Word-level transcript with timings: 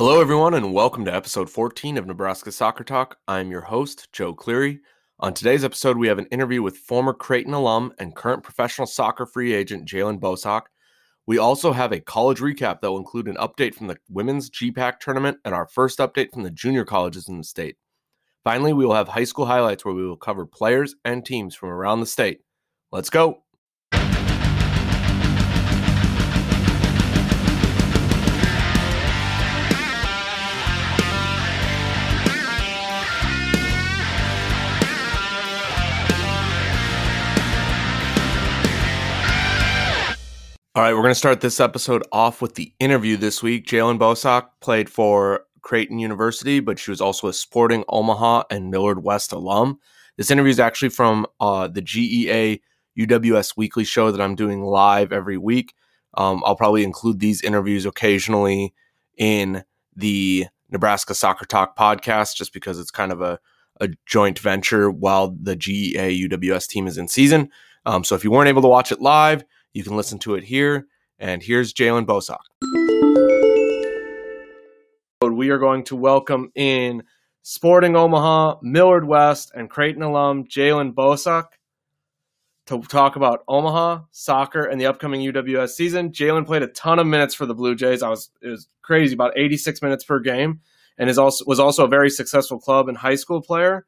Hello, 0.00 0.18
everyone, 0.18 0.54
and 0.54 0.72
welcome 0.72 1.04
to 1.04 1.14
episode 1.14 1.50
14 1.50 1.98
of 1.98 2.06
Nebraska 2.06 2.50
Soccer 2.50 2.84
Talk. 2.84 3.18
I'm 3.28 3.50
your 3.50 3.60
host, 3.60 4.10
Joe 4.14 4.32
Cleary. 4.32 4.80
On 5.18 5.34
today's 5.34 5.62
episode, 5.62 5.98
we 5.98 6.08
have 6.08 6.18
an 6.18 6.24
interview 6.28 6.62
with 6.62 6.78
former 6.78 7.12
Creighton 7.12 7.52
alum 7.52 7.92
and 7.98 8.16
current 8.16 8.42
professional 8.42 8.86
soccer 8.86 9.26
free 9.26 9.52
agent 9.52 9.86
Jaylin 9.86 10.18
Bosak. 10.18 10.62
We 11.26 11.36
also 11.36 11.70
have 11.72 11.92
a 11.92 12.00
college 12.00 12.38
recap 12.38 12.80
that 12.80 12.90
will 12.90 12.96
include 12.96 13.28
an 13.28 13.36
update 13.36 13.74
from 13.74 13.88
the 13.88 13.98
women's 14.08 14.48
GPAC 14.48 15.00
tournament 15.00 15.36
and 15.44 15.54
our 15.54 15.68
first 15.68 15.98
update 15.98 16.32
from 16.32 16.44
the 16.44 16.50
junior 16.50 16.86
colleges 16.86 17.28
in 17.28 17.36
the 17.36 17.44
state. 17.44 17.76
Finally, 18.42 18.72
we 18.72 18.86
will 18.86 18.94
have 18.94 19.08
high 19.08 19.24
school 19.24 19.44
highlights 19.44 19.84
where 19.84 19.92
we 19.92 20.06
will 20.06 20.16
cover 20.16 20.46
players 20.46 20.94
and 21.04 21.26
teams 21.26 21.54
from 21.54 21.68
around 21.68 22.00
the 22.00 22.06
state. 22.06 22.40
Let's 22.90 23.10
go. 23.10 23.42
All 40.76 40.84
right, 40.84 40.92
we're 40.92 41.02
going 41.02 41.10
to 41.10 41.16
start 41.16 41.40
this 41.40 41.58
episode 41.58 42.04
off 42.12 42.40
with 42.40 42.54
the 42.54 42.72
interview 42.78 43.16
this 43.16 43.42
week. 43.42 43.66
Jaylin 43.66 43.98
Bosak 43.98 44.50
played 44.60 44.88
for 44.88 45.40
Creighton 45.62 45.98
University, 45.98 46.60
but 46.60 46.78
she 46.78 46.92
was 46.92 47.00
also 47.00 47.26
a 47.26 47.32
Sporting 47.32 47.82
Omaha 47.88 48.44
and 48.52 48.70
Millard 48.70 49.02
West 49.02 49.32
alum. 49.32 49.80
This 50.16 50.30
interview 50.30 50.52
is 50.52 50.60
actually 50.60 50.90
from 50.90 51.26
uh, 51.40 51.66
the 51.66 51.82
GEA 51.82 52.60
UWS 52.96 53.56
weekly 53.56 53.82
show 53.82 54.12
that 54.12 54.20
I'm 54.20 54.36
doing 54.36 54.62
live 54.62 55.12
every 55.12 55.36
week. 55.36 55.74
Um, 56.14 56.40
I'll 56.46 56.54
probably 56.54 56.84
include 56.84 57.18
these 57.18 57.42
interviews 57.42 57.84
occasionally 57.84 58.72
in 59.18 59.64
the 59.96 60.46
Nebraska 60.70 61.16
Soccer 61.16 61.46
Talk 61.46 61.76
podcast 61.76 62.36
just 62.36 62.52
because 62.52 62.78
it's 62.78 62.92
kind 62.92 63.10
of 63.10 63.20
a, 63.20 63.40
a 63.80 63.88
joint 64.06 64.38
venture 64.38 64.88
while 64.88 65.36
the 65.36 65.56
GEA 65.56 66.28
UWS 66.28 66.68
team 66.68 66.86
is 66.86 66.96
in 66.96 67.08
season. 67.08 67.50
Um, 67.86 68.04
so 68.04 68.14
if 68.14 68.22
you 68.22 68.30
weren't 68.30 68.48
able 68.48 68.62
to 68.62 68.68
watch 68.68 68.92
it 68.92 69.00
live, 69.00 69.42
you 69.72 69.84
can 69.84 69.96
listen 69.96 70.18
to 70.20 70.34
it 70.34 70.44
here. 70.44 70.86
And 71.18 71.42
here's 71.42 71.72
Jaylin 71.72 72.06
Bosak. 72.06 72.38
We 75.22 75.50
are 75.50 75.58
going 75.58 75.84
to 75.84 75.96
welcome 75.96 76.50
in 76.54 77.02
Sporting 77.42 77.96
Omaha, 77.96 78.56
Millard 78.62 79.06
West, 79.06 79.52
and 79.54 79.68
Creighton 79.68 80.02
alum 80.02 80.44
Jaylin 80.44 80.94
Bosak 80.94 81.44
to 82.66 82.80
talk 82.82 83.16
about 83.16 83.44
Omaha 83.48 84.04
soccer 84.10 84.64
and 84.64 84.80
the 84.80 84.86
upcoming 84.86 85.20
UWS 85.20 85.70
season. 85.70 86.10
Jaylin 86.10 86.46
played 86.46 86.62
a 86.62 86.68
ton 86.68 86.98
of 86.98 87.06
minutes 87.06 87.34
for 87.34 87.46
the 87.46 87.54
Blue 87.54 87.74
Jays. 87.74 88.02
I 88.02 88.08
was 88.08 88.30
it 88.42 88.48
was 88.48 88.66
crazy, 88.82 89.14
about 89.14 89.36
86 89.36 89.82
minutes 89.82 90.04
per 90.04 90.20
game, 90.20 90.60
and 90.98 91.10
is 91.10 91.18
also 91.18 91.44
was 91.46 91.60
also 91.60 91.84
a 91.84 91.88
very 91.88 92.10
successful 92.10 92.58
club 92.58 92.88
and 92.88 92.96
high 92.96 93.14
school 93.14 93.42
player. 93.42 93.86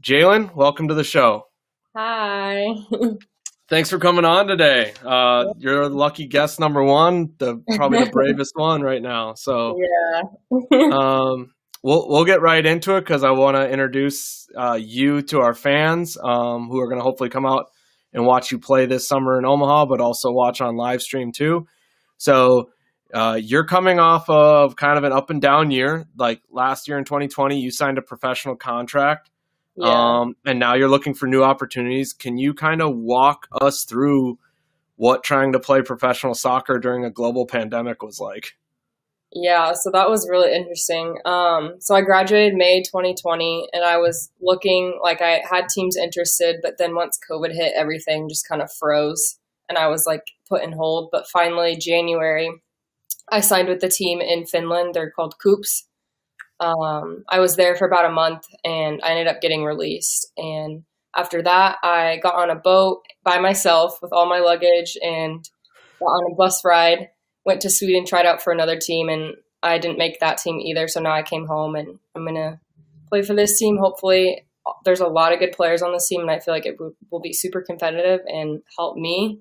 Jaylin, 0.00 0.54
welcome 0.54 0.88
to 0.88 0.94
the 0.94 1.04
show. 1.04 1.46
Hi. 1.94 2.66
Thanks 3.68 3.90
for 3.90 3.98
coming 3.98 4.24
on 4.24 4.46
today. 4.46 4.92
Uh, 5.04 5.52
you're 5.58 5.88
lucky 5.88 6.28
guest 6.28 6.60
number 6.60 6.84
one, 6.84 7.32
the 7.38 7.56
probably 7.74 8.04
the 8.04 8.10
bravest 8.12 8.52
one 8.54 8.80
right 8.80 9.02
now. 9.02 9.34
So 9.34 9.76
yeah, 9.76 10.22
um, 10.92 11.52
we'll 11.82 12.08
we'll 12.08 12.24
get 12.24 12.40
right 12.40 12.64
into 12.64 12.96
it 12.96 13.00
because 13.00 13.24
I 13.24 13.32
want 13.32 13.56
to 13.56 13.68
introduce 13.68 14.48
uh, 14.56 14.78
you 14.80 15.22
to 15.22 15.40
our 15.40 15.52
fans 15.52 16.16
um, 16.22 16.68
who 16.68 16.80
are 16.80 16.86
going 16.86 17.00
to 17.00 17.02
hopefully 17.02 17.28
come 17.28 17.44
out 17.44 17.66
and 18.12 18.24
watch 18.24 18.52
you 18.52 18.60
play 18.60 18.86
this 18.86 19.08
summer 19.08 19.36
in 19.36 19.44
Omaha, 19.44 19.86
but 19.86 20.00
also 20.00 20.30
watch 20.30 20.60
on 20.60 20.76
live 20.76 21.02
stream 21.02 21.32
too. 21.32 21.66
So 22.18 22.70
uh, 23.12 23.38
you're 23.42 23.66
coming 23.66 23.98
off 23.98 24.30
of 24.30 24.76
kind 24.76 24.96
of 24.96 25.02
an 25.02 25.12
up 25.12 25.30
and 25.30 25.42
down 25.42 25.72
year. 25.72 26.06
Like 26.16 26.40
last 26.50 26.86
year 26.86 26.98
in 26.98 27.04
2020, 27.04 27.58
you 27.58 27.72
signed 27.72 27.98
a 27.98 28.02
professional 28.02 28.54
contract. 28.54 29.28
Yeah. 29.76 30.20
Um, 30.20 30.36
and 30.46 30.58
now 30.58 30.74
you're 30.74 30.88
looking 30.88 31.14
for 31.14 31.26
new 31.26 31.42
opportunities. 31.42 32.12
Can 32.12 32.38
you 32.38 32.54
kind 32.54 32.80
of 32.80 32.96
walk 32.96 33.46
us 33.60 33.84
through 33.84 34.38
what 34.96 35.22
trying 35.22 35.52
to 35.52 35.60
play 35.60 35.82
professional 35.82 36.34
soccer 36.34 36.78
during 36.78 37.04
a 37.04 37.10
global 37.10 37.46
pandemic 37.46 38.02
was 38.02 38.18
like? 38.18 38.54
yeah. 39.36 39.72
So 39.74 39.90
that 39.90 40.08
was 40.08 40.28
really 40.30 40.54
interesting. 40.54 41.18
Um, 41.24 41.74
so 41.78 41.94
I 41.94 42.00
graduated 42.00 42.54
May 42.54 42.82
2020, 42.82 43.68
and 43.72 43.84
I 43.84 43.98
was 43.98 44.30
looking 44.40 44.98
like 45.02 45.20
I 45.20 45.42
had 45.48 45.68
teams 45.68 45.96
interested, 45.96 46.56
but 46.62 46.78
then 46.78 46.94
once 46.94 47.18
COVID 47.30 47.52
hit, 47.52 47.74
everything 47.76 48.28
just 48.28 48.48
kind 48.48 48.62
of 48.62 48.72
froze, 48.72 49.38
and 49.68 49.76
I 49.76 49.88
was 49.88 50.04
like 50.06 50.22
put 50.48 50.62
in 50.62 50.72
hold. 50.72 51.10
But 51.12 51.28
finally, 51.28 51.76
January, 51.76 52.50
I 53.30 53.40
signed 53.40 53.68
with 53.68 53.80
the 53.80 53.88
team 53.88 54.20
in 54.20 54.46
Finland. 54.46 54.94
They're 54.94 55.10
called 55.10 55.34
KuPS. 55.44 55.82
Um, 56.60 57.24
I 57.28 57.40
was 57.40 57.56
there 57.56 57.76
for 57.76 57.86
about 57.86 58.06
a 58.06 58.14
month, 58.14 58.46
and 58.64 59.00
I 59.02 59.10
ended 59.10 59.26
up 59.26 59.40
getting 59.40 59.64
released. 59.64 60.32
And 60.36 60.84
after 61.14 61.42
that, 61.42 61.78
I 61.82 62.18
got 62.22 62.34
on 62.34 62.50
a 62.50 62.54
boat 62.54 63.02
by 63.24 63.38
myself 63.38 64.00
with 64.02 64.12
all 64.12 64.26
my 64.26 64.38
luggage 64.38 64.96
and 65.02 65.48
got 65.98 66.06
on 66.06 66.32
a 66.32 66.34
bus 66.34 66.64
ride. 66.64 67.10
Went 67.44 67.62
to 67.62 67.70
Sweden, 67.70 68.04
tried 68.04 68.26
out 68.26 68.42
for 68.42 68.52
another 68.52 68.78
team, 68.78 69.08
and 69.08 69.34
I 69.62 69.78
didn't 69.78 69.98
make 69.98 70.20
that 70.20 70.38
team 70.38 70.60
either. 70.60 70.88
So 70.88 71.00
now 71.00 71.12
I 71.12 71.22
came 71.22 71.46
home, 71.46 71.76
and 71.76 71.98
I'm 72.14 72.24
gonna 72.24 72.60
play 73.08 73.22
for 73.22 73.34
this 73.34 73.58
team. 73.58 73.78
Hopefully, 73.78 74.46
there's 74.84 75.00
a 75.00 75.06
lot 75.06 75.32
of 75.32 75.38
good 75.38 75.52
players 75.52 75.82
on 75.82 75.92
this 75.92 76.08
team, 76.08 76.20
and 76.20 76.30
I 76.30 76.40
feel 76.40 76.54
like 76.54 76.66
it 76.66 76.80
will, 76.80 76.94
will 77.10 77.20
be 77.20 77.32
super 77.32 77.60
competitive 77.62 78.20
and 78.26 78.62
help 78.76 78.96
me 78.96 79.40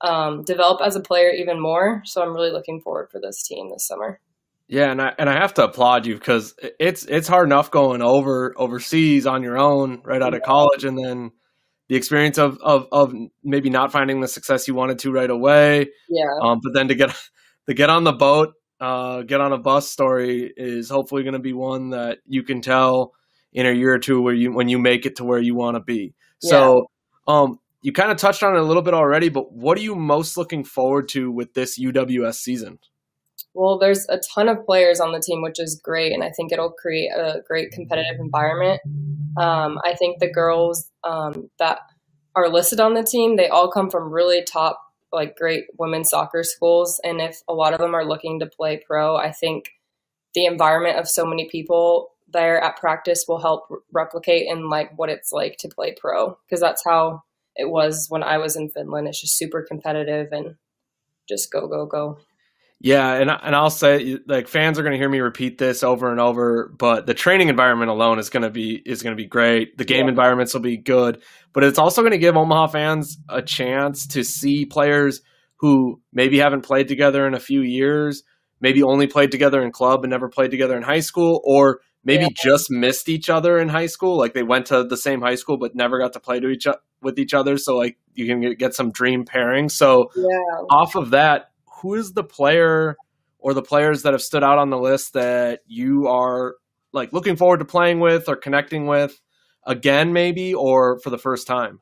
um, 0.00 0.42
develop 0.42 0.80
as 0.82 0.96
a 0.96 1.00
player 1.00 1.30
even 1.30 1.60
more. 1.60 2.02
So 2.04 2.22
I'm 2.22 2.34
really 2.34 2.50
looking 2.50 2.80
forward 2.80 3.10
for 3.10 3.20
this 3.20 3.42
team 3.42 3.70
this 3.70 3.86
summer. 3.86 4.20
Yeah, 4.68 4.90
and 4.90 5.00
I 5.00 5.12
and 5.18 5.30
I 5.30 5.34
have 5.34 5.54
to 5.54 5.64
applaud 5.64 6.06
you 6.06 6.14
because 6.14 6.54
it's 6.80 7.04
it's 7.04 7.28
hard 7.28 7.46
enough 7.46 7.70
going 7.70 8.02
over 8.02 8.52
overseas 8.56 9.26
on 9.26 9.42
your 9.42 9.58
own 9.58 10.02
right 10.04 10.20
out 10.20 10.34
of 10.34 10.42
college, 10.42 10.84
and 10.84 10.98
then 10.98 11.30
the 11.88 11.94
experience 11.94 12.36
of 12.36 12.58
of 12.62 12.88
of 12.90 13.14
maybe 13.44 13.70
not 13.70 13.92
finding 13.92 14.20
the 14.20 14.28
success 14.28 14.66
you 14.66 14.74
wanted 14.74 14.98
to 15.00 15.12
right 15.12 15.30
away. 15.30 15.88
Yeah, 16.08 16.24
Um, 16.42 16.60
but 16.62 16.72
then 16.74 16.88
to 16.88 16.96
get 16.96 17.16
to 17.66 17.74
get 17.74 17.90
on 17.90 18.02
the 18.02 18.12
boat, 18.12 18.54
uh, 18.80 19.22
get 19.22 19.40
on 19.40 19.52
a 19.52 19.58
bus 19.58 19.88
story 19.88 20.52
is 20.56 20.90
hopefully 20.90 21.22
going 21.22 21.34
to 21.34 21.38
be 21.38 21.52
one 21.52 21.90
that 21.90 22.18
you 22.26 22.42
can 22.42 22.60
tell 22.60 23.12
in 23.52 23.66
a 23.66 23.72
year 23.72 23.94
or 23.94 23.98
two 24.00 24.20
where 24.20 24.34
you 24.34 24.52
when 24.52 24.68
you 24.68 24.78
make 24.78 25.06
it 25.06 25.16
to 25.16 25.24
where 25.24 25.38
you 25.38 25.54
want 25.54 25.76
to 25.76 25.80
be. 25.80 26.14
So, 26.40 26.90
um, 27.28 27.60
you 27.82 27.92
kind 27.92 28.10
of 28.10 28.18
touched 28.18 28.42
on 28.42 28.56
it 28.56 28.58
a 28.58 28.64
little 28.64 28.82
bit 28.82 28.94
already, 28.94 29.28
but 29.28 29.52
what 29.52 29.78
are 29.78 29.80
you 29.82 29.94
most 29.94 30.36
looking 30.36 30.64
forward 30.64 31.08
to 31.10 31.30
with 31.30 31.54
this 31.54 31.78
UWS 31.78 32.34
season? 32.34 32.80
Well, 33.54 33.78
there's 33.78 34.06
a 34.08 34.18
ton 34.18 34.48
of 34.48 34.64
players 34.64 35.00
on 35.00 35.12
the 35.12 35.20
team, 35.20 35.42
which 35.42 35.58
is 35.58 35.80
great, 35.82 36.12
and 36.12 36.22
I 36.22 36.30
think 36.30 36.52
it'll 36.52 36.70
create 36.70 37.08
a 37.08 37.42
great 37.46 37.70
competitive 37.70 38.20
environment. 38.20 38.80
Um, 39.38 39.78
I 39.84 39.94
think 39.94 40.18
the 40.18 40.30
girls 40.30 40.90
um, 41.04 41.50
that 41.58 41.80
are 42.34 42.48
listed 42.48 42.80
on 42.80 42.94
the 42.94 43.02
team, 43.02 43.36
they 43.36 43.48
all 43.48 43.70
come 43.70 43.90
from 43.90 44.12
really 44.12 44.42
top, 44.44 44.80
like 45.12 45.36
great 45.36 45.64
women's 45.78 46.10
soccer 46.10 46.42
schools, 46.42 47.00
and 47.02 47.20
if 47.20 47.40
a 47.48 47.54
lot 47.54 47.72
of 47.72 47.80
them 47.80 47.94
are 47.94 48.04
looking 48.04 48.40
to 48.40 48.46
play 48.46 48.82
pro, 48.86 49.16
I 49.16 49.32
think 49.32 49.70
the 50.34 50.44
environment 50.44 50.98
of 50.98 51.08
so 51.08 51.24
many 51.24 51.48
people 51.48 52.10
there 52.28 52.60
at 52.60 52.76
practice 52.76 53.24
will 53.26 53.40
help 53.40 53.68
replicate 53.92 54.48
in 54.48 54.68
like 54.68 54.96
what 54.98 55.08
it's 55.08 55.32
like 55.32 55.56
to 55.60 55.68
play 55.68 55.94
pro, 55.98 56.36
because 56.46 56.60
that's 56.60 56.82
how 56.84 57.22
it 57.54 57.70
was 57.70 58.06
when 58.10 58.22
I 58.22 58.38
was 58.38 58.56
in 58.56 58.68
Finland. 58.68 59.08
It's 59.08 59.20
just 59.20 59.38
super 59.38 59.62
competitive 59.62 60.28
and 60.32 60.56
just 61.28 61.50
go 61.50 61.66
go 61.66 61.86
go. 61.86 62.18
Yeah, 62.80 63.14
and 63.14 63.30
and 63.30 63.54
I'll 63.56 63.70
say 63.70 64.18
like 64.26 64.48
fans 64.48 64.78
are 64.78 64.82
going 64.82 64.92
to 64.92 64.98
hear 64.98 65.08
me 65.08 65.20
repeat 65.20 65.56
this 65.56 65.82
over 65.82 66.10
and 66.10 66.20
over, 66.20 66.72
but 66.78 67.06
the 67.06 67.14
training 67.14 67.48
environment 67.48 67.90
alone 67.90 68.18
is 68.18 68.28
going 68.28 68.42
to 68.42 68.50
be 68.50 68.82
is 68.84 69.02
going 69.02 69.16
to 69.16 69.20
be 69.20 69.26
great. 69.26 69.78
The 69.78 69.84
game 69.84 70.04
Yeah. 70.06 70.10
environments 70.10 70.52
will 70.52 70.60
be 70.60 70.76
good, 70.76 71.22
but 71.54 71.64
it's 71.64 71.78
also 71.78 72.02
going 72.02 72.12
to 72.12 72.18
give 72.18 72.36
Omaha 72.36 72.66
fans 72.68 73.18
a 73.30 73.40
chance 73.40 74.06
to 74.08 74.22
see 74.22 74.66
players 74.66 75.22
who 75.58 76.00
maybe 76.12 76.38
haven't 76.38 76.62
played 76.62 76.86
together 76.86 77.26
in 77.26 77.32
a 77.32 77.40
few 77.40 77.62
years, 77.62 78.22
maybe 78.60 78.82
only 78.82 79.06
played 79.06 79.30
together 79.30 79.62
in 79.62 79.72
club 79.72 80.04
and 80.04 80.10
never 80.10 80.28
played 80.28 80.50
together 80.50 80.76
in 80.76 80.82
high 80.82 81.00
school, 81.00 81.40
or 81.44 81.80
maybe 82.04 82.24
Yeah. 82.24 82.28
just 82.36 82.70
missed 82.70 83.08
each 83.08 83.30
other 83.30 83.58
in 83.58 83.70
high 83.70 83.86
school, 83.86 84.18
like 84.18 84.34
they 84.34 84.42
went 84.42 84.66
to 84.66 84.84
the 84.84 84.98
same 84.98 85.22
high 85.22 85.34
school 85.36 85.56
but 85.56 85.74
never 85.74 85.98
got 85.98 86.12
to 86.12 86.20
play 86.20 86.40
to 86.40 86.48
each 86.50 86.66
with 87.00 87.18
each 87.18 87.32
other. 87.32 87.56
So 87.56 87.74
like 87.74 87.96
you 88.14 88.26
can 88.26 88.42
get, 88.42 88.58
get 88.58 88.74
some 88.74 88.90
dream 88.92 89.24
pairing. 89.24 89.70
So 89.70 90.10
Yeah. 90.14 90.26
off 90.68 90.94
of 90.94 91.10
that, 91.10 91.50
who 91.82 91.94
is 91.94 92.12
the 92.12 92.24
player 92.24 92.96
or 93.38 93.54
the 93.54 93.62
players 93.62 94.02
that 94.02 94.12
have 94.12 94.22
stood 94.22 94.42
out 94.42 94.58
on 94.58 94.70
the 94.70 94.78
list 94.78 95.12
that 95.12 95.60
you 95.66 96.08
are 96.08 96.54
like 96.92 97.12
looking 97.12 97.36
forward 97.36 97.58
to 97.58 97.64
playing 97.64 98.00
with 98.00 98.28
or 98.28 98.36
connecting 98.36 98.86
with 98.86 99.20
again, 99.66 100.12
maybe, 100.12 100.54
or 100.54 100.98
for 101.00 101.10
the 101.10 101.18
first 101.18 101.46
time? 101.46 101.80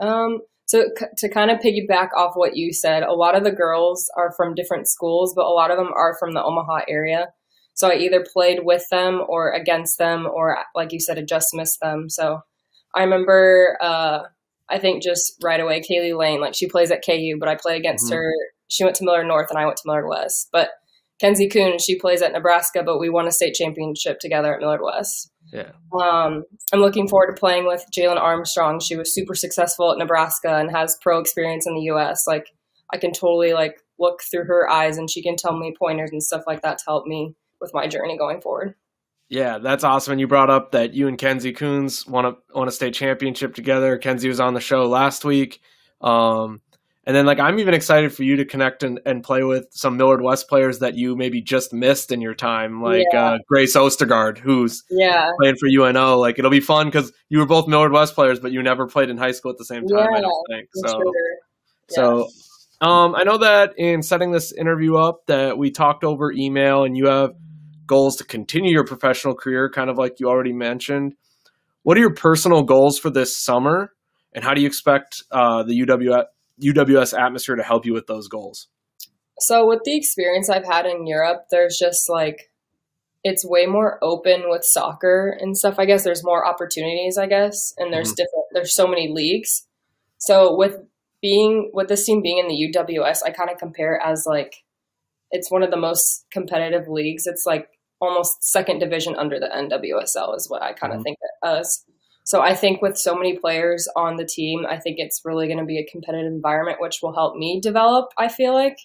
Um, 0.00 0.40
so 0.66 0.86
c- 0.98 1.06
to 1.18 1.28
kind 1.28 1.50
of 1.50 1.58
piggyback 1.60 2.08
off 2.16 2.32
what 2.34 2.56
you 2.56 2.72
said, 2.72 3.02
a 3.02 3.12
lot 3.12 3.36
of 3.36 3.44
the 3.44 3.52
girls 3.52 4.10
are 4.16 4.32
from 4.36 4.54
different 4.54 4.88
schools, 4.88 5.32
but 5.34 5.44
a 5.46 5.52
lot 5.52 5.70
of 5.70 5.76
them 5.76 5.90
are 5.94 6.16
from 6.18 6.34
the 6.34 6.42
Omaha 6.42 6.80
area. 6.88 7.28
So 7.74 7.88
I 7.90 7.96
either 7.96 8.24
played 8.32 8.60
with 8.64 8.84
them 8.90 9.22
or 9.28 9.52
against 9.52 9.98
them, 9.98 10.26
or 10.26 10.58
like 10.74 10.92
you 10.92 11.00
said, 11.00 11.18
I 11.18 11.22
just 11.22 11.48
missed 11.54 11.78
them. 11.80 12.08
So 12.08 12.40
I 12.94 13.02
remember, 13.02 13.76
uh, 13.80 14.20
I 14.68 14.78
think 14.78 15.02
just 15.02 15.34
right 15.42 15.60
away, 15.60 15.80
Kaylee 15.82 16.16
Lane, 16.18 16.40
like 16.40 16.54
she 16.54 16.68
plays 16.68 16.90
at 16.90 17.04
KU, 17.04 17.36
but 17.38 17.48
I 17.48 17.54
play 17.54 17.76
against 17.76 18.10
Mhm. 18.10 18.16
her. 18.16 18.32
She 18.68 18.84
went 18.84 18.96
to 18.96 19.04
Millard 19.04 19.26
North 19.26 19.50
and 19.50 19.58
I 19.58 19.64
went 19.64 19.76
to 19.78 19.82
Millard 19.86 20.08
West. 20.08 20.48
But 20.52 20.70
Kenzie 21.20 21.48
Coon, 21.48 21.78
she 21.78 21.98
plays 21.98 22.22
at 22.22 22.32
Nebraska, 22.32 22.82
but 22.82 22.98
we 22.98 23.08
won 23.08 23.26
a 23.26 23.32
state 23.32 23.54
championship 23.54 24.18
together 24.18 24.54
at 24.54 24.60
Millard 24.60 24.82
West. 24.82 25.30
Yeah. 25.52 25.72
Um, 25.92 26.44
I'm 26.72 26.80
looking 26.80 27.08
forward 27.08 27.34
to 27.34 27.40
playing 27.40 27.66
with 27.66 27.84
Jalen 27.96 28.20
Armstrong. 28.20 28.80
She 28.80 28.96
was 28.96 29.14
super 29.14 29.34
successful 29.34 29.92
at 29.92 29.98
Nebraska 29.98 30.56
and 30.56 30.70
has 30.70 30.98
pro 31.00 31.18
experience 31.18 31.66
in 31.66 31.74
the 31.74 31.82
U.S. 31.82 32.24
Like 32.26 32.48
I 32.92 32.98
can 32.98 33.12
totally 33.12 33.52
like 33.52 33.80
look 33.98 34.20
through 34.30 34.44
her 34.44 34.68
eyes 34.68 34.98
and 34.98 35.10
she 35.10 35.22
can 35.22 35.36
tell 35.36 35.56
me 35.56 35.74
pointers 35.78 36.10
and 36.12 36.22
stuff 36.22 36.42
like 36.46 36.62
that 36.62 36.78
to 36.78 36.84
help 36.86 37.06
me 37.06 37.34
with 37.60 37.72
my 37.72 37.86
journey 37.86 38.18
going 38.18 38.40
forward. 38.40 38.74
Yeah, 39.28 39.58
that's 39.58 39.82
awesome. 39.82 40.12
And 40.12 40.20
you 40.20 40.28
brought 40.28 40.50
up 40.50 40.72
that 40.72 40.94
you 40.94 41.08
and 41.08 41.18
Kenzie 41.18 41.52
Coons 41.52 42.06
won 42.06 42.26
a 42.26 42.36
won 42.54 42.68
a 42.68 42.72
state 42.72 42.94
championship 42.94 43.54
together. 43.54 43.98
Kenzie 43.98 44.28
was 44.28 44.40
on 44.40 44.54
the 44.54 44.60
show 44.60 44.86
last 44.86 45.24
week. 45.24 45.60
Um, 46.00 46.60
and 47.06 47.14
then 47.14 47.24
like 47.24 47.38
I'm 47.38 47.60
even 47.60 47.72
excited 47.72 48.12
for 48.12 48.24
you 48.24 48.36
to 48.36 48.44
connect 48.44 48.82
and, 48.82 49.00
and 49.06 49.22
play 49.22 49.44
with 49.44 49.68
some 49.70 49.96
Millard 49.96 50.22
West 50.22 50.48
players 50.48 50.80
that 50.80 50.96
you 50.96 51.14
maybe 51.14 51.40
just 51.40 51.72
missed 51.72 52.10
in 52.10 52.20
your 52.20 52.34
time, 52.34 52.82
like 52.82 53.06
yeah. 53.12 53.24
uh, 53.24 53.38
Grace 53.46 53.76
Ostergaard, 53.76 54.38
who's 54.38 54.82
yeah 54.90 55.30
playing 55.40 55.54
for 55.56 55.68
UNO. 55.68 56.18
Like 56.18 56.40
it'll 56.40 56.50
be 56.50 56.60
fun 56.60 56.88
because 56.88 57.12
you 57.28 57.38
were 57.38 57.46
both 57.46 57.68
Millard 57.68 57.92
West 57.92 58.16
players, 58.16 58.40
but 58.40 58.50
you 58.50 58.60
never 58.62 58.88
played 58.88 59.08
in 59.08 59.16
high 59.16 59.30
school 59.30 59.52
at 59.52 59.58
the 59.58 59.64
same 59.64 59.86
time. 59.86 60.08
Yeah, 60.10 60.18
I 60.18 60.20
don't 60.20 60.44
think 60.50 60.68
so. 60.74 60.88
Sure. 60.88 61.08
So 61.88 62.28
um, 62.80 63.14
I 63.14 63.22
know 63.22 63.38
that 63.38 63.74
in 63.78 64.02
setting 64.02 64.32
this 64.32 64.52
interview 64.52 64.96
up, 64.96 65.26
that 65.26 65.56
we 65.56 65.70
talked 65.70 66.02
over 66.02 66.32
email, 66.32 66.82
and 66.82 66.96
you 66.96 67.06
have 67.06 67.34
goals 67.86 68.16
to 68.16 68.24
continue 68.24 68.72
your 68.72 68.84
professional 68.84 69.34
career, 69.34 69.70
kind 69.70 69.88
of 69.88 69.96
like 69.96 70.18
you 70.18 70.28
already 70.28 70.52
mentioned. 70.52 71.14
What 71.84 71.96
are 71.96 72.00
your 72.00 72.14
personal 72.14 72.64
goals 72.64 72.98
for 72.98 73.10
this 73.10 73.36
summer, 73.36 73.92
and 74.32 74.42
how 74.42 74.54
do 74.54 74.60
you 74.60 74.66
expect 74.66 75.22
uh, 75.30 75.62
the 75.62 75.80
UW, 75.82 76.24
UWS 76.62 77.18
atmosphere 77.18 77.56
to 77.56 77.62
help 77.62 77.86
you 77.86 77.92
with 77.92 78.06
those 78.06 78.28
goals? 78.28 78.68
So, 79.38 79.66
with 79.66 79.80
the 79.84 79.96
experience 79.96 80.48
I've 80.48 80.64
had 80.64 80.86
in 80.86 81.06
Europe, 81.06 81.46
there's 81.50 81.78
just 81.78 82.08
like 82.08 82.50
it's 83.22 83.44
way 83.44 83.66
more 83.66 83.98
open 84.02 84.44
with 84.46 84.64
soccer 84.64 85.36
and 85.40 85.56
stuff. 85.56 85.78
I 85.78 85.84
guess 85.84 86.04
there's 86.04 86.24
more 86.24 86.46
opportunities, 86.46 87.18
I 87.18 87.26
guess, 87.26 87.74
and 87.76 87.92
there's 87.92 88.08
mm-hmm. 88.08 88.22
different. 88.22 88.44
There's 88.52 88.74
so 88.74 88.86
many 88.86 89.08
leagues. 89.12 89.66
So 90.18 90.56
with 90.56 90.76
being 91.20 91.70
with 91.74 91.88
this 91.88 92.06
team 92.06 92.22
being 92.22 92.38
in 92.38 92.48
the 92.48 92.72
UWS, 92.72 93.20
I 93.24 93.30
kind 93.30 93.50
of 93.50 93.58
compare 93.58 93.96
it 93.96 94.02
as 94.04 94.24
like 94.26 94.64
it's 95.30 95.50
one 95.50 95.62
of 95.62 95.70
the 95.70 95.76
most 95.76 96.24
competitive 96.30 96.88
leagues. 96.88 97.26
It's 97.26 97.44
like 97.44 97.68
almost 98.00 98.44
second 98.44 98.78
division 98.78 99.16
under 99.16 99.40
the 99.40 99.48
NWSL 99.48 100.36
is 100.36 100.48
what 100.48 100.62
I 100.62 100.72
kind 100.72 100.92
of 100.92 100.98
mm-hmm. 100.98 101.02
think 101.04 101.18
it 101.20 101.46
as. 101.46 101.84
So 102.26 102.40
I 102.40 102.56
think 102.56 102.82
with 102.82 102.98
so 102.98 103.14
many 103.14 103.38
players 103.38 103.86
on 103.94 104.16
the 104.16 104.24
team, 104.24 104.66
I 104.68 104.78
think 104.78 104.96
it's 104.98 105.22
really 105.24 105.46
going 105.46 105.60
to 105.60 105.64
be 105.64 105.78
a 105.78 105.86
competitive 105.88 106.26
environment, 106.26 106.80
which 106.80 106.98
will 107.00 107.14
help 107.14 107.36
me 107.36 107.60
develop. 107.60 108.06
I 108.18 108.26
feel 108.26 108.52
like, 108.52 108.76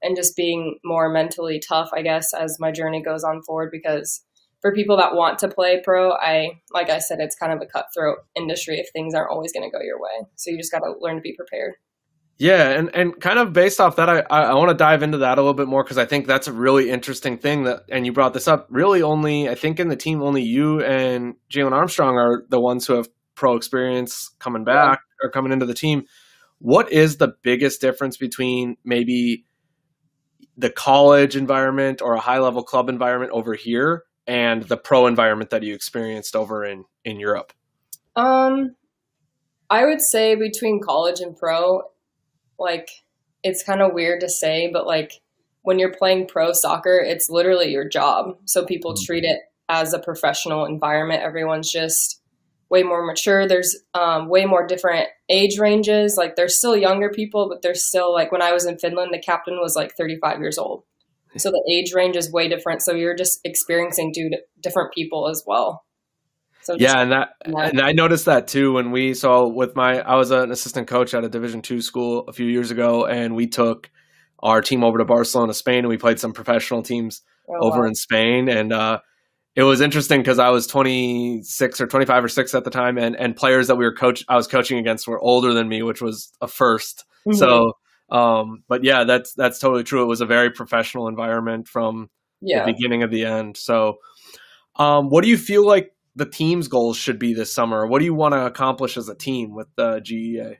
and 0.00 0.16
just 0.16 0.34
being 0.34 0.78
more 0.82 1.10
mentally 1.10 1.60
tough, 1.60 1.90
I 1.92 2.00
guess, 2.00 2.32
as 2.32 2.56
my 2.58 2.72
journey 2.72 3.02
goes 3.02 3.22
on 3.22 3.42
forward. 3.42 3.68
Because 3.70 4.24
for 4.62 4.74
people 4.74 4.96
that 4.96 5.14
want 5.14 5.38
to 5.40 5.48
play 5.48 5.82
pro, 5.84 6.12
I 6.12 6.62
like 6.72 6.88
I 6.88 6.98
said, 6.98 7.20
it's 7.20 7.36
kind 7.36 7.52
of 7.52 7.60
a 7.60 7.66
cutthroat 7.66 8.20
industry 8.34 8.78
if 8.78 8.88
things 8.94 9.14
aren't 9.14 9.30
always 9.30 9.52
going 9.52 9.70
to 9.70 9.76
go 9.76 9.84
your 9.84 10.00
way. 10.00 10.26
So 10.36 10.50
you 10.50 10.56
just 10.56 10.72
got 10.72 10.78
to 10.78 10.94
learn 10.98 11.16
to 11.16 11.20
be 11.20 11.36
prepared. 11.36 11.74
Yeah, 12.38 12.68
and, 12.70 12.94
and 12.94 13.18
kind 13.18 13.38
of 13.38 13.54
based 13.54 13.80
off 13.80 13.96
that, 13.96 14.10
I, 14.10 14.20
I 14.30 14.54
want 14.54 14.68
to 14.68 14.74
dive 14.74 15.02
into 15.02 15.18
that 15.18 15.38
a 15.38 15.40
little 15.40 15.54
bit 15.54 15.68
more 15.68 15.82
because 15.82 15.96
I 15.96 16.04
think 16.04 16.26
that's 16.26 16.48
a 16.48 16.52
really 16.52 16.90
interesting 16.90 17.38
thing 17.38 17.64
that, 17.64 17.84
and 17.88 18.04
you 18.04 18.12
brought 18.12 18.34
this 18.34 18.46
up. 18.46 18.66
Really, 18.68 19.02
only 19.02 19.48
I 19.48 19.54
think 19.54 19.80
in 19.80 19.88
the 19.88 19.96
team, 19.96 20.22
only 20.22 20.42
you 20.42 20.82
and 20.82 21.36
Jalen 21.50 21.72
Armstrong 21.72 22.18
are 22.18 22.44
the 22.50 22.60
ones 22.60 22.86
who 22.86 22.94
have 22.94 23.08
pro 23.36 23.56
experience 23.56 24.30
coming 24.38 24.64
back 24.64 25.00
yeah. 25.00 25.26
or 25.26 25.30
coming 25.30 25.50
into 25.50 25.64
the 25.64 25.74
team. 25.74 26.04
What 26.58 26.92
is 26.92 27.16
the 27.16 27.34
biggest 27.42 27.80
difference 27.80 28.18
between 28.18 28.76
maybe 28.84 29.46
the 30.58 30.70
college 30.70 31.36
environment 31.36 32.02
or 32.02 32.14
a 32.14 32.20
high 32.20 32.38
level 32.38 32.62
club 32.62 32.88
environment 32.90 33.32
over 33.32 33.54
here 33.54 34.04
and 34.26 34.62
the 34.62 34.76
pro 34.76 35.06
environment 35.06 35.50
that 35.50 35.62
you 35.62 35.74
experienced 35.74 36.36
over 36.36 36.64
in 36.66 36.84
in 37.02 37.18
Europe? 37.18 37.54
Um, 38.14 38.74
I 39.70 39.84
would 39.84 40.00
say 40.10 40.34
between 40.34 40.80
college 40.82 41.20
and 41.20 41.36
pro, 41.36 41.82
like 42.58 42.88
it's 43.42 43.62
kind 43.62 43.82
of 43.82 43.92
weird 43.92 44.20
to 44.20 44.28
say, 44.28 44.70
but 44.72 44.86
like 44.86 45.12
when 45.62 45.78
you're 45.78 45.94
playing 45.94 46.26
pro 46.26 46.52
soccer, 46.52 46.98
it's 46.98 47.28
literally 47.28 47.70
your 47.70 47.88
job. 47.88 48.36
So 48.44 48.64
people 48.64 48.92
mm-hmm. 48.92 49.04
treat 49.04 49.24
it 49.24 49.40
as 49.68 49.92
a 49.92 49.98
professional 49.98 50.64
environment. 50.64 51.22
Everyone's 51.22 51.70
just 51.70 52.20
way 52.68 52.82
more 52.82 53.04
mature. 53.06 53.46
There's 53.46 53.76
um, 53.94 54.28
way 54.28 54.44
more 54.44 54.66
different 54.66 55.08
age 55.28 55.58
ranges. 55.58 56.16
Like 56.16 56.36
there's 56.36 56.58
still 56.58 56.76
younger 56.76 57.10
people, 57.10 57.48
but 57.48 57.62
there's 57.62 57.86
still 57.86 58.12
like 58.12 58.32
when 58.32 58.42
I 58.42 58.52
was 58.52 58.66
in 58.66 58.78
Finland, 58.78 59.12
the 59.12 59.18
captain 59.18 59.58
was 59.60 59.76
like 59.76 59.94
35 59.96 60.40
years 60.40 60.58
old. 60.58 60.84
So 61.36 61.50
the 61.50 61.64
age 61.70 61.92
range 61.92 62.16
is 62.16 62.32
way 62.32 62.48
different. 62.48 62.82
So 62.82 62.94
you're 62.94 63.16
just 63.16 63.40
experiencing 63.44 64.14
different 64.60 64.94
people 64.94 65.28
as 65.28 65.44
well. 65.46 65.84
So 66.66 66.74
yeah, 66.76 67.00
and 67.00 67.12
that, 67.12 67.28
and 67.44 67.80
I 67.80 67.92
noticed 67.92 68.24
that 68.24 68.48
too 68.48 68.72
when 68.72 68.90
we 68.90 69.14
saw 69.14 69.46
with 69.46 69.76
my 69.76 70.00
I 70.00 70.16
was 70.16 70.32
an 70.32 70.50
assistant 70.50 70.88
coach 70.88 71.14
at 71.14 71.22
a 71.22 71.28
Division 71.28 71.62
two 71.62 71.80
school 71.80 72.24
a 72.26 72.32
few 72.32 72.46
years 72.46 72.72
ago, 72.72 73.06
and 73.06 73.36
we 73.36 73.46
took 73.46 73.88
our 74.40 74.60
team 74.60 74.82
over 74.82 74.98
to 74.98 75.04
Barcelona, 75.04 75.54
Spain, 75.54 75.78
and 75.78 75.88
we 75.88 75.96
played 75.96 76.18
some 76.18 76.32
professional 76.32 76.82
teams 76.82 77.22
oh, 77.48 77.68
over 77.68 77.82
wow. 77.82 77.86
in 77.86 77.94
Spain, 77.94 78.48
and 78.48 78.72
uh, 78.72 78.98
it 79.54 79.62
was 79.62 79.80
interesting 79.80 80.20
because 80.20 80.40
I 80.40 80.48
was 80.48 80.66
26 80.66 81.80
or 81.80 81.86
25 81.86 82.24
or 82.24 82.28
six 82.28 82.52
at 82.52 82.64
the 82.64 82.70
time, 82.70 82.98
and 82.98 83.14
and 83.14 83.36
players 83.36 83.68
that 83.68 83.76
we 83.76 83.84
were 83.84 83.94
coach 83.94 84.24
I 84.28 84.34
was 84.34 84.48
coaching 84.48 84.78
against 84.78 85.06
were 85.06 85.20
older 85.20 85.54
than 85.54 85.68
me, 85.68 85.84
which 85.84 86.02
was 86.02 86.32
a 86.40 86.48
1st 86.48 87.04
mm-hmm. 87.28 87.32
So, 87.34 87.74
um, 88.10 88.64
but 88.68 88.82
yeah, 88.82 89.04
that's 89.04 89.34
that's 89.34 89.60
totally 89.60 89.84
true. 89.84 90.02
It 90.02 90.06
was 90.06 90.20
a 90.20 90.26
very 90.26 90.50
professional 90.50 91.06
environment 91.06 91.68
from 91.68 92.10
yeah. 92.40 92.64
the 92.64 92.72
beginning 92.72 93.04
of 93.04 93.12
the 93.12 93.24
end. 93.24 93.56
So, 93.56 93.98
um, 94.80 95.10
what 95.10 95.22
do 95.22 95.30
you 95.30 95.38
feel 95.38 95.64
like 95.64 95.92
the 96.16 96.26
team's 96.26 96.66
goals 96.66 96.96
should 96.96 97.18
be 97.18 97.34
this 97.34 97.52
summer? 97.52 97.86
What 97.86 98.00
do 98.00 98.04
you 98.06 98.14
want 98.14 98.32
to 98.32 98.46
accomplish 98.46 98.96
as 98.96 99.08
a 99.08 99.14
team 99.14 99.54
with 99.54 99.68
the 99.76 100.00
GEA? 100.00 100.56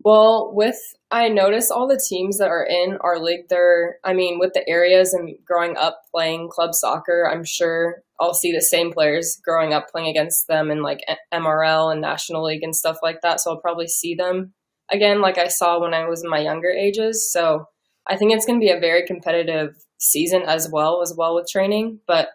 Well, 0.00 0.50
with 0.52 0.76
I 1.10 1.28
notice 1.28 1.70
all 1.70 1.88
the 1.88 2.00
teams 2.08 2.38
that 2.38 2.48
are 2.48 2.64
in 2.64 2.98
our 3.00 3.18
league, 3.18 3.48
they're 3.48 3.96
I 4.04 4.12
mean, 4.12 4.38
with 4.38 4.52
the 4.52 4.68
areas 4.68 5.12
and 5.12 5.34
growing 5.44 5.76
up 5.76 6.02
playing 6.12 6.48
club 6.50 6.74
soccer, 6.74 7.28
I'm 7.30 7.44
sure 7.44 8.02
I'll 8.20 8.34
see 8.34 8.52
the 8.52 8.60
same 8.60 8.92
players 8.92 9.40
growing 9.44 9.72
up 9.72 9.88
playing 9.90 10.08
against 10.08 10.46
them 10.48 10.70
in 10.70 10.82
like 10.82 11.00
MRL 11.32 11.92
and 11.92 12.00
National 12.00 12.44
League 12.44 12.62
and 12.62 12.74
stuff 12.74 12.98
like 13.02 13.22
that. 13.22 13.40
So 13.40 13.52
I'll 13.52 13.60
probably 13.60 13.88
see 13.88 14.14
them 14.14 14.52
again 14.90 15.20
like 15.20 15.38
I 15.38 15.48
saw 15.48 15.80
when 15.80 15.94
I 15.94 16.08
was 16.08 16.22
in 16.22 16.30
my 16.30 16.40
younger 16.40 16.70
ages. 16.70 17.32
So 17.32 17.66
I 18.06 18.16
think 18.16 18.32
it's 18.32 18.46
going 18.46 18.58
to 18.58 18.64
be 18.64 18.72
a 18.72 18.80
very 18.80 19.04
competitive 19.06 19.74
season 19.98 20.42
as 20.42 20.68
well 20.72 21.02
as 21.02 21.12
well 21.16 21.34
with 21.34 21.48
training, 21.48 22.00
but 22.06 22.28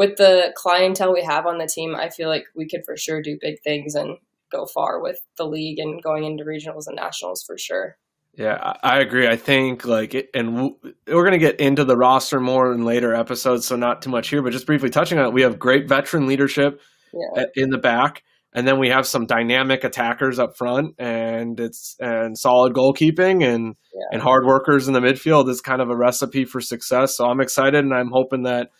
with 0.00 0.16
the 0.16 0.50
clientele 0.56 1.12
we 1.12 1.22
have 1.22 1.44
on 1.44 1.58
the 1.58 1.66
team, 1.66 1.94
I 1.94 2.08
feel 2.08 2.30
like 2.30 2.44
we 2.56 2.66
could 2.66 2.86
for 2.86 2.96
sure 2.96 3.20
do 3.20 3.36
big 3.38 3.56
things 3.62 3.94
and 3.94 4.16
go 4.50 4.64
far 4.64 4.98
with 5.02 5.18
the 5.36 5.44
league 5.44 5.78
and 5.78 6.02
going 6.02 6.24
into 6.24 6.42
regionals 6.42 6.86
and 6.86 6.96
nationals 6.96 7.44
for 7.46 7.58
sure. 7.58 7.98
Yeah, 8.32 8.76
I 8.82 9.00
agree. 9.00 9.28
I 9.28 9.36
think 9.36 9.84
like, 9.84 10.30
and 10.32 10.72
we're 11.06 11.28
going 11.28 11.32
to 11.32 11.38
get 11.38 11.60
into 11.60 11.84
the 11.84 11.98
roster 11.98 12.40
more 12.40 12.72
in 12.72 12.86
later 12.86 13.14
episodes, 13.14 13.66
so 13.66 13.76
not 13.76 14.00
too 14.00 14.08
much 14.08 14.30
here, 14.30 14.40
but 14.40 14.54
just 14.54 14.64
briefly 14.64 14.88
touching 14.88 15.18
on 15.18 15.26
it, 15.26 15.34
we 15.34 15.42
have 15.42 15.58
great 15.58 15.86
veteran 15.86 16.26
leadership 16.26 16.80
yeah. 17.12 17.44
in 17.54 17.68
the 17.68 17.76
back, 17.76 18.22
and 18.54 18.66
then 18.66 18.78
we 18.78 18.88
have 18.88 19.06
some 19.06 19.26
dynamic 19.26 19.84
attackers 19.84 20.38
up 20.38 20.56
front, 20.56 20.94
and 20.98 21.60
it's 21.60 21.94
and 22.00 22.38
solid 22.38 22.72
goalkeeping 22.72 23.44
and 23.44 23.74
yeah. 23.92 24.06
and 24.12 24.22
hard 24.22 24.46
workers 24.46 24.88
in 24.88 24.94
the 24.94 25.00
midfield 25.00 25.50
is 25.50 25.60
kind 25.60 25.82
of 25.82 25.90
a 25.90 25.96
recipe 25.96 26.46
for 26.46 26.62
success. 26.62 27.18
So 27.18 27.26
I'm 27.26 27.42
excited, 27.42 27.84
and 27.84 27.92
I'm 27.92 28.10
hoping 28.10 28.44
that 28.44 28.70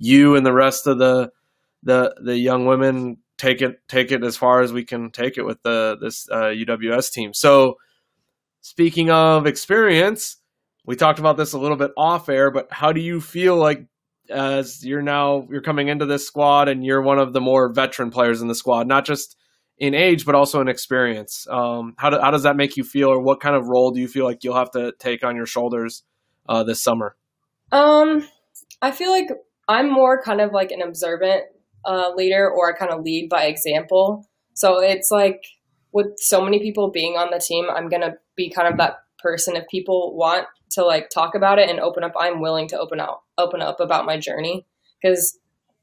you 0.00 0.34
and 0.34 0.44
the 0.44 0.52
rest 0.52 0.86
of 0.86 0.98
the 0.98 1.30
the 1.82 2.14
the 2.24 2.36
young 2.36 2.66
women 2.66 3.18
take 3.38 3.62
it 3.62 3.80
take 3.86 4.10
it 4.10 4.24
as 4.24 4.36
far 4.36 4.62
as 4.62 4.72
we 4.72 4.84
can 4.84 5.10
take 5.10 5.38
it 5.38 5.44
with 5.44 5.62
the 5.62 5.96
this 6.00 6.28
uh, 6.30 6.46
UWS 6.46 7.12
team. 7.12 7.32
So 7.34 7.76
speaking 8.62 9.10
of 9.10 9.46
experience, 9.46 10.38
we 10.86 10.96
talked 10.96 11.18
about 11.18 11.36
this 11.36 11.52
a 11.52 11.58
little 11.58 11.76
bit 11.76 11.92
off 11.96 12.28
air, 12.28 12.50
but 12.50 12.68
how 12.72 12.92
do 12.92 13.00
you 13.00 13.20
feel 13.20 13.56
like 13.56 13.86
as 14.30 14.84
you're 14.84 15.02
now 15.02 15.46
you're 15.50 15.60
coming 15.60 15.88
into 15.88 16.06
this 16.06 16.26
squad 16.26 16.68
and 16.68 16.84
you're 16.84 17.02
one 17.02 17.18
of 17.18 17.32
the 17.32 17.40
more 17.40 17.72
veteran 17.72 18.10
players 18.10 18.40
in 18.40 18.48
the 18.48 18.54
squad, 18.54 18.86
not 18.86 19.04
just 19.04 19.36
in 19.76 19.94
age 19.94 20.24
but 20.24 20.34
also 20.34 20.62
in 20.62 20.68
experience. 20.68 21.46
Um, 21.50 21.94
how 21.98 22.08
do, 22.08 22.18
how 22.18 22.30
does 22.30 22.44
that 22.44 22.56
make 22.56 22.78
you 22.78 22.84
feel, 22.84 23.08
or 23.08 23.20
what 23.20 23.40
kind 23.40 23.54
of 23.54 23.68
role 23.68 23.90
do 23.90 24.00
you 24.00 24.08
feel 24.08 24.24
like 24.24 24.44
you'll 24.44 24.56
have 24.56 24.70
to 24.72 24.92
take 24.98 25.24
on 25.24 25.36
your 25.36 25.46
shoulders 25.46 26.04
uh, 26.48 26.62
this 26.64 26.82
summer? 26.82 27.16
Um, 27.70 28.26
I 28.80 28.92
feel 28.92 29.10
like 29.10 29.28
I'm 29.70 29.88
more 29.88 30.20
kind 30.20 30.40
of 30.40 30.50
like 30.52 30.72
an 30.72 30.82
observant 30.82 31.44
uh, 31.84 32.10
leader 32.16 32.50
or 32.50 32.74
I 32.74 32.76
kind 32.76 32.90
of 32.90 33.04
lead 33.04 33.28
by 33.30 33.44
example. 33.44 34.28
So 34.54 34.80
it's 34.80 35.12
like 35.12 35.44
with 35.92 36.08
so 36.16 36.42
many 36.42 36.58
people 36.58 36.90
being 36.90 37.12
on 37.14 37.30
the 37.30 37.38
team, 37.38 37.66
I'm 37.70 37.88
going 37.88 38.02
to 38.02 38.14
be 38.34 38.50
kind 38.50 38.66
of 38.66 38.78
that 38.78 38.96
person. 39.20 39.54
If 39.54 39.68
people 39.68 40.16
want 40.16 40.46
to 40.72 40.84
like 40.84 41.08
talk 41.08 41.36
about 41.36 41.60
it 41.60 41.70
and 41.70 41.78
open 41.78 42.02
up, 42.02 42.14
I'm 42.18 42.40
willing 42.40 42.66
to 42.68 42.78
open 42.80 42.98
up, 42.98 43.22
open 43.38 43.62
up 43.62 43.78
about 43.78 44.06
my 44.06 44.18
journey. 44.18 44.66
Cause 45.04 45.38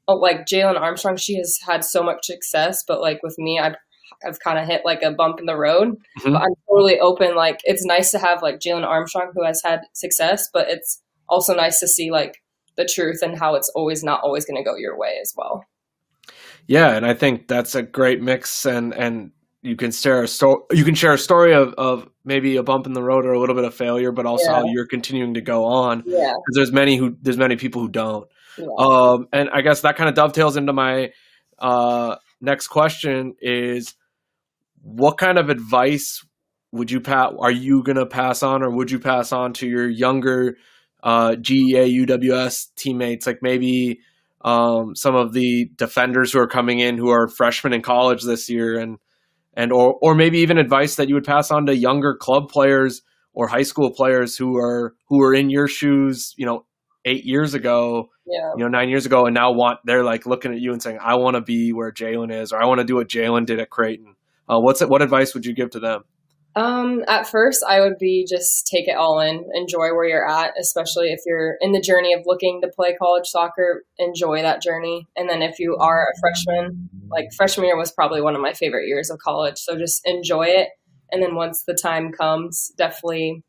oh, 0.06 0.16
like 0.16 0.44
Jalen 0.44 0.78
Armstrong, 0.78 1.16
she 1.16 1.38
has 1.38 1.58
had 1.66 1.82
so 1.82 2.02
much 2.02 2.26
success, 2.26 2.84
but 2.86 3.00
like 3.00 3.22
with 3.22 3.36
me, 3.38 3.58
I've, 3.58 3.76
I've 4.22 4.38
kind 4.40 4.58
of 4.58 4.66
hit 4.66 4.82
like 4.84 5.00
a 5.02 5.12
bump 5.12 5.40
in 5.40 5.46
the 5.46 5.56
road, 5.56 5.88
mm-hmm. 5.88 6.32
but 6.32 6.42
I'm 6.42 6.54
totally 6.68 7.00
open. 7.00 7.34
Like 7.34 7.60
it's 7.64 7.86
nice 7.86 8.10
to 8.10 8.18
have 8.18 8.42
like 8.42 8.58
Jalen 8.58 8.84
Armstrong 8.84 9.32
who 9.34 9.46
has 9.46 9.62
had 9.64 9.80
success, 9.94 10.50
but 10.52 10.68
it's 10.68 11.02
also 11.26 11.54
nice 11.54 11.80
to 11.80 11.88
see 11.88 12.10
like 12.10 12.42
the 12.78 12.86
truth 12.86 13.20
and 13.20 13.36
how 13.36 13.56
it's 13.56 13.68
always 13.74 14.02
not 14.02 14.20
always 14.22 14.46
going 14.46 14.56
to 14.56 14.62
go 14.62 14.76
your 14.76 14.96
way 14.96 15.18
as 15.20 15.34
well. 15.36 15.64
Yeah, 16.66 16.94
and 16.94 17.04
I 17.04 17.12
think 17.12 17.48
that's 17.48 17.74
a 17.74 17.82
great 17.82 18.22
mix, 18.22 18.64
and 18.64 18.94
and 18.94 19.32
you 19.62 19.76
can 19.76 19.90
share 19.90 20.22
a 20.22 20.28
story. 20.28 20.62
You 20.70 20.84
can 20.84 20.94
share 20.94 21.12
a 21.12 21.18
story 21.18 21.52
of, 21.52 21.74
of 21.74 22.08
maybe 22.24 22.56
a 22.56 22.62
bump 22.62 22.86
in 22.86 22.92
the 22.92 23.02
road 23.02 23.26
or 23.26 23.32
a 23.32 23.40
little 23.40 23.54
bit 23.54 23.64
of 23.64 23.74
failure, 23.74 24.12
but 24.12 24.24
also 24.24 24.50
yeah. 24.50 24.56
how 24.56 24.64
you're 24.66 24.86
continuing 24.86 25.34
to 25.34 25.40
go 25.40 25.64
on. 25.64 26.04
Yeah, 26.06 26.32
because 26.32 26.54
there's 26.54 26.72
many 26.72 26.96
who 26.96 27.16
there's 27.20 27.36
many 27.36 27.56
people 27.56 27.82
who 27.82 27.88
don't. 27.88 28.28
Yeah. 28.56 28.66
Um, 28.78 29.28
and 29.32 29.50
I 29.50 29.60
guess 29.60 29.82
that 29.82 29.96
kind 29.96 30.08
of 30.08 30.14
dovetails 30.14 30.56
into 30.56 30.72
my 30.72 31.12
uh, 31.58 32.16
next 32.40 32.68
question: 32.68 33.34
is 33.40 33.94
what 34.82 35.18
kind 35.18 35.38
of 35.38 35.48
advice 35.48 36.24
would 36.70 36.90
you 36.90 37.00
pass? 37.00 37.32
Are 37.38 37.50
you 37.50 37.82
gonna 37.82 38.06
pass 38.06 38.42
on, 38.42 38.62
or 38.62 38.70
would 38.70 38.90
you 38.90 39.00
pass 39.00 39.32
on 39.32 39.54
to 39.54 39.66
your 39.66 39.88
younger 39.88 40.58
uh, 41.02 41.32
GEA 41.32 42.06
UWS 42.06 42.68
teammates? 42.76 43.26
Like 43.26 43.38
maybe 43.42 44.00
um, 44.42 44.94
some 44.94 45.14
of 45.14 45.32
the 45.32 45.70
defenders 45.76 46.32
who 46.32 46.40
are 46.40 46.48
coming 46.48 46.80
in 46.80 46.96
who 46.96 47.10
are 47.10 47.28
freshmen 47.28 47.72
in 47.72 47.82
college 47.82 48.22
this 48.22 48.48
year, 48.48 48.78
and 48.78 48.98
and 49.54 49.72
or 49.72 49.98
or 50.00 50.14
maybe 50.14 50.38
even 50.38 50.58
advice 50.58 50.96
that 50.96 51.08
you 51.08 51.14
would 51.14 51.24
pass 51.24 51.50
on 51.50 51.66
to 51.66 51.76
younger 51.76 52.14
club 52.14 52.48
players 52.48 53.02
or 53.32 53.48
high 53.48 53.62
school 53.62 53.90
players 53.90 54.36
who 54.36 54.56
are 54.56 54.94
who 55.08 55.22
are 55.22 55.34
in 55.34 55.50
your 55.50 55.68
shoes, 55.68 56.34
you 56.36 56.46
know, 56.46 56.64
eight 57.04 57.24
years 57.24 57.54
ago, 57.54 58.10
yeah. 58.26 58.52
you 58.56 58.64
know, 58.64 58.68
nine 58.68 58.88
years 58.88 59.06
ago, 59.06 59.26
and 59.26 59.34
now 59.34 59.52
want 59.52 59.80
they're 59.84 60.04
like 60.04 60.26
looking 60.26 60.52
at 60.52 60.60
you 60.60 60.72
and 60.72 60.82
saying, 60.82 60.98
"I 61.02 61.16
want 61.16 61.34
to 61.36 61.40
be 61.40 61.72
where 61.72 61.92
Jaylin 61.92 62.32
is, 62.32 62.52
or 62.52 62.62
I 62.62 62.66
want 62.66 62.78
to 62.78 62.84
do 62.84 62.96
what 62.96 63.08
Jaylin 63.08 63.46
did 63.46 63.60
at 63.60 63.70
Creighton." 63.70 64.14
Uh, 64.48 64.60
what's 64.60 64.80
it? 64.82 64.88
What 64.88 65.02
advice 65.02 65.34
would 65.34 65.44
you 65.44 65.54
give 65.54 65.70
to 65.70 65.80
them? 65.80 66.04
Um, 66.58 67.04
at 67.06 67.28
first, 67.28 67.64
I 67.66 67.80
would 67.80 67.98
be 67.98 68.26
just 68.28 68.66
take 68.66 68.88
it 68.88 68.96
all 68.96 69.20
in, 69.20 69.48
enjoy 69.54 69.94
where 69.94 70.08
you're 70.08 70.28
at, 70.28 70.54
especially 70.58 71.12
if 71.12 71.20
you're 71.24 71.54
in 71.60 71.70
the 71.70 71.80
journey 71.80 72.12
of 72.12 72.24
looking 72.26 72.60
to 72.62 72.68
play 72.68 72.96
college 72.96 73.26
soccer. 73.26 73.84
Enjoy 73.96 74.42
that 74.42 74.60
journey, 74.60 75.06
and 75.16 75.28
then 75.28 75.40
if 75.40 75.60
you 75.60 75.76
are 75.76 76.08
a 76.08 76.18
freshman, 76.18 76.90
like 77.08 77.28
freshman 77.36 77.66
year 77.66 77.76
was 77.76 77.92
probably 77.92 78.20
one 78.20 78.34
of 78.34 78.40
my 78.40 78.54
favorite 78.54 78.88
years 78.88 79.08
of 79.08 79.20
college, 79.20 79.56
so 79.58 79.78
just 79.78 80.04
enjoy 80.04 80.46
it. 80.46 80.70
And 81.12 81.22
then 81.22 81.36
once 81.36 81.62
the 81.62 81.78
time 81.80 82.10
comes, 82.10 82.72
definitely 82.76 83.44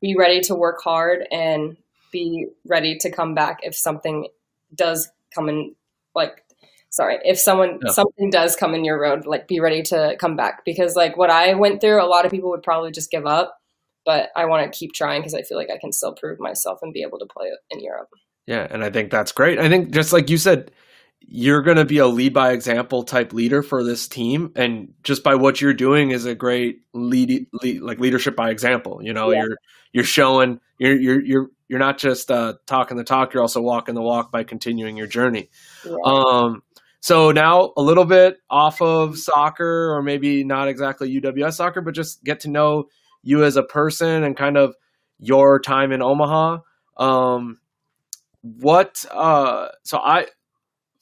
be 0.00 0.16
ready 0.16 0.40
to 0.40 0.54
work 0.54 0.80
hard 0.82 1.26
and 1.30 1.76
be 2.12 2.46
ready 2.64 2.96
to 3.00 3.10
come 3.10 3.34
back 3.34 3.58
if 3.62 3.76
something 3.76 4.26
does 4.74 5.10
come 5.34 5.50
in 5.50 5.74
like 6.14 6.42
sorry 6.90 7.18
if 7.24 7.38
someone 7.38 7.78
yeah. 7.84 7.92
something 7.92 8.30
does 8.30 8.56
come 8.56 8.74
in 8.74 8.84
your 8.84 9.00
road 9.00 9.26
like 9.26 9.46
be 9.46 9.60
ready 9.60 9.82
to 9.82 10.16
come 10.18 10.36
back 10.36 10.64
because 10.64 10.96
like 10.96 11.16
what 11.16 11.30
i 11.30 11.54
went 11.54 11.80
through 11.80 12.02
a 12.02 12.06
lot 12.06 12.24
of 12.24 12.30
people 12.30 12.50
would 12.50 12.62
probably 12.62 12.90
just 12.90 13.10
give 13.10 13.26
up 13.26 13.58
but 14.04 14.30
i 14.36 14.44
want 14.44 14.70
to 14.70 14.78
keep 14.78 14.92
trying 14.92 15.20
because 15.20 15.34
i 15.34 15.42
feel 15.42 15.58
like 15.58 15.70
i 15.70 15.78
can 15.78 15.92
still 15.92 16.14
prove 16.14 16.38
myself 16.40 16.78
and 16.82 16.92
be 16.92 17.02
able 17.02 17.18
to 17.18 17.26
play 17.26 17.50
in 17.70 17.80
europe 17.80 18.08
yeah 18.46 18.66
and 18.70 18.84
i 18.84 18.90
think 18.90 19.10
that's 19.10 19.32
great 19.32 19.58
i 19.58 19.68
think 19.68 19.90
just 19.90 20.12
like 20.12 20.30
you 20.30 20.38
said 20.38 20.70
you're 21.20 21.62
going 21.62 21.76
to 21.76 21.84
be 21.84 21.98
a 21.98 22.06
lead 22.06 22.32
by 22.32 22.52
example 22.52 23.02
type 23.02 23.32
leader 23.32 23.62
for 23.62 23.82
this 23.82 24.08
team 24.08 24.52
and 24.56 24.94
just 25.02 25.22
by 25.22 25.34
what 25.34 25.60
you're 25.60 25.74
doing 25.74 26.10
is 26.10 26.24
a 26.24 26.34
great 26.34 26.80
lead, 26.94 27.46
lead 27.52 27.82
like 27.82 27.98
leadership 27.98 28.36
by 28.36 28.50
example 28.50 29.00
you 29.02 29.12
know 29.12 29.30
yeah. 29.30 29.42
you're 29.42 29.56
you're 29.92 30.04
showing 30.04 30.60
you're 30.78 30.96
you're 30.96 31.20
you're 31.20 31.50
you're 31.68 31.78
not 31.78 31.98
just 31.98 32.30
uh, 32.30 32.54
talking 32.66 32.96
the 32.96 33.04
talk 33.04 33.32
you're 33.32 33.42
also 33.42 33.60
walking 33.60 33.94
the 33.94 34.02
walk 34.02 34.32
by 34.32 34.42
continuing 34.42 34.96
your 34.96 35.06
journey 35.06 35.50
yeah. 35.84 35.94
um 36.04 36.62
so 37.00 37.30
now 37.30 37.72
a 37.76 37.82
little 37.82 38.04
bit 38.04 38.38
off 38.50 38.82
of 38.82 39.18
soccer, 39.18 39.94
or 39.94 40.02
maybe 40.02 40.42
not 40.42 40.68
exactly 40.68 41.20
UWS 41.20 41.54
soccer, 41.54 41.80
but 41.80 41.94
just 41.94 42.24
get 42.24 42.40
to 42.40 42.50
know 42.50 42.84
you 43.22 43.44
as 43.44 43.56
a 43.56 43.62
person 43.62 44.24
and 44.24 44.36
kind 44.36 44.56
of 44.56 44.74
your 45.18 45.60
time 45.60 45.92
in 45.92 46.02
Omaha. 46.02 46.58
Um, 46.96 47.60
what? 48.42 49.04
Uh, 49.10 49.68
so 49.84 49.98
I, 49.98 50.26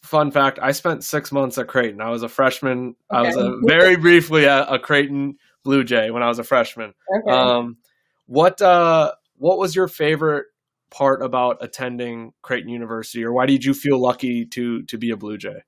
fun 0.02 0.30
fact, 0.30 0.58
I 0.60 0.72
spent 0.72 1.02
six 1.02 1.32
months 1.32 1.56
at 1.56 1.66
Creighton. 1.66 2.00
I 2.00 2.10
was 2.10 2.22
a 2.22 2.28
freshman. 2.28 2.94
Okay. 3.12 3.18
I 3.18 3.22
was 3.22 3.36
a, 3.36 3.58
very 3.66 3.96
briefly 3.96 4.46
at 4.46 4.72
a 4.72 4.78
Creighton 4.78 5.38
Blue 5.64 5.82
Jay 5.82 6.10
when 6.10 6.22
I 6.22 6.28
was 6.28 6.38
a 6.38 6.44
freshman. 6.44 6.92
Okay. 7.20 7.30
Um, 7.30 7.78
what? 8.26 8.60
Uh, 8.60 9.12
what 9.38 9.58
was 9.58 9.74
your 9.74 9.88
favorite 9.88 10.46
part 10.90 11.22
about 11.22 11.58
attending 11.60 12.32
Creighton 12.42 12.70
University, 12.70 13.24
or 13.24 13.32
why 13.32 13.46
did 13.46 13.64
you 13.64 13.74
feel 13.74 14.00
lucky 14.00 14.44
to 14.46 14.82
to 14.84 14.98
be 14.98 15.10
a 15.10 15.16
Blue 15.16 15.38
Jay? 15.38 15.62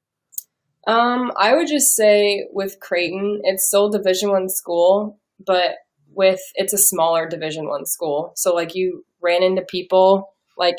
Um, 0.86 1.32
I 1.36 1.54
would 1.54 1.68
just 1.68 1.94
say 1.94 2.46
with 2.52 2.80
Creighton, 2.80 3.40
it's 3.44 3.66
still 3.66 3.90
Division 3.90 4.30
One 4.30 4.48
school, 4.48 5.18
but 5.44 5.76
with 6.14 6.40
it's 6.54 6.72
a 6.72 6.78
smaller 6.78 7.28
Division 7.28 7.68
One 7.68 7.84
school. 7.86 8.32
So 8.36 8.54
like 8.54 8.74
you 8.74 9.04
ran 9.20 9.42
into 9.42 9.62
people 9.62 10.34
like 10.56 10.76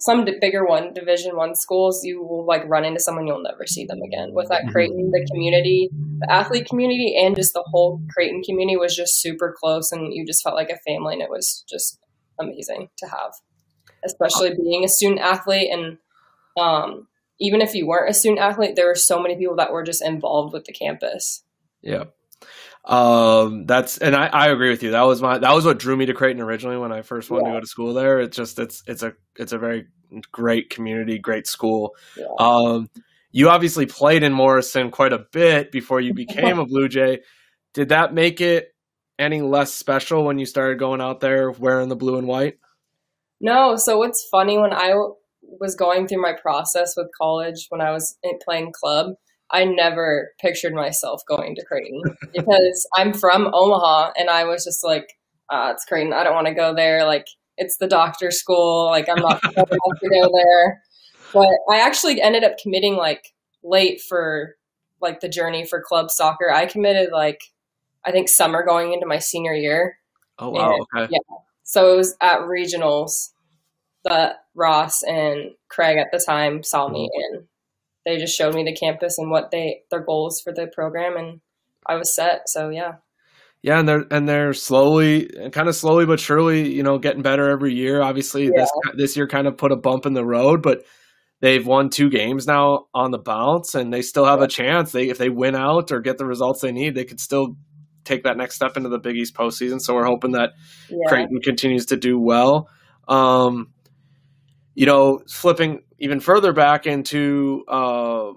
some 0.00 0.24
bigger 0.40 0.64
one 0.64 0.92
Division 0.94 1.36
One 1.36 1.54
schools, 1.54 2.04
you 2.04 2.22
will 2.22 2.46
like 2.46 2.62
run 2.68 2.84
into 2.84 3.00
someone 3.00 3.26
you'll 3.26 3.42
never 3.42 3.66
see 3.66 3.84
them 3.84 4.00
again. 4.02 4.32
With 4.32 4.48
that 4.48 4.62
mm-hmm. 4.62 4.70
Creighton, 4.70 5.10
the 5.10 5.26
community, 5.30 5.90
the 6.20 6.32
athlete 6.32 6.66
community, 6.66 7.16
and 7.20 7.34
just 7.34 7.52
the 7.52 7.64
whole 7.66 8.00
Creighton 8.14 8.42
community 8.42 8.76
was 8.76 8.94
just 8.94 9.20
super 9.20 9.54
close, 9.58 9.90
and 9.90 10.12
you 10.12 10.24
just 10.24 10.42
felt 10.42 10.54
like 10.54 10.70
a 10.70 10.78
family, 10.86 11.14
and 11.14 11.22
it 11.22 11.30
was 11.30 11.64
just 11.68 11.98
amazing 12.38 12.88
to 12.98 13.06
have, 13.08 13.32
especially 14.04 14.54
being 14.54 14.84
a 14.84 14.88
student 14.88 15.20
athlete 15.20 15.70
and 15.72 15.98
um, 16.58 17.06
even 17.40 17.60
if 17.60 17.74
you 17.74 17.86
weren't 17.86 18.10
a 18.10 18.14
student 18.14 18.40
athlete, 18.40 18.74
there 18.76 18.86
were 18.86 18.94
so 18.94 19.20
many 19.20 19.36
people 19.36 19.56
that 19.56 19.72
were 19.72 19.82
just 19.82 20.04
involved 20.04 20.52
with 20.52 20.64
the 20.64 20.72
campus. 20.72 21.44
Yeah. 21.82 22.04
Um, 22.84 23.66
that's 23.66 23.98
and 23.98 24.16
I, 24.16 24.26
I 24.26 24.48
agree 24.48 24.70
with 24.70 24.82
you. 24.82 24.92
That 24.92 25.02
was 25.02 25.20
my 25.20 25.38
that 25.38 25.54
was 25.54 25.64
what 25.64 25.78
drew 25.78 25.96
me 25.96 26.06
to 26.06 26.14
Creighton 26.14 26.42
originally 26.42 26.78
when 26.78 26.92
I 26.92 27.02
first 27.02 27.30
wanted 27.30 27.46
yeah. 27.46 27.52
to 27.52 27.56
go 27.56 27.60
to 27.60 27.66
school 27.66 27.94
there. 27.94 28.20
It's 28.20 28.36
just 28.36 28.58
it's 28.58 28.82
it's 28.86 29.02
a 29.02 29.12
it's 29.36 29.52
a 29.52 29.58
very 29.58 29.86
great 30.32 30.70
community, 30.70 31.18
great 31.18 31.46
school. 31.46 31.94
Yeah. 32.16 32.26
Um, 32.38 32.88
you 33.30 33.50
obviously 33.50 33.86
played 33.86 34.22
in 34.22 34.32
Morrison 34.32 34.90
quite 34.90 35.12
a 35.12 35.26
bit 35.32 35.70
before 35.70 36.00
you 36.00 36.14
became 36.14 36.58
a 36.58 36.66
Blue 36.66 36.88
Jay. 36.88 37.20
Did 37.74 37.90
that 37.90 38.14
make 38.14 38.40
it 38.40 38.74
any 39.18 39.42
less 39.42 39.74
special 39.74 40.24
when 40.24 40.38
you 40.38 40.46
started 40.46 40.78
going 40.78 41.00
out 41.00 41.20
there 41.20 41.50
wearing 41.50 41.88
the 41.88 41.96
blue 41.96 42.16
and 42.16 42.26
white? 42.26 42.58
No. 43.40 43.76
So 43.76 43.98
what's 43.98 44.26
funny 44.30 44.58
when 44.58 44.72
I 44.72 44.94
was 45.60 45.74
going 45.74 46.06
through 46.06 46.22
my 46.22 46.34
process 46.40 46.94
with 46.96 47.08
college 47.20 47.66
when 47.70 47.80
I 47.80 47.90
was 47.90 48.16
playing 48.44 48.72
club, 48.72 49.14
I 49.50 49.64
never 49.64 50.32
pictured 50.40 50.74
myself 50.74 51.22
going 51.26 51.54
to 51.54 51.64
Creighton 51.64 52.02
because 52.34 52.86
I'm 52.96 53.12
from 53.12 53.50
Omaha 53.52 54.12
and 54.18 54.28
I 54.28 54.44
was 54.44 54.64
just 54.64 54.84
like, 54.84 55.14
ah, 55.50 55.70
it's 55.70 55.84
Creighton. 55.84 56.12
I 56.12 56.24
don't 56.24 56.34
want 56.34 56.48
to 56.48 56.54
go 56.54 56.74
there. 56.74 57.04
Like, 57.04 57.26
it's 57.56 57.78
the 57.78 57.88
doctor 57.88 58.30
school. 58.30 58.86
Like, 58.86 59.08
I'm 59.08 59.20
not 59.20 59.42
going 59.54 59.54
to 59.54 60.08
go 60.08 60.30
there. 60.32 60.82
But 61.32 61.48
I 61.70 61.80
actually 61.80 62.20
ended 62.20 62.44
up 62.44 62.52
committing 62.62 62.96
like 62.96 63.32
late 63.62 64.00
for 64.00 64.56
like 65.00 65.20
the 65.20 65.28
journey 65.28 65.64
for 65.66 65.82
club 65.82 66.10
soccer. 66.10 66.50
I 66.50 66.66
committed 66.66 67.10
like, 67.12 67.40
I 68.04 68.12
think 68.12 68.28
summer 68.28 68.64
going 68.64 68.92
into 68.92 69.06
my 69.06 69.18
senior 69.18 69.54
year. 69.54 69.98
Oh, 70.38 70.50
wow. 70.50 70.74
And, 70.94 71.02
okay. 71.04 71.12
Yeah. 71.14 71.36
So 71.68 71.92
it 71.92 71.96
was 71.98 72.16
at 72.22 72.40
regionals 72.40 73.10
that 74.04 74.36
Ross 74.54 75.02
and 75.02 75.50
Craig 75.68 75.98
at 75.98 76.06
the 76.10 76.24
time 76.24 76.62
saw 76.62 76.88
me 76.88 77.10
mm-hmm. 77.14 77.36
and 77.36 77.46
they 78.06 78.16
just 78.16 78.34
showed 78.34 78.54
me 78.54 78.64
the 78.64 78.74
campus 78.74 79.18
and 79.18 79.30
what 79.30 79.50
they 79.50 79.82
their 79.90 80.00
goals 80.00 80.40
for 80.40 80.50
the 80.50 80.66
program 80.66 81.18
and 81.18 81.42
I 81.86 81.96
was 81.96 82.14
set. 82.14 82.48
So 82.48 82.70
yeah. 82.70 82.92
Yeah, 83.60 83.80
and 83.80 83.86
they're 83.86 84.06
and 84.10 84.26
they're 84.26 84.54
slowly, 84.54 85.28
kind 85.52 85.68
of 85.68 85.76
slowly 85.76 86.06
but 86.06 86.20
surely, 86.20 86.72
you 86.72 86.82
know, 86.82 86.96
getting 86.96 87.22
better 87.22 87.50
every 87.50 87.74
year. 87.74 88.00
Obviously, 88.00 88.44
yeah. 88.44 88.50
this 88.56 88.70
this 88.96 89.16
year 89.16 89.26
kind 89.26 89.46
of 89.46 89.58
put 89.58 89.72
a 89.72 89.76
bump 89.76 90.06
in 90.06 90.14
the 90.14 90.24
road, 90.24 90.62
but 90.62 90.84
they've 91.40 91.66
won 91.66 91.90
two 91.90 92.08
games 92.08 92.46
now 92.46 92.86
on 92.94 93.10
the 93.10 93.18
bounce, 93.18 93.74
and 93.74 93.92
they 93.92 94.00
still 94.00 94.24
have 94.24 94.40
a 94.40 94.48
chance. 94.48 94.92
They 94.92 95.08
if 95.08 95.18
they 95.18 95.28
win 95.28 95.56
out 95.56 95.90
or 95.90 96.00
get 96.00 96.18
the 96.18 96.24
results 96.24 96.60
they 96.62 96.72
need, 96.72 96.94
they 96.94 97.04
could 97.04 97.20
still 97.20 97.56
take 98.08 98.24
that 98.24 98.36
next 98.36 98.56
step 98.56 98.76
into 98.76 98.88
the 98.88 98.98
Big 98.98 99.16
East 99.16 99.34
postseason. 99.34 99.80
So 99.80 99.94
we're 99.94 100.04
hoping 100.04 100.32
that 100.32 100.50
yeah. 100.88 100.96
Creighton 101.08 101.40
continues 101.40 101.86
to 101.86 101.96
do 101.96 102.18
well. 102.18 102.68
Um, 103.06 103.72
you 104.74 104.86
know, 104.86 105.20
flipping 105.28 105.82
even 105.98 106.20
further 106.20 106.52
back 106.52 106.86
into 106.86 107.64
uh, 107.68 108.32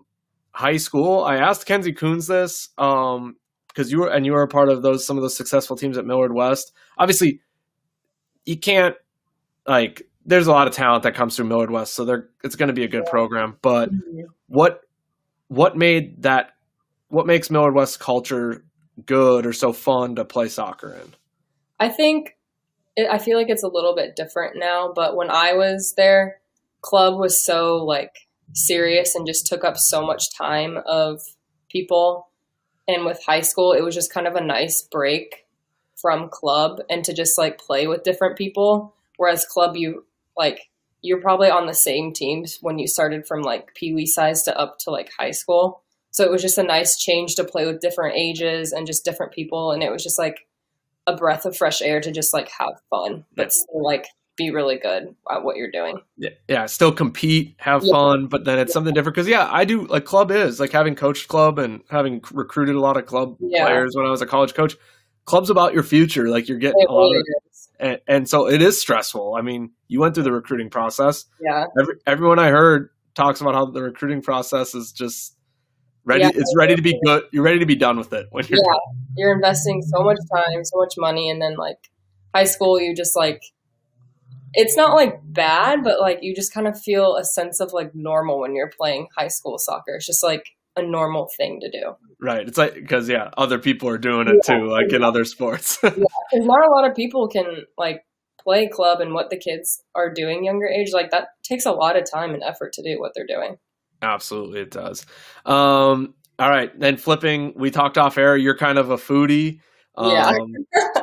high 0.52 0.78
school, 0.78 1.24
I 1.24 1.38
asked 1.38 1.66
Kenzie 1.66 1.94
Coons 1.94 2.28
this 2.28 2.70
um, 2.78 3.36
because 3.68 3.92
you 3.92 4.00
were 4.00 4.10
and 4.10 4.26
you 4.26 4.34
were 4.34 4.42
a 4.42 4.48
part 4.48 4.70
of 4.70 4.82
those 4.82 5.06
some 5.06 5.18
of 5.18 5.22
those 5.22 5.38
successful 5.38 5.76
teams 5.76 5.98
at 5.98 6.06
Millard 6.06 6.34
West. 6.34 6.74
Obviously, 6.98 7.42
you 8.46 8.58
can't 8.58 8.96
like. 9.68 10.04
There's 10.24 10.48
a 10.48 10.52
lot 10.52 10.68
of 10.68 10.74
talent 10.74 11.04
that 11.04 11.16
comes 11.16 11.36
through 11.36 11.46
Millard 11.46 11.72
West, 11.72 11.96
so 11.96 12.06
there 12.06 12.30
it's 12.44 12.56
going 12.56 12.68
to 12.68 12.74
be 12.74 12.84
a 12.84 12.88
good 12.88 13.06
program. 13.06 13.58
But 13.62 13.92
mm-hmm. 13.92 14.22
what 14.48 14.82
what 15.48 15.78
made 15.78 16.24
that 16.24 16.52
what 17.10 17.28
makes 17.28 17.50
Millard 17.50 17.76
West 17.76 18.00
culture 18.00 18.64
good 19.06 19.46
or 19.46 19.54
so 19.54 19.74
fun 19.74 20.16
to 20.16 20.26
play 20.26 20.48
soccer 20.48 20.94
in? 20.94 21.14
I 21.80 21.90
think 21.90 22.38
it, 22.96 23.08
I 23.10 23.18
feel 23.18 23.38
like 23.38 23.50
it's 23.50 23.64
a 23.64 23.68
little 23.68 23.96
bit 23.96 24.16
different 24.16 24.58
now, 24.58 24.92
but 24.94 25.16
when 25.16 25.30
I 25.30 25.54
was 25.54 25.94
there, 25.98 26.42
club 26.82 27.20
was 27.20 27.44
so 27.44 27.78
like 27.78 28.16
serious 28.54 29.16
and 29.16 29.26
just 29.26 29.48
took 29.48 29.64
up 29.64 29.78
so 29.78 30.06
much 30.06 30.36
time 30.36 30.78
of 30.86 31.22
people. 31.70 32.28
And 32.88 33.06
with 33.06 33.24
high 33.26 33.42
school, 33.42 33.74
it 33.74 33.82
was 33.82 33.96
just 33.96 34.14
kind 34.14 34.28
of 34.28 34.36
a 34.36 34.44
nice 34.44 34.82
break 34.82 35.48
from 36.02 36.30
club 36.30 36.82
and 36.90 37.04
to 37.06 37.14
just 37.14 37.38
like 37.38 37.60
play 37.60 37.88
with 37.88 38.04
different 38.04 38.38
people. 38.38 38.96
Whereas 39.18 39.46
club, 39.46 39.76
you 39.76 40.06
like 40.36 40.70
you're 41.02 41.22
probably 41.22 41.50
on 41.50 41.68
the 41.68 41.74
same 41.74 42.14
teams 42.14 42.60
when 42.62 42.80
you 42.80 42.88
started 42.88 43.28
from 43.28 43.42
like 43.42 43.74
pee 43.74 43.94
wee 43.94 44.06
size 44.06 44.44
to 44.44 44.58
up 44.58 44.78
to 44.80 44.92
like 44.92 45.10
high 45.18 45.32
school. 45.32 45.84
So 46.12 46.24
it 46.26 46.32
was 46.32 46.42
just 46.42 46.58
a 46.58 46.64
nice 46.64 46.98
change 46.98 47.36
to 47.36 47.44
play 47.44 47.66
with 47.66 47.82
different 47.82 48.18
ages 48.18 48.72
and 48.72 48.86
just 48.86 49.06
different 49.06 49.34
people. 49.34 49.72
And 49.72 49.82
it 49.82 49.92
was 49.92 50.04
just 50.04 50.20
like 50.20 50.46
a 51.08 51.16
breath 51.16 51.46
of 51.46 51.58
fresh 51.58 51.82
air 51.82 52.02
to 52.02 52.12
just 52.12 52.34
like 52.34 52.50
have 52.60 52.74
fun, 52.90 53.26
but 53.36 53.52
still 53.52 53.84
like 53.84 54.08
be 54.38 54.52
really 54.52 54.78
good 54.78 55.16
at 55.30 55.44
what 55.44 55.58
you're 55.58 55.72
doing. 55.72 56.00
Yeah, 56.18 56.30
yeah 56.48 56.66
still 56.66 56.92
compete, 56.92 57.56
have 57.58 57.84
yeah. 57.84 57.94
fun, 57.94 58.28
but 58.28 58.46
then 58.46 58.60
it's 58.60 58.74
something 58.74 58.94
different. 58.94 59.16
Because 59.16 59.28
yeah, 59.28 59.48
I 59.52 59.66
do 59.66 59.86
like 59.88 60.06
club 60.06 60.32
is 60.32 60.60
like 60.60 60.72
having 60.72 60.96
coached 60.96 61.28
club 61.28 61.60
and 61.60 61.82
having 61.90 62.22
recruited 62.32 62.76
a 62.76 62.80
lot 62.80 62.98
of 62.98 63.06
club 63.06 63.38
yeah. 63.40 63.66
players 63.66 63.96
when 63.96 64.06
I 64.06 64.10
was 64.10 64.22
a 64.22 64.28
college 64.28 64.54
coach. 64.54 64.76
Club's 65.26 65.50
about 65.50 65.74
your 65.74 65.84
future. 65.84 66.30
Like 66.30 66.48
you're 66.48 66.58
getting 66.58 66.86
a 66.88 66.92
lot 66.92 67.16
of, 67.16 67.24
and, 67.80 68.02
and, 68.08 68.30
so 68.30 68.50
it 68.50 68.62
is 68.62 68.82
stressful. 68.82 69.36
I 69.38 69.42
mean, 69.42 69.72
you 69.88 70.00
went 70.00 70.16
through 70.16 70.24
the 70.24 70.32
recruiting 70.32 70.70
process. 70.70 71.26
Yeah. 71.40 71.66
Every, 71.80 71.96
everyone 72.08 72.40
I 72.40 72.50
heard 72.50 72.90
talks 73.14 73.40
about 73.40 73.54
how 73.54 73.66
the 73.66 73.84
recruiting 73.84 74.22
process 74.22 74.74
is 74.74 74.92
just 74.92 75.36
ready. 76.06 76.24
Yeah. 76.24 76.32
It's 76.34 76.54
ready 76.58 76.76
to 76.76 76.82
be 76.82 77.00
good. 77.04 77.24
You're 77.32 77.44
ready 77.44 77.60
to 77.60 77.66
be 77.66 77.76
done 77.76 77.98
with 77.98 78.14
it 78.14 78.28
when 78.32 78.46
you're. 78.48 78.60
Yeah, 78.60 78.80
you're 79.18 79.34
investing 79.34 79.82
so 79.82 80.04
much 80.04 80.18
time, 80.34 80.64
so 80.64 80.80
much 80.80 80.96
money, 80.98 81.30
and 81.30 81.42
then 81.42 81.56
like 81.56 81.90
high 82.34 82.46
school, 82.46 82.80
you 82.80 82.96
just 82.96 83.16
like 83.16 83.44
it's 84.54 84.76
not 84.76 84.94
like 84.94 85.20
bad, 85.24 85.84
but 85.84 86.00
like 86.00 86.20
you 86.22 86.36
just 86.36 86.54
kind 86.54 86.68
of 86.68 86.80
feel 86.80 87.16
a 87.16 87.24
sense 87.24 87.60
of 87.60 87.74
like 87.74 87.96
normal 87.96 88.40
when 88.40 88.56
you're 88.56 88.72
playing 88.78 89.08
high 89.18 89.30
school 89.30 89.58
soccer. 89.58 89.96
It's 89.96 90.06
just 90.06 90.24
like 90.24 90.46
a 90.76 90.82
normal 90.82 91.30
thing 91.38 91.60
to 91.62 91.72
do. 91.72 91.96
Right. 92.20 92.48
It's 92.48 92.58
like 92.58 92.76
because 92.76 93.10
yeah, 93.10 93.30
other 93.38 93.60
people 93.60 93.90
are 93.90 93.98
doing 93.98 94.28
it 94.28 94.36
yeah, 94.48 94.58
too, 94.58 94.68
like 94.68 94.90
yeah. 94.90 94.98
in 94.98 95.04
other 95.04 95.26
sports. 95.26 95.80
yeah, 95.84 95.90
because 95.90 96.46
not 96.46 96.66
a 96.66 96.72
lot 96.72 96.90
of 96.90 96.96
people 96.96 97.28
can 97.28 97.66
like 97.78 98.06
play 98.40 98.68
club 98.68 99.02
and 99.02 99.14
what 99.14 99.30
the 99.30 99.38
kids 99.38 99.84
are 99.96 100.12
doing 100.14 100.44
younger 100.44 100.68
age. 100.68 100.92
Like 100.94 101.12
that 101.12 101.30
takes 101.44 101.66
a 101.66 101.72
lot 101.72 101.98
of 101.98 102.10
time 102.10 102.34
and 102.34 102.44
effort 102.44 102.74
to 102.74 102.84
do 102.84 103.00
what 103.00 103.14
they're 103.16 103.26
doing. 103.26 103.58
Absolutely, 104.02 104.62
it 104.62 104.72
does. 104.72 105.06
Um, 105.46 106.14
all 106.40 106.50
right, 106.50 106.78
then 106.80 106.98
flipping. 106.98 107.54
We 107.56 107.72
talked 107.72 107.98
off 107.98 108.18
air. 108.18 108.36
You're 108.36 108.58
kind 108.58 108.78
of 108.78 108.90
a 108.90 108.98
foodie. 108.98 109.60
Um, 109.96 110.12
yeah. 110.12 110.32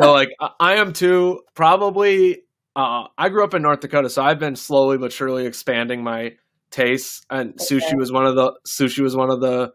so 0.00 0.12
like 0.12 0.30
I 0.58 0.76
am 0.76 0.92
too. 0.92 1.42
Probably 1.54 2.42
uh, 2.74 3.08
I 3.16 3.28
grew 3.28 3.44
up 3.44 3.54
in 3.54 3.62
North 3.62 3.80
Dakota, 3.80 4.08
so 4.08 4.22
I've 4.22 4.38
been 4.38 4.56
slowly 4.56 4.98
but 4.98 5.12
surely 5.12 5.46
expanding 5.46 6.02
my 6.02 6.36
tastes. 6.70 7.24
And 7.30 7.50
okay. 7.50 7.64
sushi 7.64 7.96
was 7.96 8.12
one 8.12 8.26
of 8.26 8.36
the 8.36 8.52
sushi 8.66 9.00
was 9.00 9.16
one 9.16 9.30
of 9.30 9.40
the 9.40 9.72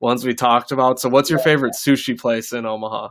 ones 0.00 0.24
we 0.24 0.34
talked 0.34 0.72
about. 0.72 1.00
So, 1.00 1.08
what's 1.08 1.30
your 1.30 1.38
favorite 1.38 1.74
sushi 1.74 2.18
place 2.18 2.52
in 2.52 2.66
Omaha? 2.66 3.10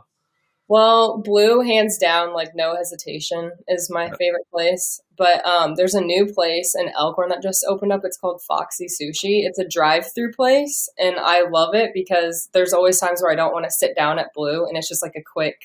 Well, 0.68 1.18
Blue, 1.18 1.60
hands 1.60 1.96
down, 1.96 2.34
like 2.34 2.54
no 2.54 2.74
hesitation, 2.74 3.52
is 3.68 3.90
my 3.90 4.10
favorite 4.18 4.46
place. 4.52 5.00
But 5.16 5.46
um, 5.46 5.74
there's 5.76 5.94
a 5.94 6.00
new 6.00 6.26
place 6.26 6.74
in 6.78 6.88
Elkhorn 6.88 7.28
that 7.28 7.42
just 7.42 7.64
opened 7.68 7.92
up. 7.92 8.00
It's 8.04 8.18
called 8.18 8.42
Foxy 8.42 8.86
Sushi. 8.86 9.44
It's 9.44 9.58
a 9.58 9.68
drive-through 9.68 10.32
place, 10.32 10.88
and 10.98 11.16
I 11.18 11.48
love 11.48 11.74
it 11.74 11.92
because 11.94 12.48
there's 12.52 12.72
always 12.72 12.98
times 12.98 13.22
where 13.22 13.32
I 13.32 13.36
don't 13.36 13.52
want 13.52 13.64
to 13.64 13.70
sit 13.70 13.94
down 13.96 14.18
at 14.18 14.34
Blue, 14.34 14.66
and 14.66 14.76
it's 14.76 14.88
just 14.88 15.02
like 15.02 15.14
a 15.16 15.22
quick 15.22 15.56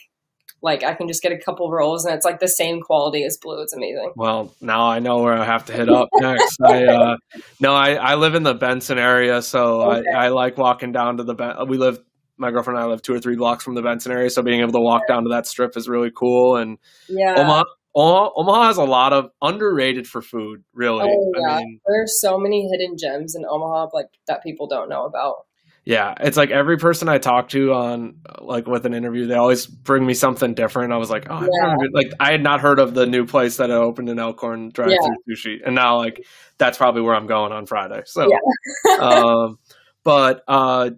like 0.62 0.84
I 0.84 0.94
can 0.94 1.08
just 1.08 1.24
get 1.24 1.32
a 1.32 1.38
couple 1.38 1.72
rolls 1.72 2.06
and 2.06 2.14
it's 2.14 2.26
like 2.26 2.40
the 2.40 2.48
same 2.48 2.82
quality 2.82 3.24
as 3.24 3.38
blue. 3.42 3.62
It's 3.62 3.74
amazing. 3.74 4.14
Well, 4.16 4.54
now 4.62 4.84
I 4.84 5.00
know 5.00 5.18
where 5.18 5.34
I 5.34 5.44
have 5.44 5.66
to 5.66 5.74
hit 5.74 5.90
up 5.90 6.10
next. 6.16 6.62
I 6.62 6.86
uh, 6.86 7.18
no, 7.60 7.74
I, 7.74 7.96
I 7.96 8.16
live 8.16 8.36
in 8.36 8.44
the 8.44 8.54
Benson 8.54 8.98
area, 8.98 9.42
so 9.42 9.82
okay. 9.82 10.10
I, 10.12 10.26
I 10.26 10.30
like 10.30 10.58
walking 10.58 10.92
down 10.92 11.18
to 11.18 11.24
the 11.24 11.34
ben- 11.34 11.68
we 11.68 11.78
live 11.78 12.00
my 12.42 12.52
girlfriend 12.52 12.78
and 12.78 12.86
I 12.86 12.90
live 12.90 13.02
two 13.02 13.14
or 13.14 13.20
three 13.20 13.36
blocks 13.36 13.64
from 13.64 13.76
the 13.76 13.82
Benson 13.82 14.12
area, 14.12 14.30
so 14.30 14.42
being 14.42 14.62
able 14.62 14.74
to 14.74 14.82
walk 14.82 15.08
down 15.08 15.24
to 15.24 15.30
that 15.30 15.48
strip 15.48 15.78
is 15.78 15.88
really 15.88 16.12
cool. 16.14 16.58
And 16.58 16.78
yeah, 17.08 17.36
Omaha, 17.38 17.64
Omaha, 17.96 18.64
has 18.68 18.78
a 18.78 18.84
lot 18.84 19.14
of 19.14 19.30
underrated 19.42 20.08
for 20.08 20.22
food. 20.22 20.64
Really, 20.74 21.10
oh, 21.10 21.32
yeah. 21.40 21.56
I 21.56 21.60
mean, 21.60 21.80
there's 21.88 22.20
so 22.20 22.38
many 22.38 22.68
hidden 22.70 22.98
gems 22.98 23.36
in 23.36 23.46
Omaha, 23.46 23.90
like 23.94 24.08
that 24.28 24.44
people 24.44 24.68
don't 24.68 24.90
know 24.90 25.06
about. 25.06 25.46
Yeah, 25.84 26.14
it's 26.20 26.38
like 26.38 26.52
every 26.52 26.78
person 26.78 27.10
I 27.10 27.18
talk 27.18 27.50
to 27.50 27.74
on 27.74 28.18
like 28.40 28.68
with 28.68 28.86
an 28.86 28.94
interview, 28.94 29.26
they 29.26 29.36
always 29.36 29.66
bring 29.66 30.06
me 30.06 30.14
something 30.14 30.54
different. 30.54 30.94
I 30.94 30.98
was 30.98 31.10
like, 31.10 31.26
oh, 31.28 31.42
yeah. 31.42 31.76
like 31.92 32.12
I 32.20 32.32
had 32.32 32.44
not 32.44 32.62
heard 32.62 32.78
of 32.78 32.94
the 32.94 33.08
new 33.08 33.26
place 33.26 33.58
that 33.58 33.72
opened 33.72 34.08
in 34.08 34.20
Elkhorn 34.20 34.70
Drive 34.70 34.90
Through. 34.90 35.36
Sushi, 35.36 35.58
and 35.66 35.74
now 35.74 35.98
like 35.98 36.24
that's 36.60 36.78
probably 36.78 37.02
where 37.02 37.16
I'm 37.16 37.26
going 37.26 37.52
on 37.52 37.66
Friday. 37.66 38.04
So, 38.06 38.30
yeah. 38.30 38.96
um, 39.00 39.58
but 40.04 40.44
uh, 40.48 40.92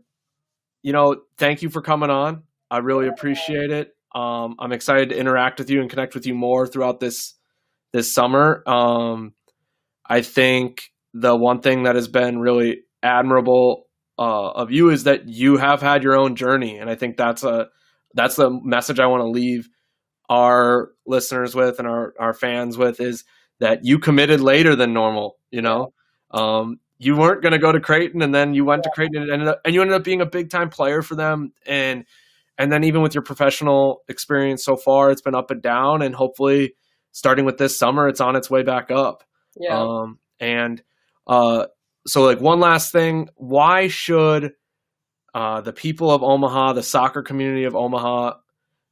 you 0.83 0.91
know, 0.93 1.21
thank 1.37 1.61
you 1.61 1.69
for 1.69 1.81
coming 1.81 2.09
on. 2.09 2.43
I 2.69 2.77
really 2.79 3.07
appreciate 3.07 3.71
it. 3.71 3.95
Um, 4.13 4.55
I'm 4.59 4.71
excited 4.71 5.09
to 5.09 5.17
interact 5.17 5.59
with 5.59 5.69
you 5.69 5.81
and 5.81 5.89
connect 5.89 6.13
with 6.13 6.27
you 6.27 6.35
more 6.35 6.67
throughout 6.67 6.99
this 6.99 7.33
this 7.93 8.13
summer. 8.13 8.63
Um, 8.67 9.33
I 10.05 10.21
think 10.21 10.91
the 11.13 11.35
one 11.35 11.61
thing 11.61 11.83
that 11.83 11.95
has 11.95 12.07
been 12.07 12.39
really 12.39 12.81
admirable 13.01 13.87
uh, 14.19 14.51
of 14.51 14.71
you 14.71 14.89
is 14.89 15.05
that 15.05 15.27
you 15.27 15.57
have 15.57 15.81
had 15.81 16.03
your 16.03 16.17
own 16.17 16.35
journey, 16.35 16.77
and 16.77 16.89
I 16.89 16.95
think 16.95 17.17
that's 17.17 17.43
a 17.43 17.69
that's 18.13 18.35
the 18.35 18.51
message 18.51 18.99
I 18.99 19.07
want 19.07 19.21
to 19.21 19.29
leave 19.29 19.69
our 20.29 20.91
listeners 21.05 21.55
with 21.55 21.79
and 21.79 21.87
our 21.87 22.13
our 22.19 22.33
fans 22.33 22.77
with 22.77 22.99
is 22.99 23.23
that 23.59 23.79
you 23.83 23.99
committed 23.99 24.41
later 24.41 24.75
than 24.75 24.93
normal. 24.93 25.37
You 25.49 25.61
know, 25.61 25.93
um, 26.31 26.79
you 27.03 27.15
weren't 27.15 27.41
going 27.41 27.51
to 27.51 27.59
go 27.59 27.71
to 27.71 27.79
Creighton, 27.79 28.21
and 28.21 28.33
then 28.33 28.53
you 28.53 28.65
went 28.65 28.83
to 28.83 28.91
Creighton 28.93 29.21
and 29.21 29.31
ended 29.31 29.47
up, 29.47 29.61
and 29.65 29.73
you 29.73 29.81
ended 29.81 29.95
up 29.95 30.03
being 30.03 30.21
a 30.21 30.25
big 30.25 30.49
time 30.49 30.69
player 30.69 31.01
for 31.01 31.15
them, 31.15 31.53
and 31.65 32.05
and 32.57 32.71
then 32.71 32.83
even 32.83 33.01
with 33.01 33.15
your 33.15 33.23
professional 33.23 34.03
experience 34.07 34.63
so 34.63 34.75
far, 34.75 35.11
it's 35.11 35.21
been 35.21 35.35
up 35.35 35.51
and 35.51 35.61
down, 35.61 36.01
and 36.01 36.15
hopefully, 36.15 36.75
starting 37.11 37.45
with 37.45 37.57
this 37.57 37.77
summer, 37.77 38.07
it's 38.07 38.21
on 38.21 38.35
its 38.35 38.49
way 38.49 38.63
back 38.63 38.91
up. 38.91 39.23
Yeah. 39.59 39.79
Um, 39.79 40.19
and 40.39 40.81
uh, 41.27 41.67
so 42.05 42.21
like 42.23 42.39
one 42.41 42.59
last 42.59 42.91
thing, 42.91 43.29
why 43.35 43.87
should 43.87 44.53
uh, 45.33 45.61
the 45.61 45.73
people 45.73 46.11
of 46.11 46.21
Omaha, 46.21 46.73
the 46.73 46.83
soccer 46.83 47.23
community 47.23 47.63
of 47.63 47.75
Omaha, 47.75 48.33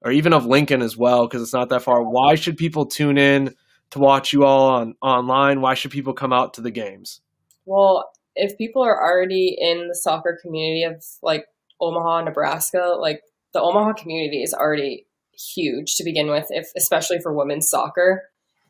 or 0.04 0.12
even 0.12 0.34
of 0.34 0.46
Lincoln 0.46 0.82
as 0.82 0.98
well, 0.98 1.28
because 1.28 1.42
it's 1.42 1.54
not 1.54 1.70
that 1.70 1.84
far. 1.84 2.02
Why 2.02 2.36
should 2.36 2.58
people 2.58 2.86
tune 2.88 3.18
in 3.18 3.54
to 3.92 4.00
watch 4.00 4.34
you 4.34 4.44
all 4.44 4.70
on 4.70 4.96
online? 5.02 5.62
Why 5.62 5.76
should 5.76 5.92
people 5.92 6.14
come 6.14 6.34
out 6.34 6.56
to 6.56 6.62
the 6.62 6.72
games? 6.72 7.22
Well, 7.66 8.10
if 8.36 8.58
people 8.58 8.84
are 8.84 9.02
already 9.02 9.56
in 9.60 9.88
the 9.88 9.96
soccer 9.96 10.38
community 10.42 10.84
of 10.84 11.04
like 11.22 11.46
Omaha, 11.80 12.22
Nebraska, 12.22 12.96
like 13.00 13.22
the 13.54 13.62
Omaha 13.62 13.94
community 13.94 14.42
is 14.44 14.54
already 14.54 15.08
huge 15.56 15.96
to 15.96 16.04
begin 16.04 16.30
with, 16.30 16.48
if 16.50 16.70
especially 16.76 17.20
for 17.20 17.34
women's 17.34 17.70
soccer. 17.70 18.24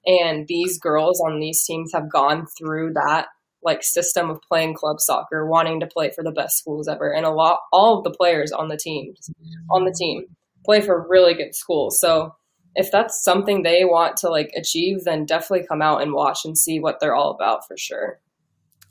And 0.06 0.48
these 0.48 0.80
girls 0.80 1.22
on 1.22 1.40
these 1.40 1.64
teams 1.64 1.92
have 1.94 2.12
gone 2.12 2.48
through 2.58 2.94
that 2.94 3.28
like 3.64 3.84
system 3.84 4.32
of 4.32 4.42
playing 4.42 4.74
club 4.74 5.00
soccer, 5.00 5.46
wanting 5.46 5.80
to 5.82 5.88
play 5.88 6.10
for 6.10 6.24
the 6.24 6.32
best 6.32 6.58
schools 6.58 6.88
ever, 6.88 7.12
and 7.12 7.26
a 7.26 7.32
lot 7.32 7.60
all 7.72 8.00
of 8.00 8.04
the 8.04 8.10
players 8.18 8.52
on 8.52 8.70
the 8.70 8.78
teams 8.78 9.30
on 9.70 9.86
the 9.86 9.96
team 9.96 10.26
play 10.66 10.82
for 10.82 11.08
really 11.08 11.36
good 11.36 11.54
schools. 11.56 12.00
So 12.00 12.36
if 12.76 12.92
that's 12.92 13.24
something 13.24 13.62
they 13.62 13.84
want 13.84 14.18
to 14.18 14.30
like 14.30 14.52
achieve, 14.56 15.04
then 15.04 15.26
definitely 15.26 15.68
come 15.68 15.82
out 15.82 16.02
and 16.02 16.14
watch 16.14 16.40
and 16.46 16.58
see 16.58 16.80
what 16.80 17.00
they're 17.00 17.16
all 17.16 17.32
about 17.32 17.68
for 17.68 17.78
sure. 17.78 18.20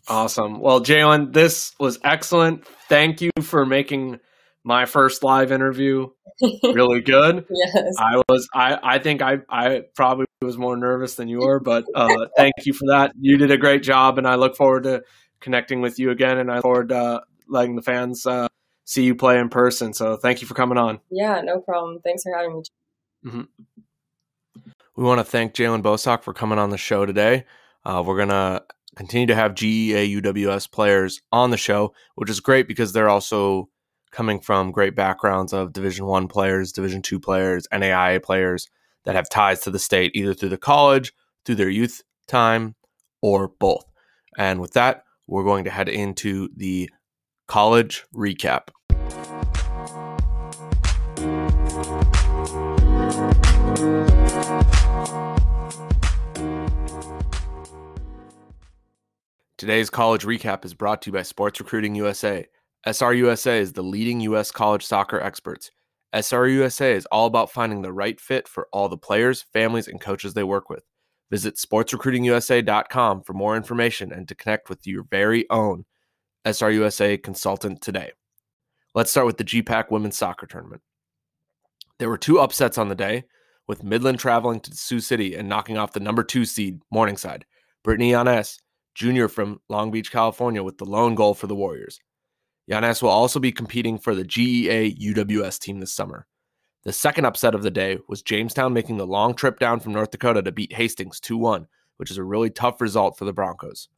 Awesome. 0.08 0.60
Well, 0.60 0.80
Jaylin, 0.80 1.32
this 1.32 1.72
was 1.78 1.98
excellent. 2.02 2.66
Thank 2.88 3.20
you 3.20 3.30
for 3.42 3.64
making 3.64 4.20
my 4.64 4.84
first 4.84 5.22
live 5.22 5.52
interview 5.52 6.08
really 6.62 7.00
good. 7.00 7.46
yes. 7.50 7.94
I 7.98 8.22
was 8.28 8.48
I 8.54 8.78
I 8.82 8.98
think 8.98 9.22
I 9.22 9.38
I 9.48 9.82
probably 9.94 10.26
was 10.42 10.58
more 10.58 10.76
nervous 10.76 11.14
than 11.14 11.28
you 11.28 11.40
were, 11.40 11.60
but 11.60 11.84
uh, 11.94 12.26
thank 12.36 12.54
you 12.64 12.72
for 12.72 12.86
that. 12.88 13.12
You 13.20 13.36
did 13.36 13.50
a 13.50 13.56
great 13.58 13.82
job 13.82 14.18
and 14.18 14.26
I 14.26 14.36
look 14.36 14.56
forward 14.56 14.84
to 14.84 15.02
connecting 15.40 15.80
with 15.80 15.98
you 15.98 16.10
again 16.10 16.38
and 16.38 16.50
I 16.50 16.56
look 16.56 16.62
forward 16.62 16.88
to 16.90 16.96
uh, 16.96 17.20
letting 17.48 17.76
the 17.76 17.82
fans 17.82 18.26
uh, 18.26 18.48
see 18.84 19.04
you 19.04 19.14
play 19.14 19.38
in 19.38 19.48
person. 19.48 19.92
So 19.92 20.16
thank 20.16 20.40
you 20.40 20.46
for 20.46 20.54
coming 20.54 20.78
on. 20.78 21.00
Yeah, 21.10 21.40
no 21.42 21.60
problem. 21.60 22.00
Thanks 22.02 22.22
for 22.22 22.34
having 22.36 22.56
me. 22.56 22.62
Mm-hmm. 23.26 23.42
We 24.96 25.04
want 25.04 25.18
to 25.18 25.24
thank 25.24 25.54
Jaylin 25.54 25.82
Bosak 25.82 26.22
for 26.22 26.34
coming 26.34 26.58
on 26.58 26.70
the 26.70 26.78
show 26.78 27.06
today. 27.06 27.44
Uh, 27.84 28.02
we're 28.04 28.18
gonna 28.18 28.62
continue 28.96 29.26
to 29.26 29.34
have 29.34 29.54
GEA 29.54 30.20
UWS 30.20 30.70
players 30.70 31.20
on 31.32 31.50
the 31.50 31.56
show, 31.56 31.94
which 32.14 32.30
is 32.30 32.40
great 32.40 32.66
because 32.68 32.92
they're 32.92 33.08
also 33.08 33.68
coming 34.10 34.40
from 34.40 34.72
great 34.72 34.96
backgrounds 34.96 35.52
of 35.52 35.72
Division 35.72 36.06
One 36.06 36.28
players, 36.28 36.72
Division 36.72 37.02
Two 37.02 37.20
players, 37.20 37.66
NAIA 37.72 38.22
players 38.22 38.68
that 39.04 39.14
have 39.14 39.28
ties 39.28 39.60
to 39.60 39.70
the 39.70 39.78
state 39.78 40.12
either 40.14 40.34
through 40.34 40.48
the 40.50 40.58
college, 40.58 41.12
through 41.44 41.54
their 41.54 41.70
youth 41.70 42.02
time, 42.26 42.74
or 43.22 43.48
both. 43.48 43.84
And 44.36 44.60
with 44.60 44.72
that, 44.72 45.04
we're 45.26 45.44
going 45.44 45.64
to 45.64 45.70
head 45.70 45.88
into 45.88 46.48
the 46.56 46.90
college 47.46 48.04
recap. 48.14 48.68
Today's 59.60 59.90
college 59.90 60.24
recap 60.24 60.64
is 60.64 60.72
brought 60.72 61.02
to 61.02 61.10
you 61.10 61.12
by 61.12 61.20
Sports 61.20 61.60
Recruiting 61.60 61.94
USA. 61.94 62.46
SRUSA 62.86 63.60
is 63.60 63.74
the 63.74 63.82
leading 63.82 64.18
U.S. 64.20 64.50
college 64.50 64.86
soccer 64.86 65.20
experts. 65.20 65.70
SRUSA 66.14 66.94
is 66.94 67.04
all 67.12 67.26
about 67.26 67.50
finding 67.50 67.82
the 67.82 67.92
right 67.92 68.18
fit 68.18 68.48
for 68.48 68.68
all 68.72 68.88
the 68.88 68.96
players, 68.96 69.44
families, 69.52 69.86
and 69.86 70.00
coaches 70.00 70.32
they 70.32 70.44
work 70.44 70.70
with. 70.70 70.82
Visit 71.30 71.56
sportsrecruitingusa.com 71.56 73.22
for 73.22 73.34
more 73.34 73.54
information 73.54 74.12
and 74.12 74.26
to 74.28 74.34
connect 74.34 74.70
with 74.70 74.86
your 74.86 75.02
very 75.10 75.44
own 75.50 75.84
SRUSA 76.46 77.22
consultant 77.22 77.82
today. 77.82 78.12
Let's 78.94 79.10
start 79.10 79.26
with 79.26 79.36
the 79.36 79.44
GPAC 79.44 79.90
Women's 79.90 80.16
Soccer 80.16 80.46
Tournament. 80.46 80.80
There 81.98 82.08
were 82.08 82.16
two 82.16 82.40
upsets 82.40 82.78
on 82.78 82.88
the 82.88 82.94
day, 82.94 83.24
with 83.68 83.84
Midland 83.84 84.20
traveling 84.20 84.60
to 84.60 84.74
Sioux 84.74 85.00
City 85.00 85.34
and 85.34 85.50
knocking 85.50 85.76
off 85.76 85.92
the 85.92 86.00
number 86.00 86.22
two 86.22 86.46
seed, 86.46 86.80
Morningside. 86.90 87.44
Brittany 87.82 88.12
Yanes, 88.12 88.56
Jr. 88.94 89.28
from 89.28 89.60
Long 89.68 89.90
Beach, 89.90 90.10
California, 90.10 90.62
with 90.62 90.78
the 90.78 90.84
lone 90.84 91.14
goal 91.14 91.34
for 91.34 91.46
the 91.46 91.54
Warriors. 91.54 92.00
Yanes 92.70 93.02
will 93.02 93.10
also 93.10 93.40
be 93.40 93.52
competing 93.52 93.98
for 93.98 94.14
the 94.14 94.24
GEA 94.24 94.96
UWS 94.98 95.58
team 95.58 95.80
this 95.80 95.92
summer. 95.92 96.26
The 96.84 96.92
second 96.92 97.26
upset 97.26 97.54
of 97.54 97.62
the 97.62 97.70
day 97.70 97.98
was 98.08 98.22
Jamestown 98.22 98.72
making 98.72 98.96
the 98.96 99.06
long 99.06 99.34
trip 99.34 99.58
down 99.58 99.80
from 99.80 99.92
North 99.92 100.10
Dakota 100.10 100.42
to 100.42 100.52
beat 100.52 100.72
Hastings 100.72 101.20
2 101.20 101.36
1, 101.36 101.66
which 101.98 102.10
is 102.10 102.16
a 102.16 102.24
really 102.24 102.48
tough 102.48 102.80
result 102.80 103.18
for 103.18 103.24
the 103.24 103.32
Broncos. 103.32 103.88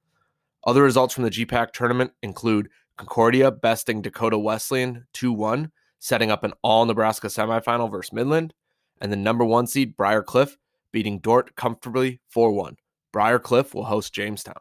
Other 0.65 0.83
results 0.83 1.15
from 1.15 1.25
the 1.25 1.31
GPAC 1.31 1.73
tournament 1.73 2.13
include 2.23 2.71
Concordia 2.97 3.51
besting 3.51 4.03
Dakota 4.03 4.39
Wesleyan 4.39 5.07
2 5.13 5.33
1, 5.33 5.71
setting 5.99 6.31
up 6.31 6.43
an 6.43 6.55
all 6.63 6.85
Nebraska 6.85 7.29
semifinal 7.29 7.91
versus 7.91 8.13
Midland, 8.13 8.55
and 9.01 9.13
the 9.13 9.17
number 9.17 9.45
one 9.45 9.67
seed 9.67 9.97
Briar 9.97 10.23
Cliff 10.23 10.57
beating 10.93 11.19
Dordt 11.21 11.55
comfortably 11.57 12.21
4 12.31 12.53
1. 12.53 12.77
Briar 13.13 13.39
Cliff 13.39 13.75
will 13.75 13.85
host 13.85 14.13
Jamestown. 14.13 14.55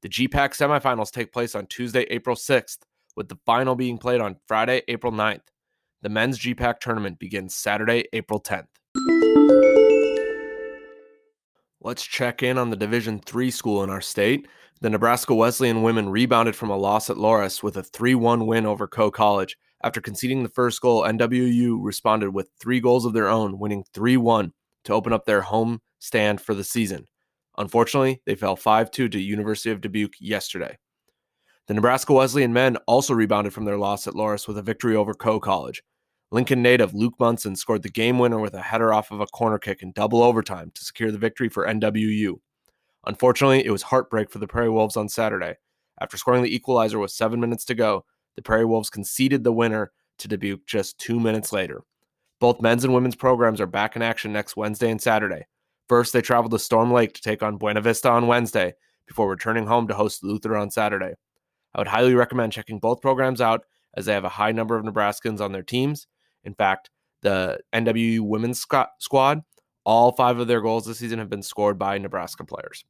The 0.00 0.08
GPAC 0.08 0.50
semifinals 0.50 1.10
take 1.10 1.32
place 1.32 1.56
on 1.56 1.66
Tuesday, 1.66 2.02
April 2.02 2.36
6th, 2.36 2.78
with 3.16 3.28
the 3.28 3.38
final 3.44 3.74
being 3.74 3.98
played 3.98 4.20
on 4.20 4.36
Friday, 4.46 4.82
April 4.86 5.12
9th. 5.12 5.40
The 6.02 6.08
men's 6.08 6.38
GPAC 6.38 6.78
tournament 6.78 7.18
begins 7.18 7.56
Saturday, 7.56 8.04
April 8.12 8.40
10th. 8.40 8.68
Let's 11.80 12.04
check 12.04 12.44
in 12.44 12.58
on 12.58 12.70
the 12.70 12.76
Division 12.76 13.18
3 13.18 13.50
school 13.50 13.82
in 13.82 13.90
our 13.90 14.00
state. 14.00 14.46
The 14.80 14.90
Nebraska 14.90 15.34
Wesleyan 15.34 15.82
women 15.82 16.08
rebounded 16.08 16.54
from 16.54 16.70
a 16.70 16.76
loss 16.76 17.10
at 17.10 17.16
Loras 17.16 17.64
with 17.64 17.76
a 17.76 17.82
3 17.82 18.14
1 18.14 18.46
win 18.46 18.66
over 18.66 18.86
Coe 18.86 19.10
College. 19.10 19.56
After 19.82 20.00
conceding 20.00 20.44
the 20.44 20.48
first 20.48 20.80
goal, 20.80 21.02
NWU 21.02 21.76
responded 21.80 22.30
with 22.30 22.50
three 22.60 22.78
goals 22.78 23.04
of 23.04 23.14
their 23.14 23.28
own, 23.28 23.58
winning 23.58 23.82
3 23.94 24.16
1 24.16 24.52
to 24.84 24.92
open 24.92 25.12
up 25.12 25.24
their 25.24 25.42
home 25.42 25.80
stand 25.98 26.40
for 26.40 26.54
the 26.54 26.62
season. 26.62 27.08
Unfortunately, 27.58 28.22
they 28.24 28.36
fell 28.36 28.56
5 28.56 28.90
2 28.90 29.08
to 29.08 29.20
University 29.20 29.70
of 29.70 29.80
Dubuque 29.80 30.14
yesterday. 30.20 30.78
The 31.66 31.74
Nebraska 31.74 32.14
Wesleyan 32.14 32.52
men 32.52 32.76
also 32.86 33.12
rebounded 33.12 33.52
from 33.52 33.64
their 33.66 33.76
loss 33.76 34.06
at 34.06 34.14
Loras 34.14 34.48
with 34.48 34.56
a 34.56 34.62
victory 34.62 34.96
over 34.96 35.12
Coe 35.12 35.40
College. 35.40 35.82
Lincoln 36.30 36.62
native 36.62 36.94
Luke 36.94 37.14
Munson 37.18 37.56
scored 37.56 37.82
the 37.82 37.90
game 37.90 38.18
winner 38.18 38.38
with 38.38 38.54
a 38.54 38.62
header 38.62 38.94
off 38.94 39.10
of 39.10 39.20
a 39.20 39.26
corner 39.26 39.58
kick 39.58 39.82
in 39.82 39.92
double 39.92 40.22
overtime 40.22 40.70
to 40.74 40.84
secure 40.84 41.10
the 41.10 41.18
victory 41.18 41.48
for 41.48 41.66
NWU. 41.66 42.38
Unfortunately, 43.06 43.64
it 43.64 43.70
was 43.70 43.82
heartbreak 43.82 44.30
for 44.30 44.38
the 44.38 44.46
Prairie 44.46 44.70
Wolves 44.70 44.96
on 44.96 45.08
Saturday. 45.08 45.56
After 46.00 46.16
scoring 46.16 46.42
the 46.42 46.54
equalizer 46.54 46.98
with 46.98 47.10
seven 47.10 47.40
minutes 47.40 47.64
to 47.66 47.74
go, 47.74 48.04
the 48.36 48.42
Prairie 48.42 48.66
Wolves 48.66 48.90
conceded 48.90 49.42
the 49.42 49.52
winner 49.52 49.90
to 50.18 50.28
Dubuque 50.28 50.66
just 50.66 50.98
two 50.98 51.18
minutes 51.18 51.52
later. 51.52 51.82
Both 52.40 52.60
men's 52.60 52.84
and 52.84 52.94
women's 52.94 53.16
programs 53.16 53.60
are 53.60 53.66
back 53.66 53.96
in 53.96 54.02
action 54.02 54.32
next 54.32 54.56
Wednesday 54.56 54.90
and 54.90 55.02
Saturday. 55.02 55.46
First, 55.88 56.12
they 56.12 56.20
travel 56.20 56.50
to 56.50 56.58
Storm 56.58 56.92
Lake 56.92 57.14
to 57.14 57.22
take 57.22 57.42
on 57.42 57.56
Buena 57.56 57.80
Vista 57.80 58.10
on 58.10 58.26
Wednesday 58.26 58.74
before 59.06 59.28
returning 59.28 59.66
home 59.66 59.88
to 59.88 59.94
host 59.94 60.22
Luther 60.22 60.54
on 60.54 60.70
Saturday. 60.70 61.14
I 61.74 61.80
would 61.80 61.88
highly 61.88 62.14
recommend 62.14 62.52
checking 62.52 62.78
both 62.78 63.00
programs 63.00 63.40
out 63.40 63.62
as 63.94 64.04
they 64.04 64.12
have 64.12 64.24
a 64.24 64.28
high 64.28 64.52
number 64.52 64.76
of 64.76 64.84
Nebraskans 64.84 65.40
on 65.40 65.52
their 65.52 65.62
teams. 65.62 66.06
In 66.44 66.54
fact, 66.54 66.90
the 67.22 67.58
NWU 67.72 68.20
women's 68.20 68.60
squad, 68.60 69.42
all 69.84 70.12
five 70.12 70.38
of 70.38 70.46
their 70.46 70.60
goals 70.60 70.84
this 70.84 70.98
season 70.98 71.18
have 71.18 71.30
been 71.30 71.42
scored 71.42 71.78
by 71.78 71.96
Nebraska 71.96 72.44
players. 72.44 72.84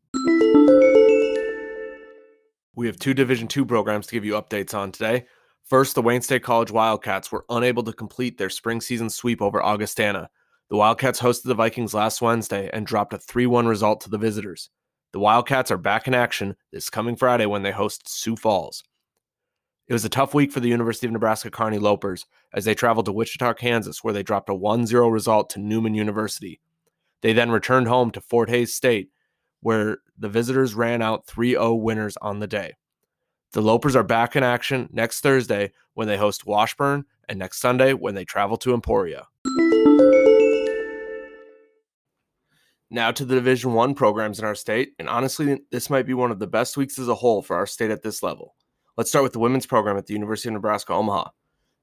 We 2.74 2.87
have 2.87 2.98
two 2.98 3.14
Division 3.14 3.48
II 3.56 3.64
programs 3.64 4.08
to 4.08 4.14
give 4.14 4.24
you 4.24 4.34
updates 4.34 4.74
on 4.74 4.90
today. 4.90 5.26
First, 5.64 5.94
the 5.94 6.02
Wayne 6.02 6.22
State 6.22 6.42
College 6.42 6.70
Wildcats 6.70 7.30
were 7.30 7.44
unable 7.48 7.84
to 7.84 7.92
complete 7.92 8.38
their 8.38 8.50
spring 8.50 8.80
season 8.80 9.08
sweep 9.08 9.40
over 9.40 9.62
Augustana. 9.62 10.30
The 10.70 10.76
Wildcats 10.76 11.20
hosted 11.20 11.44
the 11.44 11.54
Vikings 11.54 11.94
last 11.94 12.20
Wednesday 12.20 12.68
and 12.74 12.87
dropped 12.87 13.14
a 13.14 13.18
3 13.18 13.46
1 13.46 13.66
result 13.66 14.02
to 14.02 14.11
the 14.11 14.18
visitors. 14.18 14.68
The 15.12 15.18
Wildcats 15.18 15.70
are 15.70 15.78
back 15.78 16.07
in 16.07 16.12
action 16.12 16.57
this 16.72 16.90
coming 16.90 17.16
Friday 17.16 17.46
when 17.46 17.62
they 17.62 17.72
host 17.72 18.07
Sioux 18.07 18.37
Falls. 18.37 18.85
It 19.87 19.94
was 19.94 20.04
a 20.04 20.11
tough 20.11 20.35
week 20.35 20.52
for 20.52 20.61
the 20.61 20.68
University 20.68 21.07
of 21.07 21.14
Nebraska 21.14 21.50
Kearney 21.50 21.78
Lopers 21.78 22.26
as 22.52 22.66
they 22.66 22.74
traveled 22.74 23.07
to 23.07 23.12
Wichita, 23.12 23.54
Kansas, 23.54 24.04
where 24.04 24.12
they 24.12 24.22
dropped 24.22 24.50
a 24.50 24.54
1 24.54 24.87
0 24.87 25.09
result 25.09 25.48
to 25.50 25.59
Newman 25.59 25.94
University. 25.94 26.61
They 27.22 27.33
then 27.33 27.50
returned 27.50 27.88
home 27.88 28.11
to 28.11 28.20
Fort 28.20 28.50
Hays 28.50 28.74
State, 28.74 29.09
where 29.61 29.98
the 30.18 30.28
visitors 30.28 30.74
ran 30.74 31.00
out 31.00 31.26
3 31.26 31.52
0 31.52 31.76
winners 31.76 32.18
on 32.20 32.40
the 32.40 32.46
day. 32.46 32.74
The 33.52 33.62
Lopers 33.62 33.96
are 33.96 34.02
back 34.02 34.37
in 34.37 34.42
action 34.42 34.90
next 34.92 35.22
Thursday 35.22 35.72
when 35.94 36.09
they 36.09 36.18
host 36.18 36.44
Washburn 36.44 37.07
and 37.26 37.38
next 37.38 37.61
Sunday 37.61 37.94
when 37.94 38.14
they 38.14 38.26
travel 38.26 38.59
to 38.59 38.74
Emporia. 38.74 39.26
Now 42.90 43.11
to 43.11 43.24
the 43.27 43.35
Division 43.35 43.74
1 43.74 43.94
programs 43.94 44.38
in 44.38 44.46
our 44.46 44.55
state, 44.55 44.94
and 44.98 45.11
honestly, 45.11 45.61
this 45.70 45.90
might 45.90 46.07
be 46.07 46.14
one 46.14 46.31
of 46.31 46.38
the 46.38 46.46
best 46.46 46.79
weeks 46.79 46.98
as 46.98 47.09
a 47.09 47.14
whole 47.14 47.42
for 47.42 47.55
our 47.55 47.66
state 47.66 47.90
at 47.90 48.03
this 48.03 48.22
level. 48.22 48.55
Let's 48.96 49.11
start 49.11 49.24
with 49.24 49.35
the 49.35 49.38
women's 49.38 49.66
program 49.66 49.98
at 49.98 50.07
the 50.07 50.14
University 50.14 50.48
of 50.48 50.55
Nebraska 50.55 50.94
Omaha. 50.94 51.29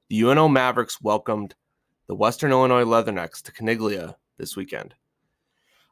The 0.08 0.20
UNO 0.22 0.48
Mavericks 0.48 1.00
welcomed 1.00 1.54
the 2.08 2.16
Western 2.16 2.50
Illinois 2.50 2.84
Leathernecks 2.84 3.40
to 3.42 3.52
Caniglia 3.52 4.16
this 4.36 4.56
weekend. 4.56 4.94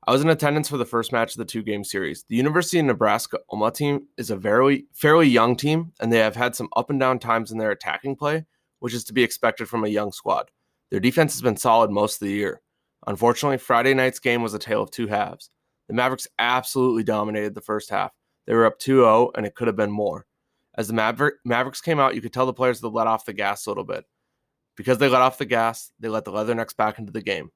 I 0.05 0.11
was 0.11 0.20
in 0.20 0.31
attendance 0.31 0.68
for 0.68 0.79
the 0.79 0.85
first 0.85 1.12
match 1.12 1.33
of 1.33 1.38
the 1.38 1.44
two 1.44 1.62
game 1.62 1.85
series. 1.85 2.24
The 2.29 2.35
University 2.35 2.81
of 2.81 2.87
Nebraska 2.87 3.38
Omaha 3.50 3.70
team 3.70 4.09
is 4.18 4.31
a 4.31 4.37
very 4.37 4.87
fairly 4.92 5.29
young 5.29 5.55
team, 5.55 5.92
and 6.00 6.12
they 6.12 6.18
have 6.18 6.35
had 6.35 6.57
some 6.57 6.68
up 6.74 6.90
and 6.90 6.98
down 6.98 7.20
times 7.20 7.53
in 7.53 7.59
their 7.59 7.70
attacking 7.70 8.16
play, 8.16 8.46
which 8.81 8.94
is 8.94 9.05
to 9.05 9.12
be 9.12 9.22
expected 9.22 9.68
from 9.68 9.85
a 9.85 9.88
young 9.88 10.11
squad. 10.11 10.50
Their 10.90 10.98
defense 10.98 11.35
has 11.35 11.40
been 11.40 11.57
solid 11.57 11.92
most 11.92 12.20
of 12.20 12.27
the 12.27 12.35
year. 12.35 12.61
Unfortunately, 13.06 13.58
Friday 13.58 13.94
night's 13.94 14.18
game 14.18 14.42
was 14.42 14.54
a 14.54 14.58
tale 14.58 14.82
of 14.82 14.90
two 14.90 15.06
halves. 15.06 15.50
The 15.88 15.94
Mavericks 15.94 16.28
absolutely 16.38 17.04
dominated 17.04 17.54
the 17.54 17.60
first 17.60 17.90
half. 17.90 18.12
They 18.46 18.54
were 18.54 18.66
up 18.66 18.78
2 18.78 18.98
0, 18.98 19.30
and 19.34 19.46
it 19.46 19.54
could 19.54 19.66
have 19.66 19.76
been 19.76 19.90
more. 19.90 20.26
As 20.76 20.88
the 20.88 20.94
Maver- 20.94 21.38
Mavericks 21.44 21.80
came 21.80 22.00
out, 22.00 22.14
you 22.14 22.20
could 22.20 22.32
tell 22.32 22.46
the 22.46 22.52
players 22.52 22.80
to 22.80 22.88
let 22.88 23.06
off 23.06 23.26
the 23.26 23.32
gas 23.32 23.66
a 23.66 23.70
little 23.70 23.84
bit. 23.84 24.04
Because 24.76 24.98
they 24.98 25.08
let 25.08 25.22
off 25.22 25.38
the 25.38 25.44
gas, 25.44 25.92
they 26.00 26.08
let 26.08 26.24
the 26.24 26.32
Leathernecks 26.32 26.76
back 26.76 26.98
into 26.98 27.12
the 27.12 27.22
game. 27.22 27.50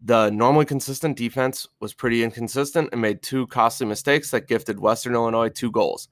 The 0.00 0.30
normally 0.30 0.64
consistent 0.64 1.16
defense 1.16 1.66
was 1.80 1.94
pretty 1.94 2.22
inconsistent 2.22 2.90
and 2.92 3.00
made 3.00 3.22
two 3.22 3.46
costly 3.48 3.86
mistakes 3.86 4.30
that 4.30 4.48
gifted 4.48 4.78
Western 4.78 5.14
Illinois 5.14 5.48
two 5.48 5.70
goals. 5.70 6.08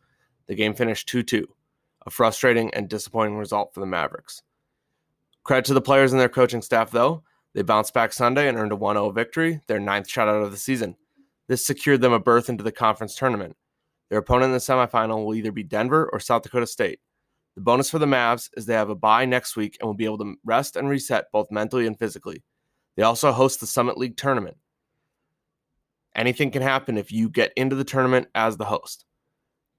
The 0.47 0.55
game 0.55 0.75
finished 0.75 1.09
2 1.09 1.23
2, 1.23 1.47
a 2.07 2.11
frustrating 2.11 2.73
and 2.75 2.89
disappointing 2.89 3.37
result 3.37 3.73
for 3.73 3.81
the 3.81 3.87
Mavericks. 3.87 4.43
Credit 5.43 5.65
to 5.67 5.75
the 5.75 5.81
players 5.81 6.13
and 6.13 6.21
their 6.21 6.29
coaching 6.29 6.63
staff, 6.63 6.91
though. 6.91 7.24
They 7.55 7.63
bounced 7.63 7.95
back 7.95 8.13
Sunday 8.13 8.49
and 8.49 8.59
earned 8.59 8.73
a 8.73 8.77
1 8.77 8.97
0 8.97 9.11
victory, 9.11 9.61
their 9.67 9.81
ninth 9.81 10.09
shutout 10.09 10.45
of 10.45 10.51
the 10.51 10.57
season. 10.57 10.97
This 11.47 11.65
secured 11.65 12.01
them 12.01 12.13
a 12.13 12.19
berth 12.19 12.49
into 12.49 12.65
the 12.65 12.73
conference 12.73 13.15
tournament. 13.15 13.57
Their 14.11 14.19
opponent 14.19 14.47
in 14.47 14.53
the 14.53 14.59
semifinal 14.59 15.25
will 15.25 15.35
either 15.35 15.53
be 15.53 15.63
Denver 15.63 16.09
or 16.13 16.21
South 16.21 16.43
Dakota 16.43 16.67
State. 16.67 17.01
The 17.55 17.61
bonus 17.61 17.91
for 17.91 18.01
the 18.01 18.07
Mavs 18.07 18.51
is 18.57 18.67
they 18.67 18.75
have 18.75 18.91
a 18.91 18.97
bye 18.97 19.25
next 19.25 19.57
week 19.57 19.77
and 19.81 19.87
will 19.87 19.95
be 19.95 20.05
able 20.05 20.19
to 20.19 20.35
rest 20.45 20.75
and 20.77 20.89
reset 20.89 21.31
both 21.33 21.51
mentally 21.51 21.87
and 21.87 21.99
physically. 21.99 22.43
They 22.97 23.05
also 23.05 23.33
host 23.33 23.61
the 23.61 23.67
Summit 23.67 23.97
League 23.97 24.17
tournament. 24.17 24.57
Anything 26.17 26.51
can 26.51 26.63
happen 26.63 26.97
if 26.97 27.13
you 27.13 27.29
get 27.29 27.53
into 27.57 27.77
the 27.77 27.85
tournament 27.85 28.29
as 28.35 28.57
the 28.57 28.65
host. 28.65 29.05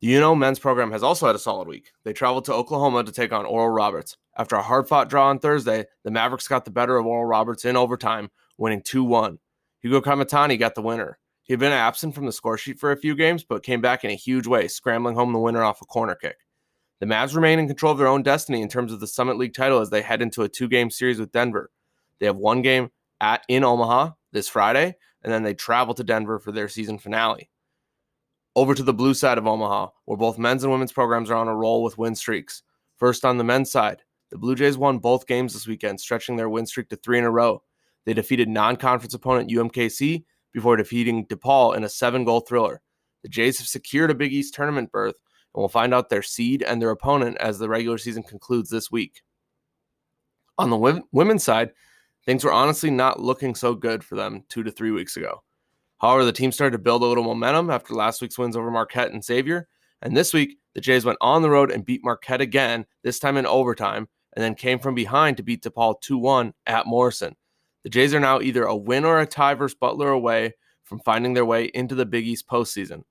The 0.02 0.16
UNO 0.16 0.36
men's 0.36 0.60
program 0.60 0.92
has 0.92 1.04
also 1.04 1.26
had 1.26 1.36
a 1.36 1.40
solid 1.40 1.68
week. 1.68 1.92
They 2.04 2.14
traveled 2.14 2.46
to 2.46 2.54
Oklahoma 2.54 3.04
to 3.04 3.12
take 3.12 3.32
on 3.32 3.46
Oral 3.46 3.70
Roberts. 3.70 4.18
After 4.38 4.56
a 4.56 4.62
hard 4.62 4.88
fought 4.88 5.10
draw 5.10 5.30
on 5.30 5.40
Thursday, 5.40 5.86
the 6.04 6.12
Mavericks 6.12 6.48
got 6.48 6.66
the 6.66 6.72
better 6.72 6.98
of 6.98 7.06
Oral 7.06 7.26
Roberts 7.26 7.64
in 7.64 7.78
overtime, 7.78 8.30
winning 8.58 8.82
2 8.82 9.04
1. 9.04 9.40
Hugo 9.80 10.02
Kamatani 10.02 10.60
got 10.60 10.76
the 10.76 10.82
winner. 10.82 11.20
He 11.44 11.54
had 11.54 11.60
been 11.60 11.72
absent 11.72 12.16
from 12.16 12.26
the 12.26 12.32
score 12.32 12.58
sheet 12.58 12.80
for 12.80 12.92
a 12.92 12.98
few 12.98 13.16
games, 13.16 13.44
but 13.44 13.64
came 13.64 13.80
back 13.80 14.04
in 14.04 14.10
a 14.10 14.16
huge 14.16 14.48
way, 14.48 14.68
scrambling 14.68 15.16
home 15.16 15.32
the 15.32 15.40
winner 15.40 15.64
off 15.64 15.82
a 15.82 15.86
corner 15.86 16.16
kick. 16.16 16.38
The 17.00 17.06
Mavs 17.06 17.36
remain 17.36 17.60
in 17.60 17.68
control 17.68 17.92
of 17.92 17.98
their 17.98 18.08
own 18.08 18.24
destiny 18.24 18.62
in 18.62 18.68
terms 18.68 18.92
of 18.92 19.00
the 19.00 19.08
Summit 19.08 19.38
League 19.38 19.54
title 19.54 19.80
as 19.80 19.90
they 19.90 20.02
head 20.02 20.22
into 20.22 20.44
a 20.44 20.50
two 20.50 20.68
game 20.68 20.90
series 20.90 21.20
with 21.20 21.32
Denver. 21.32 21.72
They 22.20 22.26
have 22.26 22.38
one 22.38 22.62
game 22.62 22.90
at 23.22 23.44
in 23.48 23.64
Omaha 23.64 24.12
this 24.32 24.50
Friday, 24.50 24.96
and 25.24 25.32
then 25.32 25.44
they 25.44 25.54
travel 25.54 25.94
to 25.94 26.04
Denver 26.04 26.40
for 26.40 26.52
their 26.52 26.68
season 26.68 26.98
finale. 26.98 27.50
Over 28.56 28.74
to 28.74 28.84
the 28.84 28.94
blue 28.94 29.14
side 29.14 29.38
of 29.38 29.46
Omaha, 29.46 29.90
where 30.06 30.18
both 30.18 30.40
men's 30.40 30.64
and 30.64 30.72
women's 30.72 30.94
programs 30.94 31.30
are 31.30 31.36
on 31.36 31.48
a 31.48 31.56
roll 31.56 31.84
with 31.84 31.98
win 31.98 32.16
streaks. 32.16 32.64
First 32.98 33.26
on 33.26 33.38
the 33.38 33.44
men's 33.44 33.70
side, 33.70 34.04
the 34.36 34.40
Blue 34.40 34.56
Jays 34.56 34.78
won 34.78 35.00
both 35.00 35.28
games 35.28 35.54
this 35.54 35.66
weekend, 35.66 36.02
stretching 36.02 36.36
their 36.36 36.50
win 36.50 36.66
streak 36.66 36.90
to 36.90 36.98
three 36.98 37.18
in 37.18 37.24
a 37.24 37.32
row. 37.32 37.64
They 38.06 38.14
defeated 38.14 38.50
non 38.50 38.76
conference 38.76 39.14
opponent 39.14 39.50
UMKC 39.50 40.26
before 40.52 40.76
defeating 40.76 41.26
DePaul 41.28 41.74
in 41.78 41.86
a 41.86 41.90
seven 41.90 42.26
goal 42.26 42.42
thriller. 42.42 42.82
The 43.24 43.30
Jays 43.30 43.60
have 43.60 43.68
secured 43.70 44.12
a 44.12 44.14
Big 44.14 44.34
East 44.34 44.54
tournament 44.54 44.92
berth, 44.92 45.16
and 45.54 45.62
we'll 45.62 45.70
find 45.70 45.94
out 45.94 46.10
their 46.10 46.22
seed 46.22 46.64
and 46.64 46.82
their 46.82 46.90
opponent 46.90 47.38
as 47.40 47.60
the 47.60 47.70
regular 47.70 47.98
season 47.98 48.24
concludes 48.24 48.70
this 48.70 48.92
week. 48.92 49.22
On 50.58 50.70
the 50.70 51.06
women's 51.14 51.46
side, 51.46 51.72
things 52.26 52.44
were 52.44 52.52
honestly 52.52 52.92
not 52.92 53.22
looking 53.22 53.56
so 53.56 53.74
good 53.74 54.04
for 54.04 54.16
them 54.16 54.44
two 54.50 54.64
to 54.64 54.72
three 54.72 54.92
weeks 54.92 55.16
ago. 55.16 55.44
However, 56.00 56.26
the 56.26 56.34
team 56.34 56.52
started 56.52 56.74
to 56.74 56.84
build 56.84 57.04
a 57.04 57.06
little 57.06 57.24
momentum 57.24 57.70
after 57.70 57.94
last 57.94 58.22
week's 58.22 58.38
wins 58.38 58.58
over 58.58 58.70
Marquette 58.70 59.14
and 59.14 59.24
Xavier. 59.24 59.70
And 60.02 60.18
this 60.18 60.34
week, 60.34 60.58
the 60.74 60.82
Jays 60.82 61.06
went 61.06 61.20
on 61.22 61.42
the 61.42 61.50
road 61.50 61.72
and 61.72 61.86
beat 61.86 62.04
Marquette 62.04 62.42
again, 62.42 62.86
this 63.02 63.18
time 63.18 63.38
in 63.38 63.46
overtime, 63.46 64.10
and 64.36 64.44
then 64.44 64.56
came 64.56 64.80
from 64.80 64.96
behind 64.96 65.38
to 65.38 65.44
beat 65.44 65.64
DePaul 65.64 66.00
2 66.02 66.18
1 66.18 66.54
at 66.66 66.86
Morrison. 66.86 67.36
The 67.84 67.90
Jays 67.90 68.14
are 68.14 68.20
now 68.20 68.42
either 68.42 68.64
a 68.64 68.76
win 68.76 69.06
or 69.06 69.20
a 69.20 69.26
tie 69.26 69.54
versus 69.54 69.78
Butler 69.80 70.10
away 70.10 70.54
from 70.84 71.00
finding 71.00 71.34
their 71.34 71.46
way 71.46 71.66
into 71.66 71.96
the 71.96 72.06
Big 72.06 72.28
East 72.28 72.48
postseason. 72.48 73.04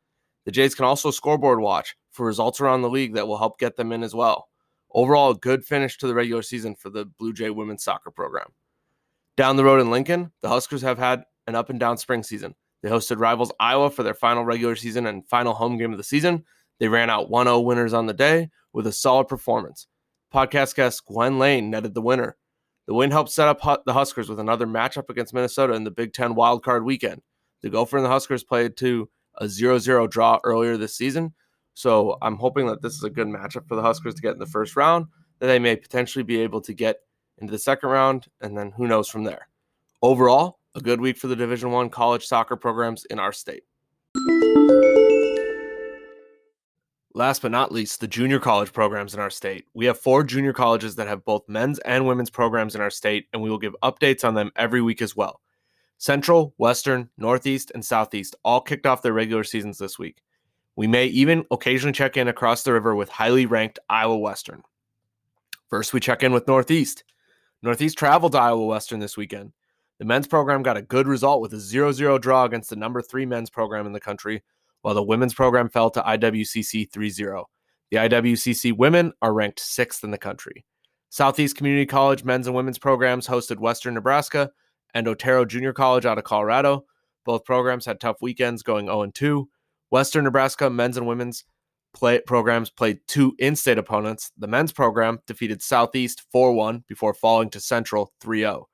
The 0.44 0.52
Jays 0.52 0.74
can 0.74 0.84
also 0.84 1.10
scoreboard 1.10 1.60
watch 1.60 1.96
for 2.10 2.26
results 2.26 2.60
around 2.60 2.82
the 2.82 2.90
league 2.90 3.14
that 3.14 3.26
will 3.26 3.38
help 3.38 3.58
get 3.58 3.76
them 3.76 3.92
in 3.92 4.02
as 4.02 4.14
well. 4.14 4.48
Overall, 4.92 5.30
a 5.30 5.36
good 5.36 5.64
finish 5.64 5.98
to 5.98 6.06
the 6.06 6.14
regular 6.14 6.42
season 6.42 6.76
for 6.76 6.90
the 6.90 7.04
Blue 7.04 7.32
Jay 7.32 7.50
women's 7.50 7.82
soccer 7.82 8.10
program. 8.10 8.48
Down 9.36 9.56
the 9.56 9.64
road 9.64 9.80
in 9.80 9.90
Lincoln, 9.90 10.30
the 10.42 10.48
Huskers 10.48 10.82
have 10.82 10.98
had 10.98 11.24
an 11.46 11.56
up 11.56 11.70
and 11.70 11.80
down 11.80 11.96
spring 11.96 12.22
season. 12.22 12.54
They 12.82 12.90
hosted 12.90 13.18
rivals 13.18 13.52
Iowa 13.58 13.90
for 13.90 14.02
their 14.02 14.14
final 14.14 14.44
regular 14.44 14.76
season 14.76 15.06
and 15.06 15.26
final 15.28 15.54
home 15.54 15.78
game 15.78 15.90
of 15.90 15.98
the 15.98 16.04
season. 16.04 16.44
They 16.78 16.88
ran 16.88 17.10
out 17.10 17.30
1 17.30 17.46
0 17.46 17.60
winners 17.60 17.94
on 17.94 18.06
the 18.06 18.12
day 18.12 18.50
with 18.72 18.86
a 18.86 18.92
solid 18.92 19.26
performance. 19.26 19.86
Podcast 20.34 20.74
guest 20.74 21.06
Gwen 21.06 21.38
Lane 21.38 21.70
netted 21.70 21.94
the 21.94 22.02
winner. 22.02 22.36
The 22.88 22.94
win 22.94 23.12
helped 23.12 23.30
set 23.30 23.46
up 23.46 23.84
the 23.86 23.92
Huskers 23.92 24.28
with 24.28 24.40
another 24.40 24.66
matchup 24.66 25.08
against 25.08 25.32
Minnesota 25.32 25.74
in 25.74 25.84
the 25.84 25.92
Big 25.92 26.12
Ten 26.12 26.34
wildcard 26.34 26.84
weekend. 26.84 27.22
The 27.62 27.70
Gopher 27.70 27.98
and 27.98 28.04
the 28.04 28.10
Huskers 28.10 28.42
played 28.42 28.76
to 28.78 29.08
a 29.38 29.48
0 29.48 29.78
0 29.78 30.08
draw 30.08 30.40
earlier 30.42 30.76
this 30.76 30.96
season, 30.96 31.34
so 31.74 32.18
I'm 32.20 32.36
hoping 32.36 32.66
that 32.66 32.82
this 32.82 32.94
is 32.94 33.04
a 33.04 33.10
good 33.10 33.28
matchup 33.28 33.68
for 33.68 33.76
the 33.76 33.82
Huskers 33.82 34.16
to 34.16 34.22
get 34.22 34.32
in 34.32 34.40
the 34.40 34.46
first 34.46 34.74
round, 34.74 35.06
that 35.38 35.46
they 35.46 35.60
may 35.60 35.76
potentially 35.76 36.24
be 36.24 36.40
able 36.40 36.60
to 36.62 36.74
get 36.74 36.96
into 37.38 37.52
the 37.52 37.58
second 37.58 37.90
round, 37.90 38.26
and 38.40 38.58
then 38.58 38.72
who 38.72 38.88
knows 38.88 39.08
from 39.08 39.22
there. 39.22 39.46
Overall, 40.02 40.58
a 40.74 40.80
good 40.80 41.00
week 41.00 41.16
for 41.16 41.28
the 41.28 41.36
Division 41.36 41.70
One 41.70 41.90
college 41.90 42.26
soccer 42.26 42.56
programs 42.56 43.04
in 43.04 43.20
our 43.20 43.32
state. 43.32 43.62
Last 47.16 47.42
but 47.42 47.52
not 47.52 47.70
least, 47.70 48.00
the 48.00 48.08
junior 48.08 48.40
college 48.40 48.72
programs 48.72 49.14
in 49.14 49.20
our 49.20 49.30
state. 49.30 49.66
We 49.72 49.86
have 49.86 50.00
four 50.00 50.24
junior 50.24 50.52
colleges 50.52 50.96
that 50.96 51.06
have 51.06 51.24
both 51.24 51.48
men's 51.48 51.78
and 51.80 52.08
women's 52.08 52.28
programs 52.28 52.74
in 52.74 52.80
our 52.80 52.90
state, 52.90 53.28
and 53.32 53.40
we 53.40 53.48
will 53.48 53.58
give 53.58 53.76
updates 53.84 54.24
on 54.24 54.34
them 54.34 54.50
every 54.56 54.82
week 54.82 55.00
as 55.00 55.14
well. 55.14 55.40
Central, 55.96 56.54
Western, 56.58 57.08
Northeast, 57.16 57.70
and 57.72 57.84
Southeast 57.84 58.34
all 58.44 58.60
kicked 58.60 58.84
off 58.84 59.00
their 59.00 59.12
regular 59.12 59.44
seasons 59.44 59.78
this 59.78 59.96
week. 59.96 60.22
We 60.74 60.88
may 60.88 61.06
even 61.06 61.46
occasionally 61.52 61.92
check 61.92 62.16
in 62.16 62.26
across 62.26 62.64
the 62.64 62.72
river 62.72 62.96
with 62.96 63.10
highly 63.10 63.46
ranked 63.46 63.78
Iowa 63.88 64.18
Western. 64.18 64.64
First, 65.70 65.92
we 65.92 66.00
check 66.00 66.24
in 66.24 66.32
with 66.32 66.48
Northeast. 66.48 67.04
Northeast 67.62 67.96
traveled 67.96 68.32
to 68.32 68.38
Iowa 68.38 68.66
Western 68.66 68.98
this 68.98 69.16
weekend. 69.16 69.52
The 70.00 70.04
men's 70.04 70.26
program 70.26 70.64
got 70.64 70.76
a 70.76 70.82
good 70.82 71.06
result 71.06 71.40
with 71.40 71.52
a 71.52 71.60
0 71.60 71.92
0 71.92 72.18
draw 72.18 72.44
against 72.44 72.70
the 72.70 72.76
number 72.76 73.00
three 73.00 73.24
men's 73.24 73.50
program 73.50 73.86
in 73.86 73.92
the 73.92 74.00
country, 74.00 74.42
while 74.84 74.94
the 74.94 75.02
women's 75.02 75.32
program 75.32 75.70
fell 75.70 75.88
to 75.88 76.02
IWCC 76.02 76.92
3 76.92 77.08
0. 77.08 77.48
The 77.90 77.96
IWCC 77.96 78.76
women 78.76 79.14
are 79.22 79.32
ranked 79.32 79.58
sixth 79.58 80.04
in 80.04 80.10
the 80.10 80.18
country. 80.18 80.66
Southeast 81.08 81.56
Community 81.56 81.86
College 81.86 82.22
men's 82.22 82.46
and 82.46 82.54
women's 82.54 82.78
programs 82.78 83.26
hosted 83.26 83.60
Western 83.60 83.94
Nebraska 83.94 84.50
and 84.92 85.08
Otero 85.08 85.46
Junior 85.46 85.72
College 85.72 86.04
out 86.04 86.18
of 86.18 86.24
Colorado. 86.24 86.84
Both 87.24 87.46
programs 87.46 87.86
had 87.86 87.98
tough 87.98 88.18
weekends 88.20 88.62
going 88.62 88.86
0 88.86 89.10
2. 89.14 89.48
Western 89.88 90.24
Nebraska 90.24 90.68
men's 90.68 90.98
and 90.98 91.06
women's 91.06 91.44
play 91.94 92.20
programs 92.20 92.68
played 92.68 92.98
two 93.06 93.34
in-state 93.38 93.78
opponents. 93.78 94.32
The 94.36 94.48
men's 94.48 94.72
program 94.72 95.20
defeated 95.26 95.62
Southeast 95.62 96.24
4-1 96.34 96.86
before 96.88 97.14
falling 97.14 97.48
to 97.50 97.60
Central 97.60 98.12
3-0. 98.22 98.64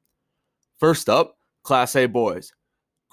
First 0.78 1.08
up, 1.08 1.38
Class 1.64 1.96
A 1.96 2.08
boys. 2.08 2.52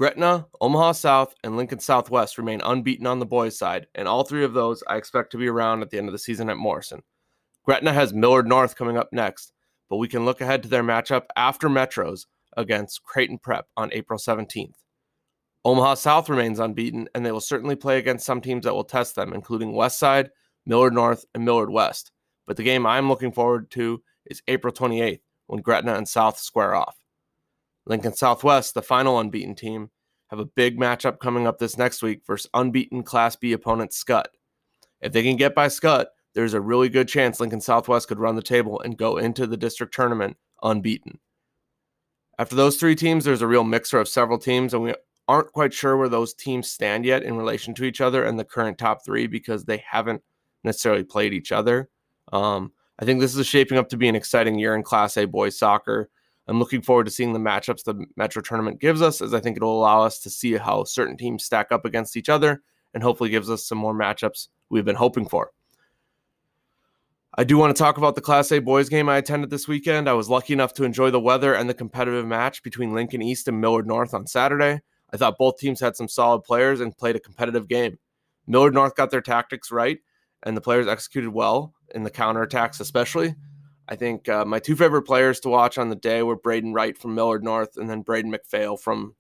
Gretna, 0.01 0.47
Omaha 0.63 0.93
South, 0.93 1.35
and 1.45 1.59
Lincoln 1.59 1.79
Southwest 1.79 2.39
remain 2.39 2.63
unbeaten 2.63 3.07
on 3.07 3.19
the 3.19 3.27
boys' 3.27 3.59
side, 3.59 3.87
and 3.95 4.09
all 4.09 4.25
three 4.25 4.45
of 4.45 4.55
those 4.55 4.83
I 4.89 4.97
expect 4.97 5.31
to 5.33 5.37
be 5.37 5.47
around 5.47 5.83
at 5.83 5.91
the 5.91 5.99
end 5.99 6.09
of 6.09 6.13
the 6.13 6.19
season 6.19 6.49
at 6.49 6.57
Morrison. 6.57 7.03
Gretna 7.67 7.93
has 7.93 8.15
Millard 8.15 8.49
North 8.49 8.77
coming 8.77 8.97
up 8.97 9.11
next, 9.13 9.53
but 9.91 9.99
we 9.99 10.09
can 10.09 10.25
look 10.25 10.41
ahead 10.41 10.63
to 10.63 10.71
their 10.71 10.83
matchup 10.83 11.25
after 11.37 11.69
Metros 11.69 12.25
against 12.57 13.03
Creighton 13.03 13.37
Prep 13.37 13.67
on 13.77 13.93
April 13.93 14.19
17th. 14.19 14.73
Omaha 15.67 15.93
South 15.93 16.31
remains 16.31 16.61
unbeaten, 16.61 17.07
and 17.15 17.27
they 17.27 17.33
will 17.33 17.39
certainly 17.39 17.77
play 17.77 17.99
against 17.99 18.25
some 18.25 18.41
teams 18.41 18.65
that 18.65 18.73
will 18.73 18.85
test 18.85 19.17
them, 19.17 19.35
including 19.35 19.75
Westside, 19.75 20.31
Millard 20.65 20.95
North, 20.95 21.27
and 21.35 21.45
Millard 21.45 21.69
West. 21.69 22.11
But 22.47 22.57
the 22.57 22.63
game 22.63 22.87
I'm 22.87 23.11
looking 23.11 23.33
forward 23.33 23.71
to 23.73 24.03
is 24.25 24.41
April 24.49 24.73
28th 24.73 25.21
when 25.49 25.61
Gretna 25.61 25.93
and 25.93 26.09
South 26.09 26.39
square 26.39 26.75
off. 26.75 27.00
Lincoln 27.87 28.14
Southwest, 28.14 28.75
the 28.75 28.83
final 28.83 29.19
unbeaten 29.19 29.55
team, 29.55 29.90
have 30.29 30.38
a 30.38 30.45
big 30.45 30.79
matchup 30.79 31.19
coming 31.19 31.47
up 31.47 31.59
this 31.59 31.77
next 31.77 32.03
week 32.03 32.23
versus 32.27 32.51
unbeaten 32.55 33.03
Class 33.03 33.37
B 33.37 33.53
opponent 33.53 33.90
Skutt. 33.90 34.27
If 35.01 35.12
they 35.12 35.23
can 35.23 35.37
get 35.37 35.55
by 35.55 35.66
Skutt, 35.66 36.07
there's 36.35 36.55
a 36.55 36.61
really 36.61 36.88
good 36.88 37.09
chance 37.09 37.40
Lincoln 37.40 37.61
Southwest 37.61 38.09
could 38.09 38.21
run 38.21 38.37
the 38.37 38.43
table 38.43 38.81
and 38.81 38.97
go 38.97 39.16
into 39.16 39.47
the 39.47 39.57
district 39.57 39.95
tournament 39.95 40.37
unbeaten. 40.62 41.19
After 42.38 42.55
those 42.55 42.77
three 42.77 42.95
teams, 42.95 43.25
there's 43.25 43.43
a 43.43 43.47
real 43.47 43.64
mixer 43.64 43.99
of 43.99 44.09
several 44.09 44.38
teams, 44.38 44.73
and 44.73 44.83
we 44.83 44.95
aren't 45.29 45.53
quite 45.53 45.75
sure 45.75 45.97
where 45.97 46.09
those 46.09 46.35
teams 46.35 46.71
stand 46.71 47.05
yet 47.05 47.23
in 47.23 47.37
relation 47.37 47.75
to 47.75 47.85
each 47.85 48.01
other 48.01 48.25
and 48.25 48.38
the 48.38 48.45
current 48.45 48.79
top 48.79 49.05
three 49.05 49.27
because 49.27 49.64
they 49.64 49.83
haven't 49.88 50.23
necessarily 50.64 51.05
played 51.05 51.33
each 51.33 51.53
other. 51.53 51.88
Um, 52.33 52.73
I 52.99 53.05
think 53.05 53.21
this 53.21 53.37
is 53.37 53.47
shaping 53.47 53.79
up 53.79 53.88
to 53.90 53.97
be 53.97 54.09
an 54.09 54.16
exciting 54.16 54.59
year 54.59 54.75
in 54.75 54.83
Class 54.83 55.16
A 55.16 55.25
boys 55.25 55.59
soccer. 55.59 56.11
I'm 56.51 56.59
looking 56.59 56.83
forward 56.83 57.05
to 57.05 57.13
seeing 57.13 57.33
the 57.33 57.39
matchups 57.39 57.85
the 57.85 58.05
Metro 58.17 58.43
tournament 58.43 58.81
gives 58.81 59.01
us, 59.01 59.23
as 59.23 59.33
I 59.33 59.39
think 59.39 59.57
it'll 59.57 59.79
allow 59.79 60.03
us 60.03 60.19
to 60.19 60.31
see 60.31 60.55
how 60.55 60.83
certain 60.83 61.17
teams 61.17 61.45
stack 61.45 61.71
up 61.71 61.85
against 61.85 62.17
each 62.17 62.29
other 62.29 62.61
and 62.93 63.05
hopefully 63.05 63.31
gives 63.31 63.49
us 63.49 63.65
some 63.65 63.79
more 63.79 63.95
matchups 63.95 64.49
we've 64.69 64.85
been 64.85 64.97
hoping 64.97 65.29
for. 65.29 65.53
I 67.39 67.45
do 67.45 67.57
want 67.57 67.75
to 67.75 67.81
talk 67.81 67.99
about 67.99 68.17
the 68.17 68.21
Class 68.21 68.51
A 68.51 68.59
boys 68.59 68.89
game 68.89 69.09
I 69.09 69.19
attended 69.19 69.51
this 69.51 69.69
weekend. 69.69 70.09
I 70.09 70.15
was 70.15 70.29
lucky 70.29 70.53
enough 70.53 70.75
to 70.75 70.83
enjoy 70.83 71.13
the 71.13 71.21
weather 71.21 71.55
and 71.55 71.71
the 71.71 71.75
competitive 71.75 72.27
match 72.27 72.65
between 72.65 72.93
Lincoln 72.93 73.23
East 73.23 73.47
and 73.47 73.61
Millard 73.61 73.87
North 73.87 74.13
on 74.13 74.27
Saturday. 74.27 74.81
I 75.13 75.17
thought 75.17 75.39
both 75.39 75.57
teams 75.57 75.79
had 75.79 75.95
some 75.95 76.09
solid 76.09 76.43
players 76.43 76.81
and 76.81 76.97
played 76.97 77.15
a 77.15 77.21
competitive 77.21 77.69
game. 77.69 77.99
Millard 78.49 78.75
North 78.75 78.97
got 78.97 79.13
their 79.13 79.21
tactics 79.21 79.71
right, 79.71 80.01
and 80.43 80.57
the 80.57 80.61
players 80.61 80.89
executed 80.89 81.31
well 81.31 81.75
in 81.95 82.03
the 82.03 82.11
counterattacks, 82.11 82.81
especially. 82.81 83.37
I 83.88 83.97
think 83.97 84.29
uh, 84.29 84.45
my 84.45 84.59
two 84.59 84.77
favorite 84.77 85.03
players 85.03 85.40
to 85.40 85.49
watch 85.49 85.79
on 85.79 85.88
the 85.88 85.97
day 85.97 86.23
were 86.23 86.37
Braden 86.37 86.73
Wright 86.73 86.97
from 86.97 87.14
Millard 87.14 87.43
North 87.43 87.77
and 87.77 87.90
then 87.90 88.03
Braden 88.03 88.33
McPhail 88.33 88.79
from 88.79 89.14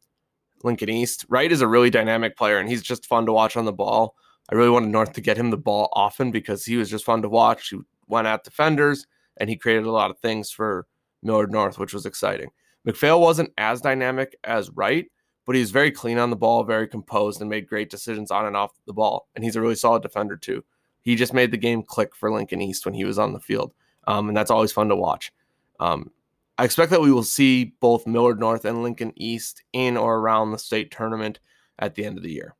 Lincoln 0.62 0.88
East. 0.88 1.26
Wright 1.28 1.50
is 1.50 1.60
a 1.60 1.68
really 1.68 1.90
dynamic 1.90 2.36
player, 2.36 2.58
and 2.58 2.68
he's 2.68 2.82
just 2.82 3.06
fun 3.06 3.26
to 3.26 3.32
watch 3.32 3.56
on 3.56 3.64
the 3.64 3.72
ball. 3.72 4.14
I 4.50 4.54
really 4.54 4.70
wanted 4.70 4.90
North 4.90 5.12
to 5.14 5.20
get 5.20 5.36
him 5.36 5.50
the 5.50 5.56
ball 5.56 5.88
often 5.92 6.30
because 6.30 6.64
he 6.64 6.76
was 6.76 6.90
just 6.90 7.04
fun 7.04 7.22
to 7.22 7.28
watch. 7.28 7.68
He 7.68 7.78
went 8.08 8.26
at 8.26 8.44
defenders 8.44 9.06
and 9.36 9.48
he 9.48 9.56
created 9.56 9.86
a 9.86 9.90
lot 9.92 10.10
of 10.10 10.18
things 10.18 10.50
for 10.50 10.86
Millard 11.22 11.52
North, 11.52 11.78
which 11.78 11.94
was 11.94 12.06
exciting. 12.06 12.50
McPhail 12.86 13.20
wasn't 13.20 13.52
as 13.58 13.80
dynamic 13.80 14.36
as 14.44 14.70
Wright, 14.70 15.06
but 15.46 15.54
he 15.54 15.60
was 15.60 15.70
very 15.70 15.90
clean 15.90 16.18
on 16.18 16.30
the 16.30 16.36
ball, 16.36 16.64
very 16.64 16.88
composed, 16.88 17.40
and 17.40 17.50
made 17.50 17.68
great 17.68 17.90
decisions 17.90 18.30
on 18.30 18.46
and 18.46 18.56
off 18.56 18.72
the 18.86 18.92
ball. 18.92 19.28
And 19.34 19.44
he's 19.44 19.56
a 19.56 19.60
really 19.60 19.74
solid 19.74 20.02
defender, 20.02 20.36
too. 20.36 20.64
He 21.02 21.16
just 21.16 21.34
made 21.34 21.50
the 21.50 21.56
game 21.56 21.82
click 21.82 22.14
for 22.14 22.30
Lincoln 22.30 22.60
East 22.60 22.84
when 22.84 22.94
he 22.94 23.04
was 23.04 23.18
on 23.18 23.32
the 23.32 23.40
field. 23.40 23.72
Um, 24.10 24.28
and 24.28 24.36
that's 24.36 24.50
always 24.50 24.72
fun 24.72 24.88
to 24.88 24.96
watch. 24.96 25.32
Um, 25.78 26.10
I 26.58 26.64
expect 26.64 26.90
that 26.90 27.00
we 27.00 27.12
will 27.12 27.22
see 27.22 27.76
both 27.80 28.06
Millard 28.06 28.40
North 28.40 28.64
and 28.64 28.82
Lincoln 28.82 29.12
East 29.16 29.62
in 29.72 29.96
or 29.96 30.18
around 30.18 30.50
the 30.50 30.58
state 30.58 30.90
tournament 30.90 31.38
at 31.78 31.94
the 31.94 32.04
end 32.04 32.18
of 32.18 32.22
the 32.22 32.32
year. 32.32 32.54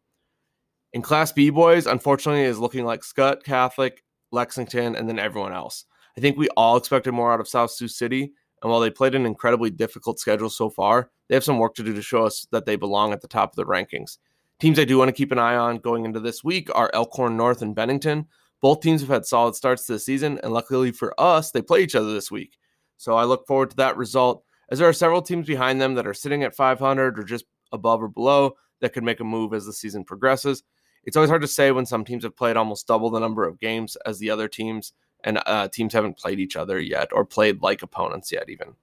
In 0.92 1.02
Class 1.02 1.32
B 1.32 1.50
boys, 1.50 1.86
unfortunately, 1.86 2.44
is 2.44 2.58
looking 2.58 2.84
like 2.84 3.02
Skutt, 3.02 3.44
Catholic, 3.44 4.02
Lexington, 4.32 4.96
and 4.96 5.08
then 5.08 5.18
everyone 5.18 5.52
else. 5.52 5.84
I 6.16 6.20
think 6.20 6.36
we 6.36 6.48
all 6.56 6.76
expected 6.76 7.12
more 7.12 7.32
out 7.32 7.40
of 7.40 7.48
South 7.48 7.70
Sioux 7.70 7.88
City, 7.88 8.32
and 8.62 8.70
while 8.70 8.80
they 8.80 8.90
played 8.90 9.14
an 9.14 9.26
incredibly 9.26 9.70
difficult 9.70 10.18
schedule 10.18 10.50
so 10.50 10.70
far, 10.70 11.10
they 11.28 11.34
have 11.34 11.44
some 11.44 11.58
work 11.58 11.74
to 11.74 11.84
do 11.84 11.94
to 11.94 12.02
show 12.02 12.24
us 12.24 12.46
that 12.52 12.66
they 12.66 12.76
belong 12.76 13.12
at 13.12 13.20
the 13.20 13.28
top 13.28 13.52
of 13.52 13.56
the 13.56 13.64
rankings. 13.64 14.18
Teams 14.60 14.78
I 14.78 14.84
do 14.84 14.98
want 14.98 15.08
to 15.08 15.12
keep 15.12 15.32
an 15.32 15.38
eye 15.38 15.56
on 15.56 15.78
going 15.78 16.04
into 16.04 16.20
this 16.20 16.44
week 16.44 16.68
are 16.74 16.90
Elkhorn 16.92 17.36
North 17.36 17.62
and 17.62 17.74
Bennington. 17.74 18.26
Both 18.60 18.80
teams 18.80 19.00
have 19.00 19.10
had 19.10 19.26
solid 19.26 19.54
starts 19.54 19.86
the 19.86 19.98
season, 19.98 20.38
and 20.42 20.52
luckily 20.52 20.92
for 20.92 21.18
us, 21.18 21.50
they 21.50 21.62
play 21.62 21.80
each 21.80 21.94
other 21.94 22.12
this 22.12 22.30
week. 22.30 22.58
So 22.96 23.16
I 23.16 23.24
look 23.24 23.46
forward 23.46 23.70
to 23.70 23.76
that 23.76 23.96
result, 23.96 24.44
as 24.70 24.78
there 24.78 24.88
are 24.88 24.92
several 24.92 25.22
teams 25.22 25.46
behind 25.46 25.80
them 25.80 25.94
that 25.94 26.06
are 26.06 26.14
sitting 26.14 26.42
at 26.42 26.54
500 26.54 27.18
or 27.18 27.22
just 27.22 27.46
above 27.72 28.02
or 28.02 28.08
below 28.08 28.56
that 28.80 28.92
could 28.92 29.04
make 29.04 29.20
a 29.20 29.24
move 29.24 29.54
as 29.54 29.64
the 29.64 29.72
season 29.72 30.04
progresses. 30.04 30.62
It's 31.04 31.16
always 31.16 31.30
hard 31.30 31.42
to 31.42 31.48
say 31.48 31.70
when 31.72 31.86
some 31.86 32.04
teams 32.04 32.24
have 32.24 32.36
played 32.36 32.56
almost 32.56 32.86
double 32.86 33.10
the 33.10 33.20
number 33.20 33.46
of 33.46 33.58
games 33.58 33.96
as 34.04 34.18
the 34.18 34.30
other 34.30 34.48
teams, 34.48 34.92
and 35.24 35.40
uh, 35.46 35.68
teams 35.68 35.92
haven't 35.92 36.18
played 36.18 36.40
each 36.40 36.56
other 36.56 36.78
yet 36.78 37.08
or 37.12 37.24
played 37.24 37.62
like 37.62 37.82
opponents 37.82 38.30
yet, 38.30 38.50
even. 38.50 38.74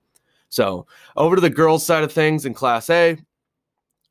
So 0.50 0.88
over 1.16 1.36
to 1.36 1.42
the 1.42 1.50
girls' 1.50 1.86
side 1.86 2.04
of 2.04 2.12
things 2.12 2.46
in 2.46 2.54
Class 2.54 2.90
A, 2.90 3.18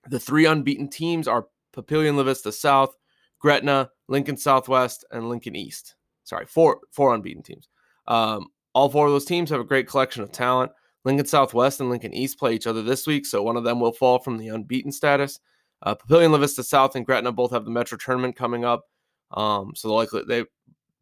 the 0.08 0.20
three 0.20 0.46
unbeaten 0.46 0.88
teams 0.88 1.26
are 1.26 1.48
Papillion 1.72 2.16
La 2.16 2.22
Vista 2.22 2.52
South, 2.52 2.96
Gretna, 3.38 3.90
Lincoln 4.08 4.36
Southwest, 4.36 5.04
and 5.10 5.28
Lincoln 5.28 5.56
East. 5.56 5.94
Sorry, 6.24 6.46
four 6.46 6.80
four 6.90 7.14
unbeaten 7.14 7.42
teams. 7.42 7.68
Um, 8.08 8.48
all 8.74 8.88
four 8.88 9.06
of 9.06 9.12
those 9.12 9.24
teams 9.24 9.50
have 9.50 9.60
a 9.60 9.64
great 9.64 9.88
collection 9.88 10.22
of 10.22 10.32
talent. 10.32 10.72
Lincoln 11.04 11.26
Southwest 11.26 11.80
and 11.80 11.88
Lincoln 11.88 12.12
East 12.12 12.38
play 12.38 12.54
each 12.54 12.66
other 12.66 12.82
this 12.82 13.06
week, 13.06 13.26
so 13.26 13.42
one 13.42 13.56
of 13.56 13.64
them 13.64 13.78
will 13.78 13.92
fall 13.92 14.18
from 14.18 14.38
the 14.38 14.48
unbeaten 14.48 14.90
status. 14.90 15.38
Uh, 15.82 15.94
Papillion 15.94 16.32
La 16.32 16.38
Vista 16.38 16.64
South 16.64 16.96
and 16.96 17.06
Gretna 17.06 17.30
both 17.30 17.52
have 17.52 17.64
the 17.64 17.70
Metro 17.70 17.96
tournament 17.96 18.34
coming 18.34 18.64
up, 18.64 18.84
um, 19.30 19.72
so 19.74 19.94
likely 19.94 20.22
they 20.26 20.44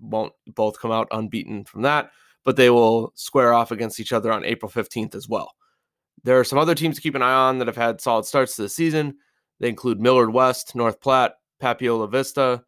won't 0.00 0.32
both 0.48 0.78
come 0.78 0.92
out 0.92 1.08
unbeaten 1.10 1.64
from 1.64 1.82
that, 1.82 2.10
but 2.44 2.56
they 2.56 2.68
will 2.68 3.12
square 3.14 3.54
off 3.54 3.70
against 3.70 3.98
each 3.98 4.12
other 4.12 4.30
on 4.30 4.44
April 4.44 4.70
15th 4.70 5.14
as 5.14 5.28
well. 5.28 5.54
There 6.22 6.38
are 6.38 6.44
some 6.44 6.58
other 6.58 6.74
teams 6.74 6.96
to 6.96 7.02
keep 7.02 7.14
an 7.14 7.22
eye 7.22 7.32
on 7.32 7.58
that 7.58 7.66
have 7.68 7.76
had 7.76 8.00
solid 8.00 8.24
starts 8.24 8.56
to 8.56 8.62
the 8.62 8.68
season. 8.68 9.16
They 9.60 9.68
include 9.68 10.00
Millard 10.00 10.32
West, 10.32 10.74
North 10.74 11.00
Platte, 11.00 11.34
Papio 11.64 12.10
Vista, 12.10 12.62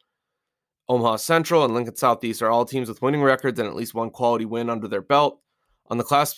Omaha 0.88 1.16
Central, 1.16 1.64
and 1.64 1.74
Lincoln 1.74 1.96
Southeast 1.96 2.40
are 2.40 2.50
all 2.50 2.64
teams 2.64 2.88
with 2.88 3.02
winning 3.02 3.22
records 3.22 3.60
and 3.60 3.68
at 3.68 3.74
least 3.74 3.94
one 3.94 4.08
quality 4.08 4.46
win 4.46 4.70
under 4.70 4.88
their 4.88 5.02
belt. 5.02 5.40
On 5.88 5.98
the 5.98 6.04
Class 6.04 6.34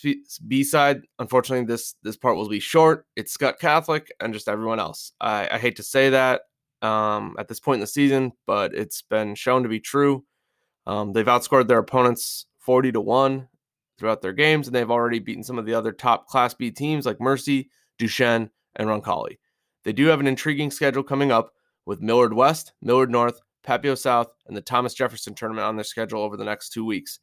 B 0.47 0.65
side, 0.65 1.03
unfortunately, 1.21 1.65
this 1.65 1.95
this 2.03 2.17
part 2.17 2.37
will 2.37 2.49
be 2.49 2.61
short. 2.61 3.07
It's 3.17 3.35
Skutt 3.35 3.59
Catholic 3.61 4.13
and 4.21 4.35
just 4.35 4.49
everyone 4.49 4.81
else. 4.81 5.13
I, 5.21 5.49
I 5.53 5.59
hate 5.59 5.77
to 5.77 5.83
say 5.83 6.11
that 6.11 6.43
um, 6.83 7.37
at 7.39 7.49
this 7.49 7.61
point 7.61 7.77
in 7.77 7.81
the 7.81 7.87
season, 7.87 8.33
but 8.47 8.75
it's 8.75 9.03
been 9.03 9.37
shown 9.37 9.63
to 9.63 9.69
be 9.69 9.81
true. 9.81 10.25
Um, 10.87 11.13
they've 11.13 11.25
outscored 11.25 11.69
their 11.69 11.79
opponents 11.79 12.47
40 12.59 12.93
to 12.93 13.01
1 13.01 13.49
throughout 13.99 14.21
their 14.21 14.33
games, 14.33 14.67
and 14.67 14.75
they've 14.75 14.91
already 14.91 15.21
beaten 15.21 15.45
some 15.45 15.59
of 15.59 15.65
the 15.65 15.75
other 15.75 15.93
top 15.93 16.27
Class 16.27 16.55
B 16.55 16.71
teams 16.71 17.07
like 17.07 17.21
Mercy, 17.21 17.71
Duchesne, 17.99 18.51
and 18.77 18.89
Roncalli. 18.89 19.39
They 19.85 19.93
do 19.93 20.07
have 20.07 20.21
an 20.21 20.27
intriguing 20.27 20.71
schedule 20.71 21.03
coming 21.03 21.33
up 21.33 21.53
with 21.89 22.03
Millard 22.03 22.35
West, 22.35 22.75
Millard 22.83 23.11
North, 23.11 23.41
Papio 23.67 23.97
South, 23.97 24.31
and 24.47 24.55
the 24.55 24.61
Thomas 24.61 24.93
Jefferson 24.93 25.35
tournament 25.35 25.65
on 25.65 25.75
their 25.75 25.85
schedule 25.85 26.21
over 26.21 26.37
the 26.37 26.45
next 26.45 26.69
two 26.69 26.85
weeks. 26.85 27.19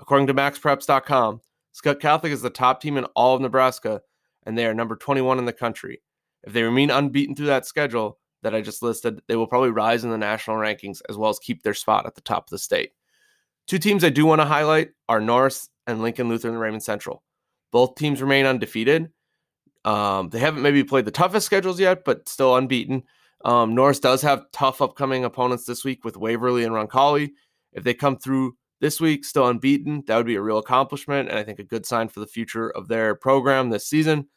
According 0.00 0.26
to 0.26 0.34
MaxPreps.com, 0.34 1.40
Skutt 1.72 2.00
Catholic 2.00 2.32
is 2.32 2.42
the 2.42 2.50
top 2.50 2.82
team 2.82 2.96
in 2.96 3.04
all 3.14 3.36
of 3.36 3.40
Nebraska, 3.40 4.02
and 4.44 4.58
they 4.58 4.66
are 4.66 4.74
number 4.74 4.96
21 4.96 5.38
in 5.38 5.44
the 5.44 5.52
country. 5.52 6.02
If 6.42 6.52
they 6.52 6.64
remain 6.64 6.90
unbeaten 6.90 7.36
through 7.36 7.46
that 7.46 7.64
schedule 7.64 8.18
that 8.42 8.56
I 8.56 8.60
just 8.60 8.82
listed, 8.82 9.22
they 9.28 9.36
will 9.36 9.46
probably 9.46 9.70
rise 9.70 10.02
in 10.02 10.10
the 10.10 10.18
national 10.18 10.56
rankings 10.56 11.00
as 11.08 11.16
well 11.16 11.30
as 11.30 11.38
keep 11.38 11.62
their 11.62 11.72
spot 11.72 12.04
at 12.04 12.16
the 12.16 12.20
top 12.20 12.46
of 12.46 12.50
the 12.50 12.58
state. 12.58 12.90
Two 13.68 13.78
teams 13.78 14.02
I 14.02 14.08
do 14.08 14.26
want 14.26 14.40
to 14.40 14.46
highlight 14.46 14.90
are 15.08 15.20
Norris 15.20 15.68
and 15.86 16.02
Lincoln 16.02 16.28
Lutheran 16.28 16.58
Raymond 16.58 16.82
Central. 16.82 17.22
Both 17.70 17.94
teams 17.94 18.20
remain 18.20 18.46
undefeated, 18.46 19.12
um, 19.84 20.28
they 20.28 20.38
haven't 20.38 20.62
maybe 20.62 20.84
played 20.84 21.04
the 21.04 21.10
toughest 21.10 21.46
schedules 21.46 21.80
yet, 21.80 22.04
but 22.04 22.28
still 22.28 22.56
unbeaten. 22.56 23.04
Um, 23.44 23.74
Norris 23.74 24.00
does 24.00 24.22
have 24.22 24.50
tough 24.52 24.82
upcoming 24.82 25.24
opponents 25.24 25.64
this 25.64 25.84
week 25.84 26.04
with 26.04 26.16
Waverly 26.16 26.64
and 26.64 26.74
Roncalli. 26.74 27.30
If 27.72 27.84
they 27.84 27.94
come 27.94 28.16
through 28.16 28.56
this 28.80 29.00
week 29.00 29.24
still 29.24 29.46
unbeaten, 29.46 30.04
that 30.06 30.16
would 30.16 30.26
be 30.26 30.36
a 30.36 30.42
real 30.42 30.58
accomplishment 30.58 31.28
and 31.28 31.38
I 31.38 31.44
think 31.44 31.58
a 31.58 31.64
good 31.64 31.86
sign 31.86 32.08
for 32.08 32.20
the 32.20 32.26
future 32.26 32.70
of 32.70 32.88
their 32.88 33.14
program 33.14 33.70
this 33.70 33.86
season. 33.86 34.28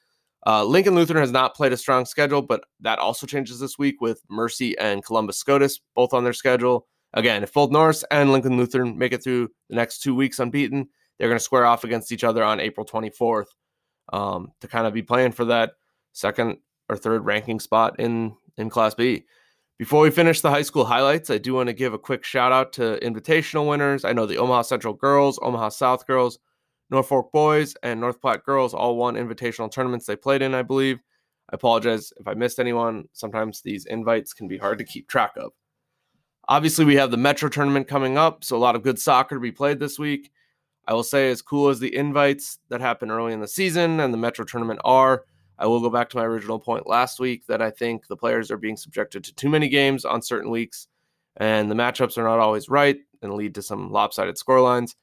Uh, 0.45 0.63
Lincoln 0.63 0.95
Lutheran 0.95 1.21
has 1.21 1.31
not 1.31 1.55
played 1.55 1.73
a 1.73 1.77
strong 1.77 2.05
schedule, 2.05 2.41
but 2.41 2.63
that 2.79 2.99
also 2.99 3.27
changes 3.27 3.59
this 3.59 3.77
week 3.77 4.01
with 4.01 4.21
Mercy 4.29 4.77
and 4.79 5.05
Columbus 5.05 5.37
Scotus 5.37 5.79
both 5.95 6.13
on 6.13 6.23
their 6.23 6.33
schedule. 6.33 6.87
Again, 7.13 7.43
if 7.43 7.53
both 7.53 7.71
Norris 7.71 8.03
and 8.09 8.31
Lincoln 8.31 8.57
Lutheran 8.57 8.97
make 8.97 9.13
it 9.13 9.23
through 9.23 9.49
the 9.69 9.75
next 9.75 9.99
two 9.99 10.15
weeks 10.15 10.39
unbeaten, 10.39 10.87
they're 11.17 11.27
going 11.27 11.37
to 11.37 11.43
square 11.43 11.65
off 11.65 11.83
against 11.83 12.11
each 12.11 12.23
other 12.23 12.43
on 12.43 12.59
April 12.59 12.85
24th 12.85 13.47
um, 14.13 14.51
to 14.61 14.67
kind 14.67 14.87
of 14.87 14.93
be 14.93 15.03
playing 15.03 15.33
for 15.33 15.45
that 15.45 15.73
second 16.13 16.57
or 16.89 16.97
third 16.97 17.23
ranking 17.25 17.59
spot 17.59 17.99
in 17.99 18.35
in 18.61 18.69
Class 18.69 18.95
B. 18.95 19.25
Before 19.77 20.03
we 20.03 20.11
finish 20.11 20.41
the 20.41 20.51
high 20.51 20.61
school 20.61 20.85
highlights, 20.85 21.29
I 21.31 21.39
do 21.39 21.55
want 21.55 21.67
to 21.67 21.73
give 21.73 21.93
a 21.93 21.97
quick 21.97 22.23
shout 22.23 22.51
out 22.51 22.71
to 22.73 22.99
invitational 23.01 23.67
winners. 23.67 24.05
I 24.05 24.13
know 24.13 24.27
the 24.27 24.37
Omaha 24.37 24.61
Central 24.61 24.93
girls, 24.93 25.39
Omaha 25.41 25.69
South 25.69 26.05
girls, 26.05 26.37
Norfolk 26.91 27.31
boys, 27.31 27.75
and 27.81 27.99
North 27.99 28.21
Platte 28.21 28.45
girls 28.45 28.73
all 28.73 28.95
won 28.95 29.15
invitational 29.15 29.71
tournaments 29.71 30.05
they 30.05 30.15
played 30.15 30.43
in, 30.43 30.53
I 30.53 30.61
believe. 30.61 30.99
I 31.51 31.55
apologize 31.55 32.13
if 32.19 32.27
I 32.27 32.35
missed 32.35 32.59
anyone. 32.59 33.05
Sometimes 33.13 33.61
these 33.61 33.85
invites 33.87 34.33
can 34.33 34.47
be 34.47 34.57
hard 34.57 34.77
to 34.77 34.85
keep 34.85 35.07
track 35.07 35.31
of. 35.35 35.51
Obviously, 36.47 36.85
we 36.85 36.95
have 36.95 37.11
the 37.11 37.17
Metro 37.17 37.49
tournament 37.49 37.87
coming 37.87 38.17
up, 38.17 38.43
so 38.43 38.55
a 38.55 38.59
lot 38.59 38.75
of 38.75 38.83
good 38.83 38.99
soccer 38.99 39.35
to 39.35 39.41
be 39.41 39.51
played 39.51 39.79
this 39.79 39.97
week. 39.97 40.31
I 40.87 40.93
will 40.93 41.03
say, 41.03 41.31
as 41.31 41.41
cool 41.41 41.69
as 41.69 41.79
the 41.79 41.95
invites 41.95 42.59
that 42.69 42.81
happen 42.81 43.09
early 43.09 43.33
in 43.33 43.39
the 43.39 43.47
season 43.47 43.99
and 43.99 44.13
the 44.13 44.17
Metro 44.17 44.45
tournament 44.45 44.79
are, 44.83 45.23
I 45.61 45.67
will 45.67 45.79
go 45.79 45.91
back 45.91 46.09
to 46.09 46.17
my 46.17 46.23
original 46.23 46.59
point 46.59 46.87
last 46.87 47.19
week 47.19 47.45
that 47.45 47.61
I 47.61 47.69
think 47.69 48.07
the 48.07 48.17
players 48.17 48.49
are 48.49 48.57
being 48.57 48.75
subjected 48.75 49.23
to 49.23 49.35
too 49.35 49.47
many 49.47 49.69
games 49.69 50.05
on 50.05 50.23
certain 50.23 50.49
weeks, 50.49 50.87
and 51.37 51.69
the 51.69 51.75
matchups 51.75 52.17
are 52.17 52.23
not 52.23 52.39
always 52.39 52.67
right 52.67 52.97
and 53.21 53.33
lead 53.35 53.53
to 53.55 53.61
some 53.61 53.91
lopsided 53.91 54.37
scorelines. 54.37 54.95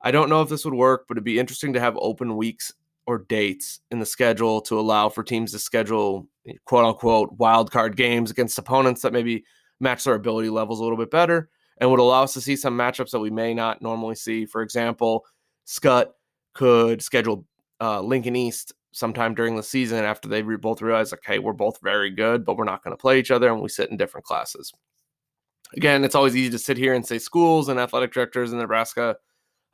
I 0.00 0.12
don't 0.12 0.28
know 0.28 0.42
if 0.42 0.48
this 0.48 0.64
would 0.64 0.74
work, 0.74 1.06
but 1.08 1.16
it'd 1.16 1.24
be 1.24 1.40
interesting 1.40 1.72
to 1.72 1.80
have 1.80 1.96
open 1.96 2.36
weeks 2.36 2.72
or 3.08 3.18
dates 3.18 3.80
in 3.90 3.98
the 3.98 4.06
schedule 4.06 4.60
to 4.60 4.78
allow 4.78 5.08
for 5.08 5.24
teams 5.24 5.50
to 5.52 5.58
schedule 5.58 6.28
quote 6.66 6.84
unquote 6.84 7.32
wild 7.32 7.72
card 7.72 7.96
games 7.96 8.30
against 8.30 8.58
opponents 8.58 9.02
that 9.02 9.12
maybe 9.12 9.44
match 9.80 10.04
their 10.04 10.14
ability 10.14 10.50
levels 10.50 10.78
a 10.78 10.82
little 10.84 10.98
bit 10.98 11.10
better 11.10 11.48
and 11.78 11.90
would 11.90 12.00
allow 12.00 12.22
us 12.22 12.34
to 12.34 12.40
see 12.40 12.54
some 12.54 12.78
matchups 12.78 13.10
that 13.10 13.18
we 13.18 13.30
may 13.30 13.52
not 13.54 13.82
normally 13.82 14.14
see. 14.14 14.46
For 14.46 14.62
example, 14.62 15.24
Skutt 15.66 16.12
could 16.54 17.02
schedule 17.02 17.44
uh, 17.80 18.00
Lincoln 18.00 18.36
East 18.36 18.72
sometime 18.96 19.34
during 19.34 19.56
the 19.56 19.62
season 19.62 20.02
after 20.04 20.26
they 20.26 20.40
both 20.40 20.80
realize, 20.80 21.12
okay, 21.12 21.38
we're 21.38 21.52
both 21.52 21.78
very 21.82 22.10
good, 22.10 22.46
but 22.46 22.56
we're 22.56 22.64
not 22.64 22.82
going 22.82 22.96
to 22.96 23.00
play 23.00 23.18
each 23.18 23.30
other, 23.30 23.52
and 23.52 23.60
we 23.60 23.68
sit 23.68 23.90
in 23.90 23.98
different 23.98 24.24
classes. 24.24 24.72
Again, 25.76 26.02
it's 26.02 26.14
always 26.14 26.34
easy 26.34 26.50
to 26.50 26.58
sit 26.58 26.78
here 26.78 26.94
and 26.94 27.04
say 27.04 27.18
schools 27.18 27.68
and 27.68 27.78
athletic 27.78 28.10
directors 28.10 28.52
in 28.52 28.58
Nebraska 28.58 29.16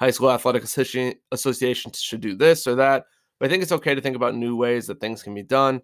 High 0.00 0.10
School 0.10 0.32
Athletic 0.32 0.64
Association 0.64 1.92
should 1.92 2.20
do 2.20 2.34
this 2.34 2.66
or 2.66 2.74
that. 2.74 3.04
But 3.38 3.46
I 3.46 3.50
think 3.50 3.62
it's 3.62 3.70
okay 3.70 3.94
to 3.94 4.00
think 4.00 4.16
about 4.16 4.34
new 4.34 4.56
ways 4.56 4.88
that 4.88 5.00
things 5.00 5.22
can 5.22 5.34
be 5.34 5.44
done. 5.44 5.82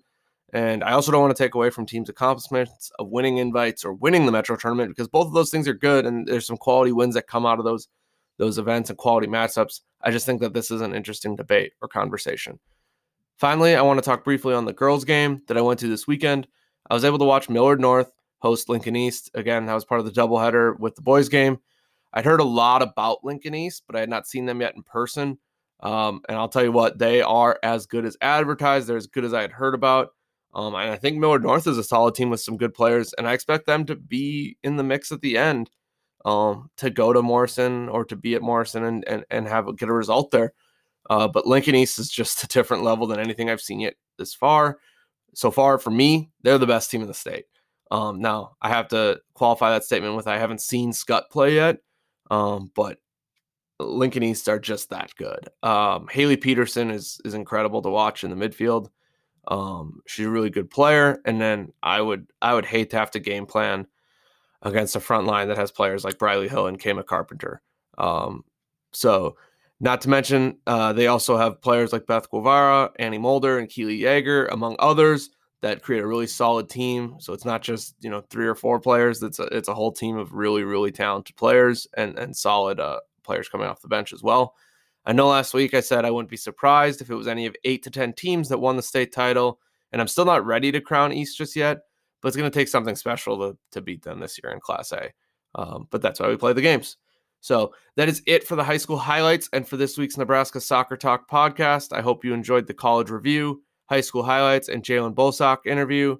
And 0.53 0.83
I 0.83 0.93
also 0.93 1.13
don't 1.13 1.21
want 1.21 1.37
to 1.37 1.41
take 1.41 1.55
away 1.55 1.71
from 1.71 1.87
teams' 1.87 2.09
accomplishments 2.09 2.91
of 2.99 3.09
winning 3.11 3.37
invites 3.37 3.85
or 3.85 3.93
winning 3.93 4.27
the 4.27 4.33
Metro 4.33 4.57
tournament 4.57 4.91
because 4.91 5.07
both 5.07 5.29
of 5.29 5.35
those 5.35 5.51
things 5.51 5.69
are 5.69 5.75
good 5.75 6.07
and 6.07 6.27
there's 6.27 6.47
some 6.47 6.57
quality 6.57 6.91
wins 6.91 7.15
that 7.15 7.29
come 7.29 7.47
out 7.47 7.61
of 7.61 7.65
those 7.65 7.87
those 8.39 8.59
events 8.59 8.91
and 8.91 8.99
quality 8.99 9.29
matchups. 9.29 9.83
I 10.03 10.11
just 10.11 10.27
think 10.27 10.41
that 10.41 10.55
this 10.55 10.73
is 10.73 10.81
an 10.81 10.95
interesting 10.95 11.37
debate 11.37 11.75
or 11.83 11.89
conversation. 11.89 12.59
Finally, 13.39 13.75
I 13.75 13.83
want 13.83 13.99
to 13.99 14.05
talk 14.05 14.25
briefly 14.25 14.53
on 14.53 14.65
the 14.65 14.73
girls' 14.73 15.05
game 15.05 15.43
that 15.47 15.57
I 15.57 15.61
went 15.63 15.81
to 15.81 15.89
this 15.89 16.07
weekend. 16.07 16.47
I 16.91 16.95
was 16.95 17.05
able 17.05 17.19
to 17.19 17.25
watch 17.25 17.49
Millard 17.49 17.81
North 17.81 18.11
host 18.39 18.69
Lincoln 18.69 18.97
East. 18.97 19.31
Again, 19.35 19.67
that 19.67 19.75
was 19.75 19.85
part 19.85 20.01
of 20.01 20.07
the 20.07 20.13
doubleheader 20.13 20.79
with 20.79 20.97
the 20.97 21.03
boys' 21.03 21.29
game. 21.29 21.59
I'd 22.13 22.25
heard 22.25 22.41
a 22.41 22.45
lot 22.45 22.83
about 22.83 23.25
Lincoln 23.25 23.55
East, 23.55 23.85
but 23.87 23.97
I 23.97 24.01
had 24.01 24.09
not 24.09 24.27
seen 24.27 24.47
them 24.47 24.61
yet 24.61 24.75
in 24.77 24.83
person. 24.83 25.39
Um, 25.81 26.23
and 26.29 26.37
I'll 26.37 26.49
tell 26.49 26.65
you 26.65 26.73
what, 26.73 26.99
they 26.99 27.23
are 27.23 27.59
as 27.63 27.87
good 27.87 28.05
as 28.05 28.17
advertised. 28.21 28.89
They're 28.89 28.97
as 28.97 29.07
good 29.07 29.25
as 29.25 29.35
I 29.35 29.43
had 29.43 29.53
heard 29.53 29.75
about. 29.75 30.11
Um, 30.55 30.75
and 30.75 30.91
I 30.91 30.97
think 30.97 31.19
Millard 31.19 31.43
North 31.43 31.67
is 31.67 31.79
a 31.79 31.85
solid 31.85 32.15
team 32.17 32.31
with 32.31 32.41
some 32.41 32.57
good 32.57 32.75
players, 32.75 33.13
and 33.15 33.29
I 33.29 33.35
expect 33.35 33.67
them 33.67 33.85
to 33.87 33.95
be 33.95 34.57
in 34.65 34.77
the 34.77 34.83
mix 34.83 35.13
at 35.13 35.21
the 35.21 35.37
end. 35.39 35.71
um, 36.25 36.71
to 36.77 36.91
go 36.91 37.13
to 37.13 37.23
Morrison 37.23 37.89
or 37.89 38.05
to 38.07 38.17
be 38.17 38.35
at 38.35 38.43
Morrison 38.43 38.85
and, 38.85 39.05
and, 39.09 39.25
and 39.31 39.49
have 39.49 39.75
get 39.77 39.89
a 39.89 39.93
result 39.93 40.31
there. 40.31 40.53
Uh, 41.09 41.29
but 41.29 41.47
Lincoln 41.47 41.75
East 41.75 41.99
is 41.99 42.11
just 42.11 42.43
a 42.45 42.49
different 42.49 42.83
level 42.83 43.07
than 43.07 43.21
anything 43.21 43.51
I've 43.51 43.61
seen 43.61 43.81
yet 43.81 43.95
this 44.19 44.35
far. 44.35 44.79
So 45.35 45.51
far, 45.51 45.79
for 45.79 45.91
me, 45.91 46.31
they're 46.43 46.59
the 46.59 46.67
best 46.67 46.91
team 46.91 47.03
in 47.03 47.09
the 47.09 47.15
state. 47.15 47.45
Um, 47.91 48.21
now, 48.21 48.57
I 48.61 48.69
have 48.69 48.89
to 48.89 49.21
qualify 49.35 49.71
that 49.71 49.85
statement 49.85 50.17
with 50.17 50.27
I 50.27 50.39
haven't 50.39 50.61
seen 50.61 50.93
Skutt 50.93 51.31
play 51.31 51.55
yet, 51.55 51.79
um, 52.31 52.71
but 52.75 52.99
Lincoln 53.81 54.23
East 54.23 54.49
are 54.49 54.59
just 54.59 54.91
that 54.91 55.15
good. 55.17 55.49
Um, 55.63 56.09
Haley 56.11 56.37
Peterson 56.37 56.91
is 56.91 57.21
is 57.25 57.35
incredible 57.35 57.83
to 57.83 57.89
watch 57.89 58.25
in 58.25 58.31
the 58.31 58.49
midfield. 58.49 58.89
Um, 59.47 60.03
she's 60.07 60.27
a 60.27 60.31
really 60.31 60.51
good 60.51 60.71
player, 60.71 61.21
and 61.25 61.41
then 61.41 61.73
I 61.83 62.01
would 62.01 62.31
I 62.43 62.55
would 62.55 62.67
hate 62.67 62.91
to 62.91 62.99
have 62.99 63.11
to 63.13 63.21
game 63.21 63.47
plan 63.47 63.87
against 64.63 64.97
a 64.97 65.01
front 65.01 65.27
line 65.27 65.49
that 65.49 65.57
has 65.57 65.71
players 65.71 66.05
like 66.05 66.19
Briley 66.19 66.49
Hill 66.49 66.67
and 66.67 66.83
Kama 66.83 67.05
Carpenter. 67.05 67.63
Um, 67.97 68.45
so, 68.93 69.37
not 69.81 70.01
to 70.03 70.09
mention, 70.09 70.59
uh, 70.67 70.93
they 70.93 71.07
also 71.07 71.37
have 71.37 71.61
players 71.61 71.93
like 71.93 72.07
Beth 72.07 72.31
Guevara, 72.31 72.91
Annie 72.99 73.19
Mulder, 73.19 73.59
and 73.59 73.69
Keely 73.69 74.01
Yeager, 74.01 74.49
among 74.51 74.77
others, 74.79 75.31
that 75.61 75.83
create 75.83 76.03
a 76.03 76.07
really 76.07 76.27
solid 76.27 76.69
team. 76.69 77.17
So 77.19 77.33
it's 77.33 77.45
not 77.45 77.63
just 77.63 77.95
you 78.01 78.11
know 78.11 78.23
three 78.31 78.47
or 78.47 78.55
four 78.55 78.81
players. 78.81 79.23
It's 79.23 79.39
a 79.39 79.45
it's 79.45 79.69
a 79.69 79.75
whole 79.75 79.93
team 79.93 80.17
of 80.17 80.33
really 80.33 80.65
really 80.65 80.93
talented 80.93 81.37
players 81.37 81.87
and 81.97 82.19
and 82.19 82.37
solid 82.37 82.81
uh, 82.81 83.01
players 83.25 83.49
coming 83.49 83.67
off 83.67 83.83
the 83.83 83.89
bench 83.89 84.13
as 84.13 84.23
well. 84.23 84.55
I 85.05 85.13
know 85.13 85.29
last 85.29 85.55
week 85.55 85.75
I 85.75 85.81
said 85.81 86.05
I 86.05 86.11
wouldn't 86.11 86.31
be 86.31 86.37
surprised 86.37 87.01
if 87.01 87.11
it 87.11 87.15
was 87.15 87.29
any 87.29 87.47
of 87.47 87.57
eight 87.65 87.83
to 87.85 87.91
ten 87.91 88.13
teams 88.13 88.49
that 88.49 88.59
won 88.59 88.77
the 88.77 88.83
state 88.83 89.13
title, 89.13 89.61
and 89.93 90.01
I'm 90.01 90.09
still 90.09 90.25
not 90.25 90.47
ready 90.47 90.71
to 90.73 90.81
crown 90.81 91.13
East 91.13 91.39
just 91.39 91.57
yet 91.57 91.79
but 92.21 92.29
it's 92.29 92.37
going 92.37 92.51
to 92.51 92.59
take 92.59 92.69
something 92.69 92.97
special 92.97 93.39
to, 93.39 93.59
to 93.73 93.81
beat 93.81 94.03
them 94.03 94.21
this 94.21 94.39
year 94.43 94.53
in 94.53 94.61
Class 94.61 94.93
A. 94.93 95.11
Um, 95.55 95.87
but 95.91 96.03
that's 96.03 96.21
why 96.21 96.29
we 96.29 96.37
play 96.37 96.53
the 96.53 96.61
games. 96.61 96.97
So 97.41 97.73
that 97.97 98.09
is 98.09 98.23
it 98.27 98.45
for 98.45 98.57
the 98.57 98.65
high 98.65 98.77
school 98.77 98.99
highlights 98.99 99.49
and 99.53 99.67
for 99.67 99.77
this 99.77 99.97
week's 99.97 100.17
Nebraska 100.17 100.61
Soccer 100.61 100.97
Talk 100.97 101.31
podcast. 101.31 101.97
I 101.97 102.03
hope 102.03 102.25
you 102.25 102.35
enjoyed 102.35 102.67
the 102.67 102.75
college 102.75 103.11
review, 103.11 103.63
high 103.89 104.01
school 104.01 104.23
highlights, 104.23 104.69
and 104.69 104.83
Jaylin 104.83 105.15
Bosak 105.15 105.59
interview. 105.67 106.17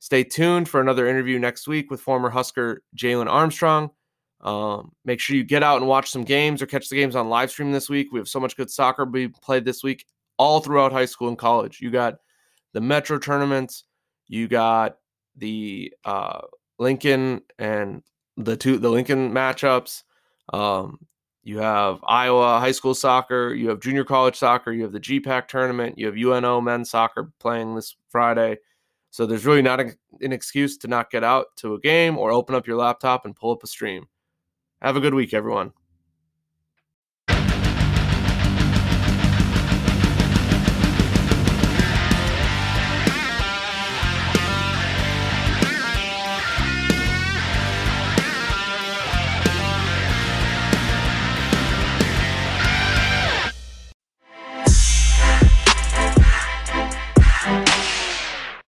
Stay 0.00 0.22
tuned 0.22 0.68
for 0.68 0.80
another 0.80 1.08
interview 1.08 1.38
next 1.38 1.66
week 1.66 1.90
with 1.90 2.00
former 2.00 2.30
Husker 2.30 2.82
Jalen 2.96 3.28
Armstrong. 3.28 3.90
Um, 4.40 4.92
make 5.04 5.18
sure 5.18 5.34
you 5.34 5.42
get 5.42 5.64
out 5.64 5.78
and 5.78 5.88
watch 5.88 6.10
some 6.10 6.22
games 6.22 6.62
or 6.62 6.66
catch 6.66 6.88
the 6.88 6.96
games 6.96 7.16
on 7.16 7.28
live 7.28 7.50
stream 7.50 7.72
this 7.72 7.88
week. 7.88 8.12
We 8.12 8.20
have 8.20 8.28
so 8.28 8.38
much 8.38 8.56
good 8.56 8.70
soccer 8.70 9.04
we 9.04 9.28
played 9.28 9.64
this 9.64 9.82
week, 9.82 10.06
all 10.36 10.60
throughout 10.60 10.92
high 10.92 11.06
school 11.06 11.28
and 11.28 11.38
college. 11.38 11.80
You 11.80 11.90
got 11.90 12.18
the 12.72 12.80
Metro 12.80 13.18
tournaments, 13.18 13.84
you 14.28 14.46
got 14.46 14.98
the 15.36 15.92
uh, 16.04 16.42
Lincoln 16.78 17.42
and 17.58 18.02
the 18.36 18.56
two 18.56 18.78
the 18.78 18.90
Lincoln 18.90 19.32
matchups. 19.32 20.04
Um, 20.52 20.98
you 21.42 21.58
have 21.58 22.00
Iowa 22.06 22.58
high 22.60 22.72
school 22.72 22.94
soccer, 22.94 23.54
you 23.54 23.68
have 23.70 23.80
junior 23.80 24.04
college 24.04 24.36
soccer, 24.36 24.72
you 24.72 24.82
have 24.82 24.92
the 24.92 25.00
GPAC 25.00 25.48
tournament, 25.48 25.98
you 25.98 26.06
have 26.06 26.16
UNO 26.16 26.60
men's 26.60 26.90
soccer 26.90 27.32
playing 27.38 27.74
this 27.74 27.96
Friday. 28.10 28.58
So 29.10 29.24
there's 29.24 29.46
really 29.46 29.62
not 29.62 29.80
a, 29.80 29.92
an 30.20 30.32
excuse 30.32 30.76
to 30.78 30.88
not 30.88 31.10
get 31.10 31.24
out 31.24 31.46
to 31.56 31.74
a 31.74 31.80
game 31.80 32.18
or 32.18 32.30
open 32.30 32.54
up 32.54 32.66
your 32.66 32.76
laptop 32.76 33.24
and 33.24 33.34
pull 33.34 33.52
up 33.52 33.62
a 33.62 33.66
stream. 33.66 34.06
Have 34.82 34.96
a 34.96 35.00
good 35.00 35.14
week, 35.14 35.32
everyone. 35.32 35.72